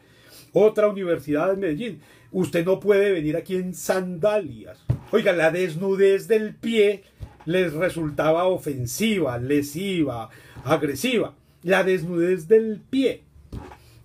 Otra 0.52 0.88
universidad 0.88 1.52
en 1.52 1.60
Medellín, 1.60 2.00
usted 2.32 2.64
no 2.64 2.80
puede 2.80 3.12
venir 3.12 3.36
aquí 3.36 3.56
en 3.56 3.74
sandalias. 3.74 4.78
Oiga, 5.10 5.32
la 5.32 5.50
desnudez 5.50 6.28
del 6.28 6.54
pie 6.54 7.04
les 7.46 7.72
resultaba 7.72 8.44
ofensiva, 8.44 9.38
lesiva, 9.38 10.28
agresiva. 10.64 11.34
La 11.62 11.82
desnudez 11.82 12.46
del 12.46 12.80
pie. 12.90 13.22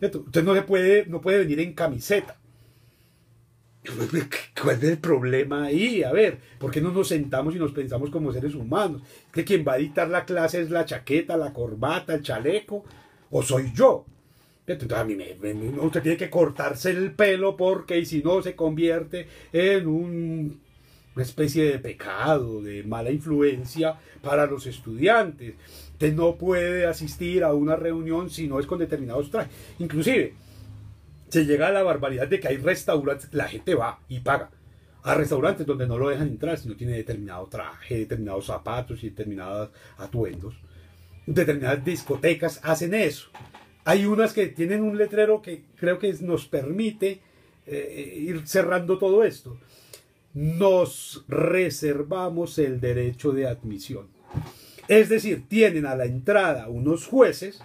Usted 0.02 0.44
no, 0.44 0.56
se 0.56 0.62
puede, 0.64 1.06
no 1.08 1.22
puede 1.22 1.40
venir 1.40 1.60
en 1.60 1.74
camiseta. 1.74 2.38
¿Cuál 4.62 4.78
es 4.78 4.84
el 4.84 4.98
problema 4.98 5.66
ahí? 5.66 6.04
A 6.04 6.12
ver, 6.12 6.40
¿por 6.58 6.72
qué 6.72 6.80
no 6.80 6.92
nos 6.92 7.10
sentamos 7.10 7.54
y 7.54 7.60
nos 7.60 7.74
pensamos 7.74 8.10
como 8.10 8.32
seres 8.32 8.56
humanos? 8.56 9.02
¿Que 9.32 9.44
quien 9.44 9.66
va 9.68 9.74
a 9.74 9.78
dictar 9.78 10.08
la 10.10 10.26
clase 10.26 10.62
es 10.62 10.70
la 10.70 10.86
chaqueta, 10.86 11.36
la 11.36 11.52
corbata, 11.52 12.14
el 12.14 12.22
chaleco? 12.22 12.86
¿O 13.30 13.44
soy 13.44 13.74
yo? 13.76 14.06
Entonces 14.66 14.98
a 14.98 15.04
mí 15.04 15.16
me, 15.16 15.36
usted 15.80 16.02
tiene 16.02 16.18
que 16.18 16.30
cortarse 16.30 16.92
el 16.92 17.12
pelo 17.12 17.58
porque 17.58 18.06
si 18.06 18.24
no 18.24 18.42
se 18.42 18.56
convierte 18.56 19.28
en 19.52 19.88
un, 19.88 20.62
una 21.16 21.24
especie 21.24 21.66
de 21.66 21.80
pecado, 21.80 22.62
de 22.62 22.84
mala 22.84 23.12
influencia 23.12 23.98
para 24.22 24.46
los 24.46 24.66
estudiantes. 24.66 25.56
Usted 25.92 26.14
no 26.14 26.36
puede 26.36 26.86
asistir 26.86 27.44
a 27.44 27.54
una 27.54 27.76
reunión 27.76 28.30
si 28.30 28.48
no 28.48 28.60
es 28.60 28.66
con 28.66 28.80
determinados 28.80 29.30
trajes. 29.30 29.54
Inclusive, 29.80 30.34
se 31.28 31.46
llega 31.46 31.68
a 31.68 31.72
la 31.72 31.84
barbaridad 31.84 32.28
de 32.28 32.40
que 32.40 32.48
hay 32.48 32.58
restaurantes, 32.58 33.34
la 33.34 33.48
gente 33.48 33.76
va 33.76 34.00
y 34.08 34.20
paga 34.22 34.50
a 35.04 35.16
restaurantes 35.16 35.66
donde 35.66 35.86
no 35.86 35.98
lo 35.98 36.10
dejan 36.10 36.30
entrar 36.30 36.58
si 36.58 36.70
no 36.70 36.76
tiene 36.76 36.94
determinado 36.94 37.48
traje, 37.48 37.98
determinados 37.98 38.46
zapatos 38.46 39.04
y 39.04 39.10
determinados 39.10 39.72
atuendos. 39.98 40.56
Determinadas 41.26 41.84
discotecas 41.84 42.60
hacen 42.64 42.94
eso. 42.94 43.30
Hay 43.86 44.06
unas 44.06 44.34
que 44.34 44.48
tienen 44.48 44.84
un 44.84 44.98
letrero 44.98 45.42
que 45.42 45.64
creo 45.76 46.00
que 46.00 46.14
nos 46.22 46.48
permite 46.48 47.20
eh, 47.68 48.18
ir 48.18 48.48
cerrando 48.48 48.98
todo 48.98 49.24
esto. 49.24 49.58
Nos 50.34 51.26
reservamos 51.28 52.58
el 52.60 52.80
derecho 52.80 53.32
de 53.32 53.48
admisión. 53.48 54.08
Es 54.88 55.10
decir, 55.10 55.48
tienen 55.48 55.86
a 55.86 55.96
la 55.96 56.06
entrada 56.06 56.68
unos 56.68 57.08
jueces 57.08 57.62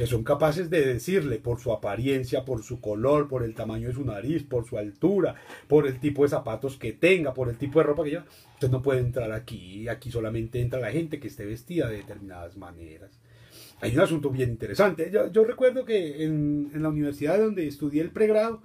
que 0.00 0.06
son 0.06 0.24
capaces 0.24 0.70
de 0.70 0.82
decirle 0.82 1.36
por 1.36 1.60
su 1.60 1.72
apariencia, 1.72 2.46
por 2.46 2.62
su 2.62 2.80
color, 2.80 3.28
por 3.28 3.42
el 3.42 3.54
tamaño 3.54 3.88
de 3.88 3.94
su 3.94 4.02
nariz, 4.02 4.44
por 4.44 4.66
su 4.66 4.78
altura, 4.78 5.34
por 5.68 5.86
el 5.86 6.00
tipo 6.00 6.22
de 6.22 6.30
zapatos 6.30 6.78
que 6.78 6.94
tenga, 6.94 7.34
por 7.34 7.50
el 7.50 7.58
tipo 7.58 7.80
de 7.80 7.84
ropa 7.84 8.04
que 8.04 8.10
lleva, 8.10 8.24
usted 8.54 8.70
no 8.70 8.80
puede 8.80 9.00
entrar 9.00 9.30
aquí, 9.30 9.88
aquí 9.88 10.10
solamente 10.10 10.58
entra 10.62 10.80
la 10.80 10.90
gente 10.90 11.20
que 11.20 11.28
esté 11.28 11.44
vestida 11.44 11.90
de 11.90 11.98
determinadas 11.98 12.56
maneras. 12.56 13.10
Hay 13.80 13.94
un 13.94 14.00
asunto 14.00 14.30
bien 14.30 14.50
interesante. 14.50 15.10
Yo, 15.32 15.44
recuerdo 15.44 15.84
que 15.84 16.24
en, 16.24 16.70
en 16.74 16.82
la 16.82 16.90
universidad 16.90 17.38
donde 17.38 17.66
estudié 17.66 18.02
el 18.02 18.10
pregrado, 18.10 18.62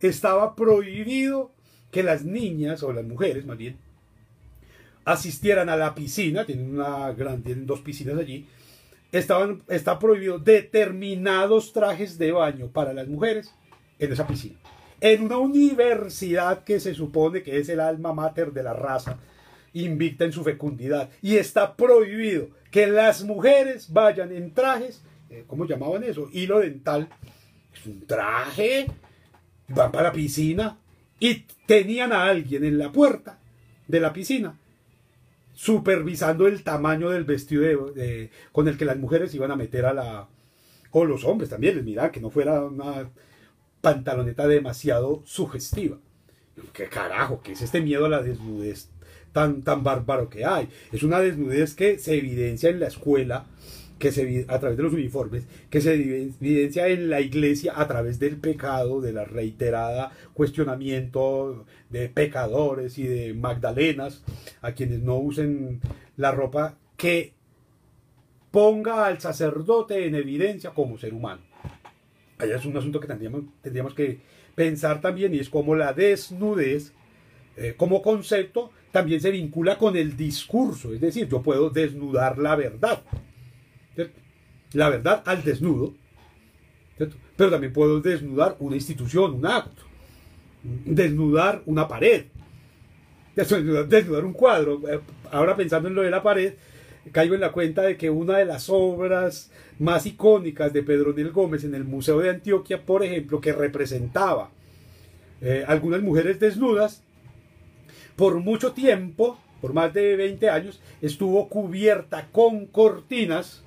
estaba 0.00 0.54
prohibido 0.56 1.52
que 1.90 2.02
las 2.02 2.24
niñas, 2.24 2.82
o 2.82 2.92
las 2.92 3.04
mujeres 3.04 3.46
más 3.46 3.56
bien, 3.56 3.78
asistieran 5.04 5.68
a 5.68 5.76
la 5.76 5.94
piscina, 5.94 6.44
tienen, 6.44 6.74
una 6.74 7.12
gran, 7.12 7.42
tienen 7.42 7.66
dos 7.66 7.80
piscinas 7.80 8.18
allí, 8.18 8.46
estaban, 9.12 9.62
está 9.68 9.98
prohibido 9.98 10.38
determinados 10.38 11.72
trajes 11.72 12.18
de 12.18 12.32
baño 12.32 12.68
para 12.68 12.92
las 12.92 13.06
mujeres 13.06 13.54
en 13.98 14.12
esa 14.12 14.26
piscina. 14.26 14.58
En 15.00 15.24
una 15.24 15.38
universidad 15.38 16.64
que 16.64 16.80
se 16.80 16.94
supone 16.94 17.42
que 17.42 17.58
es 17.58 17.68
el 17.68 17.80
alma 17.80 18.12
mater 18.12 18.52
de 18.52 18.62
la 18.62 18.72
raza, 18.72 19.18
invicta 19.74 20.24
en 20.24 20.32
su 20.32 20.42
fecundidad. 20.42 21.10
Y 21.22 21.36
está 21.36 21.76
prohibido 21.76 22.48
que 22.76 22.86
las 22.86 23.24
mujeres 23.24 23.90
vayan 23.90 24.32
en 24.32 24.52
trajes, 24.52 25.00
eh, 25.30 25.44
¿cómo 25.46 25.64
llamaban 25.64 26.04
eso? 26.04 26.28
Hilo 26.30 26.58
dental. 26.58 27.08
Es 27.74 27.86
un 27.86 28.06
traje, 28.06 28.86
van 29.68 29.90
para 29.90 30.08
la 30.08 30.12
piscina 30.12 30.76
y 31.18 31.46
tenían 31.64 32.12
a 32.12 32.24
alguien 32.24 32.64
en 32.64 32.76
la 32.76 32.92
puerta 32.92 33.38
de 33.88 33.98
la 33.98 34.12
piscina 34.12 34.58
supervisando 35.54 36.46
el 36.46 36.64
tamaño 36.64 37.08
del 37.08 37.24
vestido 37.24 37.94
con 38.52 38.68
el 38.68 38.76
que 38.76 38.84
las 38.84 38.98
mujeres 38.98 39.34
iban 39.34 39.52
a 39.52 39.56
meter 39.56 39.86
a 39.86 39.94
la... 39.94 40.28
o 40.90 41.06
los 41.06 41.24
hombres 41.24 41.48
también, 41.48 41.82
les 41.82 42.10
que 42.10 42.20
no 42.20 42.28
fuera 42.28 42.62
una 42.62 43.08
pantaloneta 43.80 44.46
demasiado 44.46 45.22
sugestiva. 45.24 45.96
¿Qué 46.74 46.90
carajo? 46.90 47.40
¿Qué 47.42 47.52
es 47.52 47.62
este 47.62 47.80
miedo 47.80 48.04
a 48.04 48.10
la 48.10 48.20
desnudez 48.20 48.90
tan, 49.36 49.60
tan 49.60 49.84
bárbaro 49.84 50.30
que 50.30 50.46
hay? 50.46 50.70
Es 50.92 51.02
una 51.02 51.20
desnudez 51.20 51.74
que 51.74 51.98
se 51.98 52.16
evidencia 52.16 52.70
en 52.70 52.80
la 52.80 52.86
escuela, 52.86 53.44
que 53.98 54.10
se, 54.10 54.46
a 54.48 54.58
través 54.58 54.78
de 54.78 54.82
los 54.82 54.94
uniformes, 54.94 55.44
que 55.68 55.82
se 55.82 55.92
evidencia 55.92 56.88
en 56.88 57.10
la 57.10 57.20
iglesia 57.20 57.74
a 57.76 57.86
través 57.86 58.18
del 58.18 58.38
pecado, 58.38 59.02
de 59.02 59.12
la 59.12 59.26
reiterada 59.26 60.10
cuestionamiento 60.32 61.66
de 61.90 62.08
pecadores 62.08 62.96
y 62.96 63.06
de 63.06 63.34
magdalenas, 63.34 64.24
a 64.62 64.72
quienes 64.72 65.02
no 65.02 65.16
usen 65.16 65.82
la 66.16 66.32
ropa 66.32 66.78
que 66.96 67.34
ponga 68.50 69.04
al 69.04 69.20
sacerdote 69.20 70.06
en 70.06 70.14
evidencia 70.14 70.70
como 70.70 70.96
ser 70.96 71.12
humano. 71.12 71.42
Allá 72.38 72.56
es 72.56 72.64
un 72.64 72.74
asunto 72.74 73.00
que 73.00 73.06
tendríamos, 73.06 73.44
tendríamos 73.60 73.92
que 73.92 74.18
pensar 74.54 75.02
también 75.02 75.34
y 75.34 75.40
es 75.40 75.50
como 75.50 75.74
la 75.74 75.92
desnudez 75.92 76.94
eh, 77.58 77.74
como 77.74 78.02
concepto 78.02 78.70
también 78.96 79.20
se 79.20 79.30
vincula 79.30 79.76
con 79.76 79.94
el 79.94 80.16
discurso, 80.16 80.94
es 80.94 81.00
decir, 81.02 81.28
yo 81.28 81.42
puedo 81.42 81.68
desnudar 81.68 82.38
la 82.38 82.56
verdad 82.56 83.02
la 84.72 84.90
verdad 84.90 85.22
al 85.26 85.42
desnudo, 85.42 85.94
pero 87.36 87.50
también 87.50 87.72
puedo 87.72 88.00
desnudar 88.00 88.56
una 88.58 88.76
institución, 88.76 89.34
un 89.34 89.46
acto, 89.46 89.82
desnudar 90.62 91.62
una 91.66 91.86
pared, 91.86 92.24
desnudar 93.34 94.24
un 94.24 94.32
cuadro. 94.32 94.80
Ahora 95.30 95.56
pensando 95.56 95.88
en 95.88 95.94
lo 95.94 96.02
de 96.02 96.10
la 96.10 96.22
pared, 96.22 96.54
caigo 97.12 97.34
en 97.34 97.40
la 97.40 97.52
cuenta 97.52 97.82
de 97.82 97.96
que 97.96 98.10
una 98.10 98.38
de 98.38 98.46
las 98.46 98.68
obras 98.68 99.50
más 99.78 100.06
icónicas 100.06 100.72
de 100.72 100.82
Pedro 100.82 101.12
Nel 101.12 101.32
Gómez 101.32 101.64
en 101.64 101.74
el 101.74 101.84
Museo 101.84 102.20
de 102.20 102.30
Antioquia, 102.30 102.82
por 102.82 103.04
ejemplo, 103.04 103.40
que 103.40 103.52
representaba 103.52 104.50
eh, 105.40 105.64
algunas 105.66 106.02
mujeres 106.02 106.40
desnudas, 106.40 107.02
por 108.16 108.40
mucho 108.40 108.72
tiempo, 108.72 109.38
por 109.60 109.72
más 109.72 109.92
de 109.92 110.16
20 110.16 110.48
años, 110.50 110.80
estuvo 111.00 111.48
cubierta 111.48 112.28
con 112.32 112.66
cortinas 112.66 113.62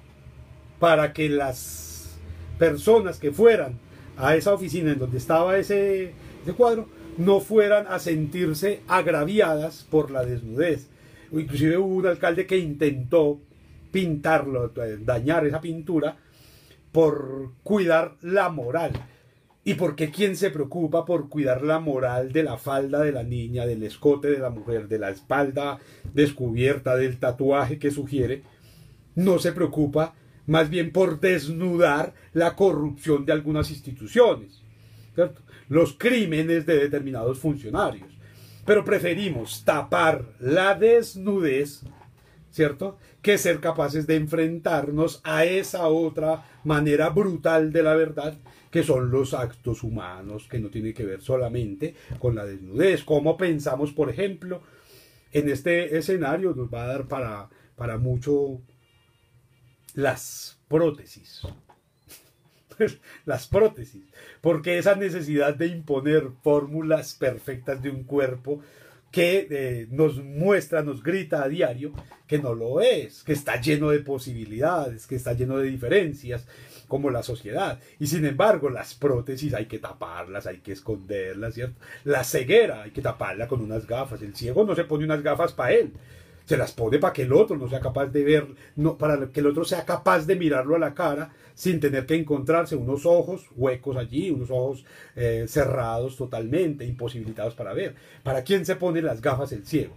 para 0.79 1.13
que 1.13 1.29
las 1.29 2.19
personas 2.57 3.19
que 3.19 3.31
fueran 3.31 3.79
a 4.17 4.35
esa 4.35 4.53
oficina 4.53 4.91
en 4.91 4.99
donde 4.99 5.17
estaba 5.17 5.57
ese, 5.57 6.13
cuadro 6.57 6.87
no 7.17 7.39
fueran 7.39 7.87
a 7.87 7.99
sentirse 7.99 8.81
agraviadas 8.87 9.85
por 9.89 10.09
la 10.11 10.25
desnudez. 10.25 10.87
Inclusive 11.31 11.77
hubo 11.77 11.95
un 11.95 12.07
alcalde 12.07 12.47
que 12.47 12.57
intentó 12.57 13.39
pintarlo, 13.91 14.71
dañar 14.99 15.45
esa 15.45 15.61
pintura 15.61 16.17
por 16.91 17.51
cuidar 17.63 18.15
la 18.21 18.49
moral. 18.49 18.93
¿Y 19.69 19.75
porque 19.75 20.09
quién 20.09 20.35
se 20.35 20.49
preocupa 20.49 21.05
por 21.05 21.29
cuidar 21.29 21.61
la 21.61 21.77
moral 21.77 22.31
de 22.31 22.41
la 22.41 22.57
falda 22.57 23.03
de 23.03 23.11
la 23.11 23.21
niña, 23.21 23.67
del 23.67 23.83
escote 23.83 24.27
de 24.27 24.39
la 24.39 24.49
mujer, 24.49 24.87
de 24.87 24.97
la 24.97 25.11
espalda 25.11 25.77
descubierta, 26.11 26.95
del 26.95 27.19
tatuaje 27.19 27.77
que 27.77 27.91
sugiere? 27.91 28.41
No 29.13 29.37
se 29.37 29.51
preocupa 29.51 30.15
más 30.47 30.71
bien 30.71 30.91
por 30.91 31.19
desnudar 31.19 32.15
la 32.33 32.55
corrupción 32.55 33.27
de 33.27 33.33
algunas 33.33 33.69
instituciones, 33.69 34.63
los 35.67 35.93
crímenes 35.93 36.65
de 36.65 36.75
determinados 36.75 37.37
funcionarios. 37.37 38.09
Pero 38.65 38.83
preferimos 38.83 39.63
tapar 39.65 40.33
la 40.39 40.73
desnudez, 40.73 41.83
¿cierto? 42.49 42.97
Que 43.21 43.37
ser 43.37 43.59
capaces 43.59 44.07
de 44.07 44.15
enfrentarnos 44.15 45.21
a 45.23 45.45
esa 45.45 45.87
otra 45.89 46.43
manera 46.63 47.09
brutal 47.09 47.71
de 47.71 47.83
la 47.83 47.93
verdad, 47.93 48.35
que 48.71 48.83
son 48.83 49.09
los 49.11 49.33
actos 49.33 49.83
humanos, 49.83 50.47
que 50.49 50.59
no 50.59 50.69
tiene 50.69 50.93
que 50.93 51.05
ver 51.05 51.21
solamente 51.21 51.95
con 52.19 52.35
la 52.35 52.45
desnudez. 52.45 53.03
Como 53.03 53.37
pensamos, 53.37 53.91
por 53.91 54.09
ejemplo, 54.09 54.61
en 55.31 55.49
este 55.49 55.97
escenario 55.97 56.53
nos 56.53 56.71
va 56.71 56.83
a 56.83 56.87
dar 56.87 57.07
para, 57.07 57.49
para 57.75 57.97
mucho 57.97 58.61
las 59.95 60.59
prótesis. 60.67 61.41
las 63.25 63.47
prótesis. 63.47 64.05
Porque 64.41 64.77
esa 64.77 64.95
necesidad 64.95 65.55
de 65.55 65.67
imponer 65.67 66.29
fórmulas 66.43 67.15
perfectas 67.15 67.81
de 67.81 67.89
un 67.89 68.03
cuerpo 68.03 68.61
que 69.11 69.47
eh, 69.49 69.87
nos 69.89 70.23
muestra, 70.23 70.83
nos 70.83 71.01
grita 71.01 71.43
a 71.43 71.47
diario 71.47 71.93
que 72.27 72.37
no 72.37 72.53
lo 72.53 72.79
es, 72.79 73.23
que 73.23 73.33
está 73.33 73.59
lleno 73.59 73.89
de 73.89 73.99
posibilidades, 73.99 75.07
que 75.07 75.15
está 75.15 75.33
lleno 75.33 75.57
de 75.57 75.67
diferencias, 75.67 76.45
como 76.89 77.09
la 77.09 77.23
sociedad. 77.23 77.79
Y 77.99 78.07
sin 78.07 78.25
embargo, 78.25 78.69
las 78.69 78.95
prótesis 78.95 79.53
hay 79.53 79.67
que 79.67 79.79
taparlas, 79.79 80.45
hay 80.45 80.57
que 80.57 80.73
esconderlas, 80.73 81.53
¿cierto? 81.53 81.79
La 82.03 82.25
ceguera 82.25 82.81
hay 82.81 82.91
que 82.91 83.01
taparla 83.01 83.47
con 83.47 83.61
unas 83.61 83.87
gafas. 83.87 84.21
El 84.21 84.35
ciego 84.35 84.65
no 84.65 84.75
se 84.75 84.83
pone 84.83 85.05
unas 85.05 85.23
gafas 85.23 85.53
para 85.53 85.71
él, 85.71 85.93
se 86.43 86.57
las 86.57 86.73
pone 86.73 86.97
para 86.97 87.13
que 87.13 87.21
el 87.21 87.31
otro 87.31 87.57
no 87.57 87.69
sea 87.69 87.79
capaz 87.79 88.07
de 88.07 88.23
ver, 88.23 88.47
no, 88.75 88.97
para 88.97 89.29
que 89.29 89.39
el 89.39 89.47
otro 89.47 89.63
sea 89.63 89.85
capaz 89.85 90.25
de 90.25 90.35
mirarlo 90.35 90.75
a 90.75 90.79
la 90.79 90.93
cara 90.95 91.31
sin 91.53 91.79
tener 91.79 92.05
que 92.07 92.15
encontrarse 92.15 92.75
unos 92.75 93.05
ojos 93.05 93.47
huecos 93.55 93.95
allí, 93.97 94.31
unos 94.31 94.49
ojos 94.49 94.83
eh, 95.15 95.45
cerrados 95.47 96.17
totalmente, 96.17 96.85
imposibilitados 96.85 97.53
para 97.53 97.73
ver. 97.73 97.95
¿Para 98.23 98.43
quién 98.43 98.65
se 98.65 98.75
pone 98.75 99.01
las 99.01 99.21
gafas 99.21 99.51
el 99.51 99.65
ciego? 99.65 99.93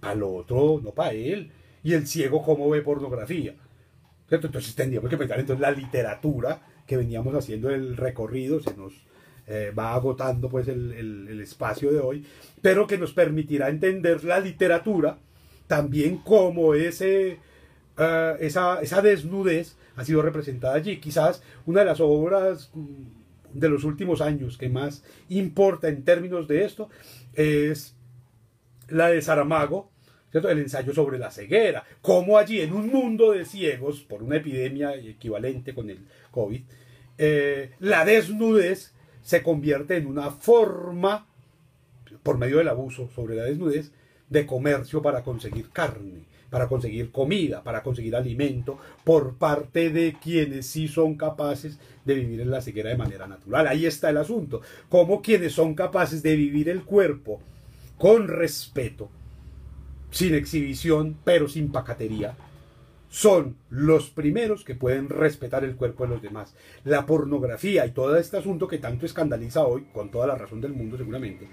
Para 0.00 0.14
el 0.14 0.22
otro, 0.22 0.80
no 0.82 0.92
para 0.92 1.12
él. 1.12 1.52
Y 1.82 1.92
el 1.92 2.06
ciego, 2.06 2.42
¿cómo 2.42 2.70
ve 2.70 2.80
pornografía? 2.80 3.54
Entonces 4.30 4.74
tendríamos 4.74 5.08
que 5.08 5.16
pensar 5.16 5.40
entonces 5.40 5.60
la 5.60 5.70
literatura 5.70 6.60
que 6.86 6.96
veníamos 6.96 7.34
haciendo 7.34 7.70
el 7.70 7.96
recorrido, 7.96 8.60
se 8.60 8.74
nos 8.76 8.92
eh, 9.46 9.72
va 9.76 9.94
agotando 9.94 10.48
pues 10.48 10.68
el, 10.68 11.40
espacio 11.40 11.90
de 11.90 12.00
hoy, 12.00 12.26
pero 12.60 12.86
que 12.86 12.98
nos 12.98 13.12
permitirá 13.12 13.68
entender 13.68 14.24
la 14.24 14.40
literatura 14.40 15.18
también 15.66 16.18
como 16.18 16.74
ese, 16.74 17.38
eh, 17.96 18.36
esa, 18.40 18.80
esa 18.80 19.00
desnudez 19.00 19.76
ha 19.96 20.04
sido 20.04 20.22
representada 20.22 20.74
allí. 20.74 20.98
Quizás 20.98 21.42
una 21.66 21.80
de 21.80 21.86
las 21.86 22.00
obras 22.00 22.70
mm, 22.74 23.58
de 23.58 23.68
los 23.68 23.84
últimos 23.84 24.20
años 24.20 24.58
que 24.58 24.68
más 24.68 25.02
importa 25.28 25.88
en 25.88 26.04
términos 26.04 26.46
de 26.46 26.64
esto 26.64 26.90
es 27.34 27.94
la 28.88 29.08
de 29.08 29.22
Saramago, 29.22 29.90
el 30.32 30.58
ensayo 30.58 30.92
sobre 30.92 31.18
la 31.18 31.30
ceguera, 31.30 31.84
como 32.02 32.38
allí 32.38 32.60
en 32.60 32.72
un 32.72 32.88
mundo 32.88 33.32
de 33.32 33.44
ciegos, 33.44 34.00
por 34.00 34.22
una 34.22 34.36
epidemia 34.36 34.94
equivalente 34.94 35.74
con 35.74 35.90
el 35.90 36.00
COVID, 36.30 36.62
eh, 37.16 37.70
la 37.80 38.04
desnudez 38.04 38.92
se 39.22 39.42
convierte 39.42 39.96
en 39.96 40.06
una 40.06 40.30
forma, 40.30 41.26
por 42.22 42.38
medio 42.38 42.58
del 42.58 42.68
abuso 42.68 43.08
sobre 43.14 43.34
la 43.34 43.44
desnudez, 43.44 43.92
de 44.28 44.46
comercio 44.46 45.02
para 45.02 45.22
conseguir 45.22 45.70
carne, 45.70 46.26
para 46.50 46.68
conseguir 46.68 47.10
comida, 47.10 47.62
para 47.62 47.82
conseguir 47.82 48.14
alimento, 48.16 48.78
por 49.04 49.36
parte 49.36 49.90
de 49.90 50.16
quienes 50.22 50.66
sí 50.66 50.88
son 50.88 51.16
capaces 51.16 51.78
de 52.04 52.14
vivir 52.14 52.40
en 52.40 52.50
la 52.50 52.62
ceguera 52.62 52.90
de 52.90 52.96
manera 52.96 53.26
natural. 53.26 53.66
Ahí 53.66 53.86
está 53.86 54.10
el 54.10 54.18
asunto. 54.18 54.60
Como 54.88 55.20
quienes 55.20 55.52
son 55.52 55.74
capaces 55.74 56.22
de 56.22 56.36
vivir 56.36 56.68
el 56.68 56.84
cuerpo 56.84 57.40
con 57.98 58.28
respeto, 58.28 59.10
sin 60.10 60.34
exhibición, 60.34 61.16
pero 61.24 61.48
sin 61.48 61.70
pacatería, 61.70 62.36
son 63.10 63.56
los 63.70 64.10
primeros 64.10 64.64
que 64.64 64.74
pueden 64.74 65.08
respetar 65.08 65.64
el 65.64 65.76
cuerpo 65.76 66.04
de 66.04 66.10
los 66.10 66.22
demás. 66.22 66.54
La 66.84 67.06
pornografía 67.06 67.86
y 67.86 67.92
todo 67.92 68.16
este 68.16 68.36
asunto 68.36 68.68
que 68.68 68.78
tanto 68.78 69.06
escandaliza 69.06 69.64
hoy, 69.64 69.86
con 69.92 70.10
toda 70.10 70.26
la 70.26 70.34
razón 70.34 70.60
del 70.60 70.72
mundo 70.72 70.96
seguramente, 70.96 71.48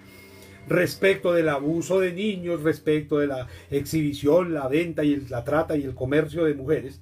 respecto 0.68 1.34
del 1.34 1.50
abuso 1.50 2.00
de 2.00 2.12
niños, 2.12 2.64
respecto 2.64 3.20
de 3.20 3.28
la 3.28 3.48
exhibición, 3.70 4.54
la 4.54 4.68
venta 4.68 5.04
y 5.04 5.16
la 5.30 5.44
trata 5.44 5.78
y 5.78 5.84
el 5.84 5.96
comercio 5.96 6.46
de 6.46 6.56
mujeres, 6.56 7.00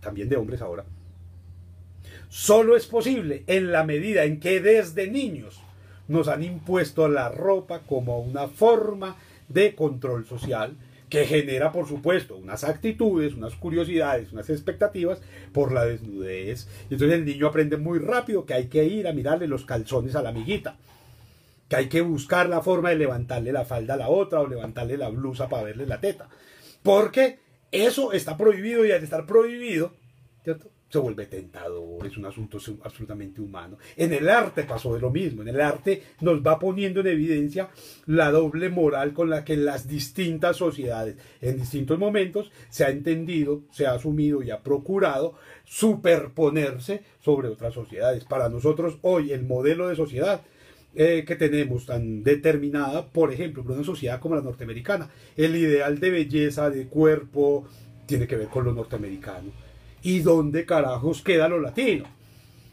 también 0.00 0.28
de 0.28 0.36
hombres 0.36 0.62
ahora, 0.62 0.84
solo 2.28 2.76
es 2.76 2.86
posible 2.86 3.44
en 3.46 3.72
la 3.72 3.84
medida 3.84 4.24
en 4.24 4.40
que 4.40 4.60
desde 4.60 5.10
niños 5.10 5.60
nos 6.08 6.28
han 6.28 6.42
impuesto 6.42 7.08
la 7.08 7.28
ropa 7.28 7.80
como 7.80 8.20
una 8.20 8.48
forma 8.48 9.16
de 9.48 9.74
control 9.74 10.26
social, 10.26 10.76
que 11.16 11.24
genera, 11.24 11.72
por 11.72 11.88
supuesto, 11.88 12.36
unas 12.36 12.62
actitudes, 12.62 13.32
unas 13.32 13.54
curiosidades, 13.54 14.34
unas 14.34 14.50
expectativas 14.50 15.22
por 15.54 15.72
la 15.72 15.86
desnudez. 15.86 16.68
Y 16.90 16.92
entonces 16.92 17.18
el 17.18 17.24
niño 17.24 17.46
aprende 17.46 17.78
muy 17.78 17.98
rápido 17.98 18.44
que 18.44 18.52
hay 18.52 18.66
que 18.66 18.84
ir 18.84 19.08
a 19.08 19.14
mirarle 19.14 19.48
los 19.48 19.64
calzones 19.64 20.14
a 20.14 20.20
la 20.20 20.28
amiguita, 20.28 20.76
que 21.70 21.76
hay 21.76 21.88
que 21.88 22.02
buscar 22.02 22.50
la 22.50 22.60
forma 22.60 22.90
de 22.90 22.96
levantarle 22.96 23.50
la 23.50 23.64
falda 23.64 23.94
a 23.94 23.96
la 23.96 24.10
otra 24.10 24.40
o 24.40 24.46
levantarle 24.46 24.98
la 24.98 25.08
blusa 25.08 25.48
para 25.48 25.62
verle 25.62 25.86
la 25.86 26.02
teta. 26.02 26.28
Porque 26.82 27.38
eso 27.72 28.12
está 28.12 28.36
prohibido 28.36 28.84
y 28.84 28.92
al 28.92 29.02
estar 29.02 29.24
prohibido, 29.24 29.94
¿cierto? 30.44 30.68
Se 30.96 31.02
vuelve 31.02 31.26
tentador, 31.26 32.06
es 32.06 32.16
un 32.16 32.24
asunto 32.24 32.58
absolutamente 32.82 33.42
humano. 33.42 33.76
En 33.98 34.14
el 34.14 34.30
arte 34.30 34.62
pasó 34.62 34.94
de 34.94 35.00
lo 35.00 35.10
mismo, 35.10 35.42
en 35.42 35.48
el 35.48 35.60
arte 35.60 36.02
nos 36.22 36.40
va 36.40 36.58
poniendo 36.58 37.00
en 37.00 37.08
evidencia 37.08 37.68
la 38.06 38.30
doble 38.30 38.70
moral 38.70 39.12
con 39.12 39.28
la 39.28 39.44
que 39.44 39.58
las 39.58 39.86
distintas 39.86 40.56
sociedades 40.56 41.18
en 41.42 41.58
distintos 41.58 41.98
momentos 41.98 42.50
se 42.70 42.86
ha 42.86 42.88
entendido, 42.88 43.60
se 43.70 43.86
ha 43.86 43.92
asumido 43.92 44.42
y 44.42 44.50
ha 44.50 44.62
procurado 44.62 45.34
superponerse 45.66 47.02
sobre 47.20 47.48
otras 47.48 47.74
sociedades. 47.74 48.24
Para 48.24 48.48
nosotros 48.48 48.96
hoy 49.02 49.32
el 49.32 49.44
modelo 49.44 49.88
de 49.88 49.96
sociedad 49.96 50.40
eh, 50.94 51.24
que 51.26 51.36
tenemos 51.36 51.84
tan 51.84 52.22
determinada, 52.22 53.06
por 53.06 53.34
ejemplo, 53.34 53.62
por 53.62 53.72
una 53.72 53.84
sociedad 53.84 54.18
como 54.18 54.34
la 54.34 54.40
norteamericana, 54.40 55.10
el 55.36 55.56
ideal 55.56 56.00
de 56.00 56.08
belleza, 56.08 56.70
de 56.70 56.86
cuerpo, 56.86 57.66
tiene 58.06 58.26
que 58.26 58.36
ver 58.36 58.48
con 58.48 58.64
lo 58.64 58.72
norteamericano 58.72 59.65
¿Y 60.02 60.20
dónde 60.20 60.64
carajos 60.64 61.22
queda 61.22 61.48
lo 61.48 61.60
latino? 61.60 62.04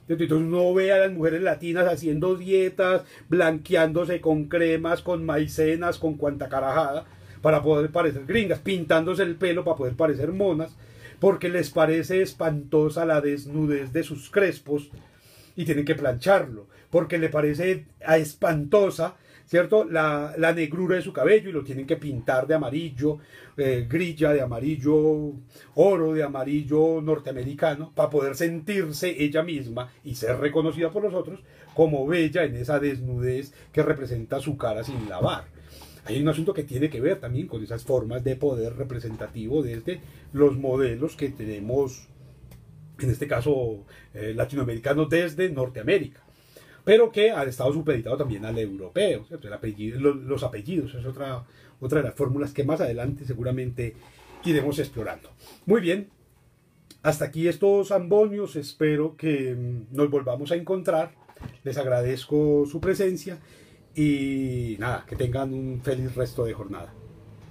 Entonces 0.07 0.37
uno 0.37 0.73
ve 0.73 0.91
a 0.91 0.97
las 0.99 1.11
mujeres 1.11 1.41
latinas 1.41 1.87
haciendo 1.87 2.35
dietas, 2.35 3.03
blanqueándose 3.29 4.19
con 4.21 4.45
cremas, 4.45 5.01
con 5.01 5.25
maicenas, 5.25 5.97
con 5.97 6.15
cuanta 6.15 6.49
carajada, 6.49 7.05
para 7.41 7.61
poder 7.63 7.89
parecer 7.91 8.25
gringas, 8.25 8.59
pintándose 8.59 9.23
el 9.23 9.35
pelo 9.35 9.63
para 9.63 9.77
poder 9.77 9.95
parecer 9.95 10.31
monas, 10.31 10.75
porque 11.19 11.49
les 11.49 11.69
parece 11.69 12.21
espantosa 12.21 13.05
la 13.05 13.21
desnudez 13.21 13.93
de 13.93 14.03
sus 14.03 14.29
crespos 14.29 14.91
y 15.55 15.65
tienen 15.65 15.85
que 15.85 15.95
plancharlo, 15.95 16.67
porque 16.89 17.17
le 17.17 17.29
parece 17.29 17.85
espantosa 18.01 19.15
¿cierto? 19.53 19.83
La, 19.83 20.33
negrura 20.55 20.95
de 20.95 21.03
su 21.03 21.13
cabello 21.13 21.47
y 21.47 21.51
lo 21.51 21.63
tienen 21.63 21.85
que 21.85 21.97
pintar 21.97 22.47
de 22.47 22.55
amarillo, 22.55 23.19
eh, 23.55 23.85
grilla 23.87 24.33
de 24.33 24.41
amarillo, 24.41 25.31
oro 25.75 26.13
de 26.13 26.23
amarillo 26.23 26.99
norteamericano, 27.03 27.91
para 27.93 28.09
poder 28.09 28.35
sentirse 28.35 29.15
ella 29.23 29.43
misma 29.43 29.91
y 30.03 30.15
ser 30.15 30.39
reconocida 30.39 30.89
por 30.89 31.03
los 31.03 31.13
otros 31.13 31.41
como 31.75 32.07
bella 32.07 32.45
en 32.45 32.55
esa 32.55 32.79
desnudez 32.79 33.53
que 33.71 33.83
representa 33.83 34.39
su 34.39 34.57
cara 34.57 34.83
sin 34.83 35.07
lavar. 35.07 35.43
Hay 36.05 36.19
un 36.19 36.29
asunto 36.29 36.51
que 36.51 36.63
tiene 36.63 36.89
que 36.89 36.99
ver 36.99 37.19
también 37.19 37.45
con 37.45 37.63
esas 37.63 37.83
formas 37.83 38.23
de 38.23 38.35
poder 38.35 38.75
representativo 38.75 39.61
desde 39.61 40.01
los 40.31 40.57
modelos 40.57 41.15
que 41.15 41.29
tenemos, 41.29 42.07
en 42.97 43.11
este 43.11 43.27
caso 43.27 43.85
eh, 44.15 44.33
latinoamericanos, 44.35 45.07
desde 45.09 45.47
Norteamérica 45.51 46.22
pero 46.83 47.11
que 47.11 47.31
ha 47.31 47.43
estado 47.43 47.73
supeditado 47.73 48.17
también 48.17 48.45
al 48.45 48.57
europeo. 48.57 49.25
los, 49.29 50.43
apellidos 50.43 50.95
es 50.95 51.05
otra, 51.05 51.43
otra 51.79 51.99
de 51.99 52.09
las 52.09 52.15
fórmulas 52.15 52.53
que 52.53 52.63
más 52.63 52.81
adelante 52.81 53.25
seguramente 53.25 53.95
iremos 54.43 54.79
explorando. 54.79 55.29
Muy 55.65 55.81
bien, 55.81 56.09
hasta 57.01 57.25
aquí 57.25 57.47
estos 57.47 57.91
ambonios, 57.91 58.55
espero 58.55 59.15
que 59.17 59.55
mm, 59.55 59.95
nos 59.95 60.09
volvamos 60.09 60.51
a 60.51 60.55
encontrar. 60.55 61.11
Les 61.63 61.77
agradezco 61.77 62.65
su 62.65 62.79
presencia 62.79 63.39
y 63.95 64.77
nada, 64.79 65.05
que 65.07 65.15
tengan 65.15 65.53
un 65.53 65.81
feliz 65.81 66.15
resto 66.15 66.45
de 66.45 66.53
jornada. 66.53 66.93